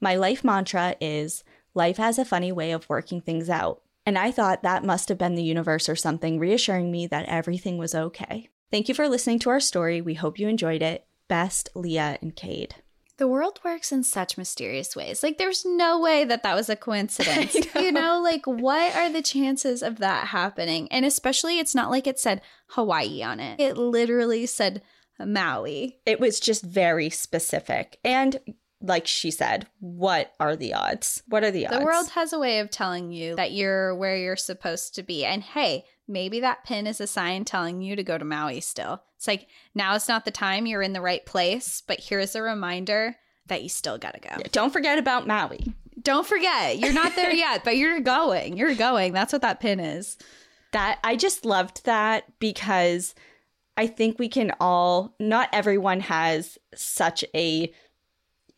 My 0.00 0.16
life 0.16 0.42
mantra 0.42 0.96
is 1.00 1.44
life 1.72 1.98
has 1.98 2.18
a 2.18 2.24
funny 2.24 2.50
way 2.50 2.72
of 2.72 2.88
working 2.88 3.20
things 3.20 3.48
out. 3.48 3.82
And 4.04 4.18
I 4.18 4.32
thought 4.32 4.62
that 4.62 4.84
must 4.84 5.08
have 5.08 5.18
been 5.18 5.36
the 5.36 5.42
universe 5.42 5.88
or 5.88 5.96
something 5.96 6.38
reassuring 6.38 6.90
me 6.90 7.06
that 7.08 7.26
everything 7.26 7.78
was 7.78 7.94
okay. 7.94 8.48
Thank 8.72 8.88
you 8.88 8.94
for 8.94 9.08
listening 9.08 9.38
to 9.40 9.50
our 9.50 9.60
story. 9.60 10.00
We 10.00 10.14
hope 10.14 10.38
you 10.38 10.48
enjoyed 10.48 10.82
it. 10.82 11.06
Best, 11.28 11.68
Leah 11.74 12.18
and 12.20 12.34
Cade. 12.34 12.76
The 13.18 13.28
world 13.28 13.60
works 13.64 13.92
in 13.92 14.02
such 14.02 14.36
mysterious 14.36 14.94
ways. 14.94 15.22
Like, 15.22 15.38
there's 15.38 15.64
no 15.64 15.98
way 15.98 16.24
that 16.24 16.42
that 16.42 16.54
was 16.54 16.68
a 16.68 16.76
coincidence. 16.76 17.54
know. 17.74 17.80
You 17.80 17.92
know, 17.92 18.20
like, 18.20 18.46
what 18.46 18.94
are 18.94 19.10
the 19.10 19.22
chances 19.22 19.82
of 19.82 19.98
that 19.98 20.28
happening? 20.28 20.88
And 20.90 21.04
especially, 21.04 21.58
it's 21.58 21.74
not 21.74 21.90
like 21.90 22.06
it 22.06 22.18
said 22.18 22.42
Hawaii 22.68 23.22
on 23.22 23.40
it, 23.40 23.58
it 23.58 23.78
literally 23.78 24.44
said 24.44 24.82
Maui. 25.18 25.98
It 26.04 26.20
was 26.20 26.40
just 26.40 26.62
very 26.62 27.08
specific. 27.08 27.98
And 28.04 28.38
like 28.82 29.06
she 29.06 29.30
said, 29.30 29.66
what 29.80 30.34
are 30.38 30.56
the 30.56 30.74
odds? 30.74 31.22
What 31.26 31.44
are 31.44 31.50
the 31.50 31.66
odds? 31.66 31.78
The 31.78 31.84
world 31.84 32.10
has 32.10 32.32
a 32.32 32.38
way 32.38 32.58
of 32.58 32.70
telling 32.70 33.12
you 33.12 33.36
that 33.36 33.52
you're 33.52 33.94
where 33.94 34.16
you're 34.16 34.36
supposed 34.36 34.94
to 34.96 35.02
be. 35.02 35.24
And 35.24 35.42
hey, 35.42 35.84
maybe 36.06 36.40
that 36.40 36.64
pin 36.64 36.86
is 36.86 37.00
a 37.00 37.06
sign 37.06 37.44
telling 37.44 37.80
you 37.80 37.96
to 37.96 38.04
go 38.04 38.18
to 38.18 38.24
Maui 38.24 38.60
still. 38.60 39.02
It's 39.26 39.42
like 39.42 39.48
now 39.74 39.94
is 39.94 40.08
not 40.08 40.24
the 40.24 40.30
time, 40.30 40.66
you're 40.66 40.82
in 40.82 40.92
the 40.92 41.00
right 41.00 41.24
place, 41.26 41.82
but 41.84 42.00
here's 42.00 42.34
a 42.36 42.42
reminder 42.42 43.16
that 43.48 43.62
you 43.62 43.68
still 43.68 43.98
got 43.98 44.14
to 44.14 44.20
go. 44.20 44.30
Yeah, 44.38 44.48
don't 44.52 44.72
forget 44.72 44.98
about 44.98 45.26
Maui. 45.26 45.74
Don't 46.00 46.26
forget. 46.26 46.78
You're 46.78 46.92
not 46.92 47.16
there 47.16 47.32
yet, 47.34 47.64
but 47.64 47.76
you're 47.76 48.00
going. 48.00 48.56
You're 48.56 48.74
going. 48.74 49.12
That's 49.12 49.32
what 49.32 49.42
that 49.42 49.60
pin 49.60 49.80
is. 49.80 50.16
That 50.72 50.98
I 51.02 51.16
just 51.16 51.44
loved 51.44 51.84
that 51.84 52.24
because 52.38 53.14
I 53.76 53.86
think 53.86 54.18
we 54.18 54.28
can 54.28 54.52
all 54.60 55.14
not 55.18 55.48
everyone 55.52 56.00
has 56.00 56.58
such 56.74 57.24
a 57.34 57.72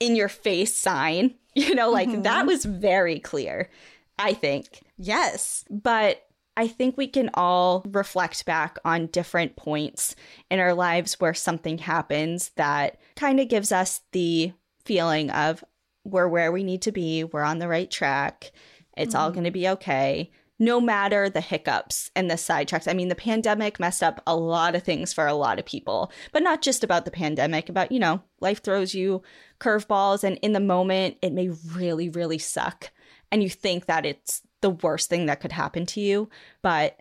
in 0.01 0.17
your 0.17 0.29
face 0.29 0.77
sign. 0.77 1.35
You 1.55 1.75
know, 1.75 1.91
like 1.91 2.09
mm-hmm. 2.09 2.23
that 2.23 2.47
was 2.47 2.65
very 2.65 3.19
clear, 3.19 3.69
I 4.17 4.33
think. 4.33 4.83
Yes. 4.97 5.65
But 5.69 6.28
I 6.59 6.67
think 6.67 6.97
we 6.97 7.07
can 7.07 7.31
all 7.35 7.85
reflect 7.87 8.45
back 8.45 8.79
on 8.85 9.07
different 9.07 9.55
points 9.55 10.17
in 10.51 10.59
our 10.59 10.75
lives 10.75 11.15
where 11.21 11.33
something 11.33 11.79
happens 11.79 12.51
that 12.57 12.99
kind 13.15 13.39
of 13.39 13.49
gives 13.49 13.71
us 13.71 14.01
the 14.11 14.53
feeling 14.85 15.31
of, 15.31 15.63
we're 16.03 16.27
where 16.27 16.51
we 16.51 16.65
need 16.65 16.83
to 16.83 16.91
be. 16.91 17.23
We're 17.23 17.45
on 17.45 17.61
the 17.61 17.69
right 17.69 17.89
track. 17.89 18.51
It's 18.97 19.15
mm-hmm. 19.15 19.23
all 19.23 19.31
going 19.31 19.45
to 19.45 19.53
be 19.53 19.69
okay. 19.69 20.33
No 20.59 20.81
matter 20.81 21.31
the 21.31 21.41
hiccups 21.41 22.11
and 22.17 22.29
the 22.29 22.35
sidetracks. 22.35 22.89
I 22.91 22.93
mean, 22.95 23.09
the 23.09 23.15
pandemic 23.15 23.79
messed 23.79 24.03
up 24.03 24.21
a 24.27 24.35
lot 24.35 24.75
of 24.75 24.83
things 24.83 25.13
for 25.13 25.29
a 25.29 25.35
lot 25.35 25.61
of 25.61 25.65
people, 25.65 26.11
but 26.33 26.43
not 26.43 26.61
just 26.61 26.83
about 26.83 27.05
the 27.05 27.13
pandemic, 27.13 27.69
about, 27.69 27.93
you 27.93 28.01
know, 28.01 28.21
life 28.41 28.65
throws 28.65 28.95
you 28.95 29.23
curveballs. 29.61 30.25
And 30.25 30.39
in 30.39 30.55
the 30.55 30.61
moment, 30.61 31.19
it 31.23 31.33
may 31.33 31.51
really, 31.73 32.09
really 32.09 32.39
suck. 32.39 32.91
And 33.31 33.45
you 33.45 33.49
think 33.49 33.87
that 33.87 34.05
it's 34.05 34.43
the 34.61 34.71
worst 34.71 35.09
thing 35.09 35.27
that 35.27 35.41
could 35.41 35.53
happen 35.53 35.87
to 35.87 36.01
you, 36.01 36.29
but 36.63 36.99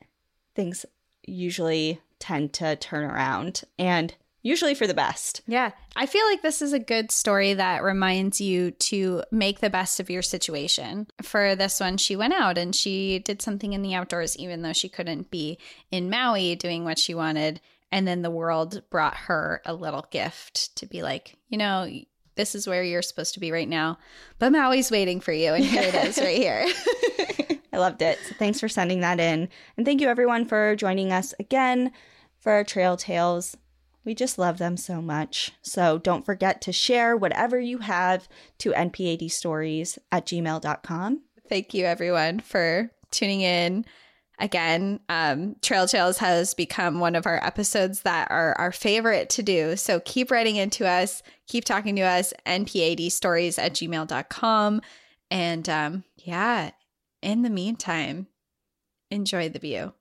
things 0.55 0.85
usually 1.25 1.99
tend 2.19 2.53
to 2.53 2.75
turn 2.75 3.03
around. 3.03 3.63
And 3.77 4.13
usually 4.47 4.73
for 4.73 4.87
the 4.87 4.93
best. 4.93 5.41
Yeah. 5.45 5.71
I 5.95 6.05
feel 6.05 6.25
like 6.25 6.41
this 6.41 6.61
is 6.61 6.71
a 6.71 6.79
good 6.79 7.11
story 7.11 7.53
that 7.53 7.83
reminds 7.83 8.39
you 8.39 8.71
to 8.71 9.23
make 9.29 9.59
the 9.59 9.69
best 9.69 9.99
of 9.99 10.09
your 10.09 10.21
situation. 10.21 11.07
For 11.21 11.55
this 11.55 11.79
one, 11.79 11.97
she 11.97 12.15
went 12.15 12.33
out 12.33 12.57
and 12.57 12.73
she 12.73 13.19
did 13.19 13.41
something 13.41 13.73
in 13.73 13.81
the 13.81 13.93
outdoors, 13.93 14.37
even 14.37 14.61
though 14.61 14.73
she 14.73 14.89
couldn't 14.89 15.29
be 15.29 15.57
in 15.91 16.09
Maui 16.09 16.55
doing 16.55 16.85
what 16.85 16.97
she 16.97 17.13
wanted. 17.13 17.59
And 17.91 18.07
then 18.07 18.21
the 18.21 18.31
world 18.31 18.83
brought 18.89 19.15
her 19.15 19.61
a 19.65 19.73
little 19.73 20.05
gift 20.11 20.75
to 20.77 20.85
be 20.85 21.03
like, 21.03 21.37
you 21.49 21.57
know, 21.57 21.89
this 22.37 22.55
is 22.55 22.67
where 22.67 22.83
you're 22.83 23.01
supposed 23.01 23.33
to 23.33 23.39
be 23.39 23.51
right 23.51 23.67
now. 23.67 23.97
But 24.39 24.51
Maui's 24.51 24.91
waiting 24.91 25.19
for 25.19 25.33
you. 25.33 25.53
And 25.53 25.65
here 25.65 25.81
it 25.81 25.95
is 25.95 26.17
right 26.17 26.37
here. 26.37 26.65
I 27.73 27.77
loved 27.77 28.01
it. 28.01 28.17
So 28.27 28.35
thanks 28.39 28.59
for 28.59 28.69
sending 28.69 29.01
that 29.01 29.19
in. 29.19 29.49
And 29.75 29.85
thank 29.85 30.01
you 30.01 30.07
everyone 30.07 30.45
for 30.45 30.75
joining 30.75 31.11
us 31.11 31.33
again 31.39 31.91
for 32.39 32.53
our 32.53 32.63
Trail 32.63 32.95
Tales. 32.97 33.57
We 34.05 34.15
just 34.15 34.39
love 34.39 34.57
them 34.57 34.77
so 34.77 35.01
much. 35.01 35.51
So 35.61 35.97
don't 35.97 36.25
forget 36.25 36.61
to 36.61 36.71
share 36.71 37.17
whatever 37.17 37.59
you 37.59 37.79
have 37.79 38.29
to 38.59 38.71
npadstories 38.71 39.97
at 40.11 40.25
gmail.com. 40.25 41.21
Thank 41.49 41.73
you, 41.73 41.85
everyone, 41.85 42.39
for 42.39 42.89
tuning 43.11 43.41
in. 43.41 43.85
Again, 44.39 44.99
um, 45.09 45.55
Trail 45.61 45.87
Tales 45.87 46.19
has 46.19 46.53
become 46.53 46.99
one 46.99 47.15
of 47.15 47.25
our 47.25 47.43
episodes 47.43 48.03
that 48.03 48.29
are 48.29 48.53
our 48.59 48.71
favorite 48.71 49.29
to 49.31 49.43
do. 49.43 49.75
So 49.75 49.99
keep 50.01 50.29
writing 50.29 50.57
into 50.57 50.87
us, 50.87 51.23
keep 51.47 51.65
talking 51.65 51.95
to 51.95 52.03
us, 52.03 52.33
npadstories 52.45 53.57
at 53.57 53.73
gmail.com. 53.73 54.81
And 55.31 55.69
um, 55.69 56.03
yeah, 56.17 56.71
in 57.21 57.41
the 57.41 57.49
meantime, 57.49 58.27
enjoy 59.09 59.49
the 59.49 59.59
view. 59.59 59.93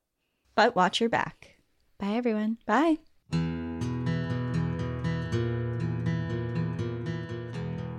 But 0.54 0.76
watch 0.76 1.00
your 1.00 1.10
back. 1.10 1.56
Bye, 1.98 2.14
everyone. 2.14 2.58
Bye. 2.66 2.98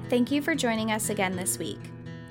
Thank 0.10 0.32
you 0.32 0.42
for 0.42 0.56
joining 0.56 0.92
us 0.92 1.10
again 1.10 1.36
this 1.36 1.58
week. 1.58 1.80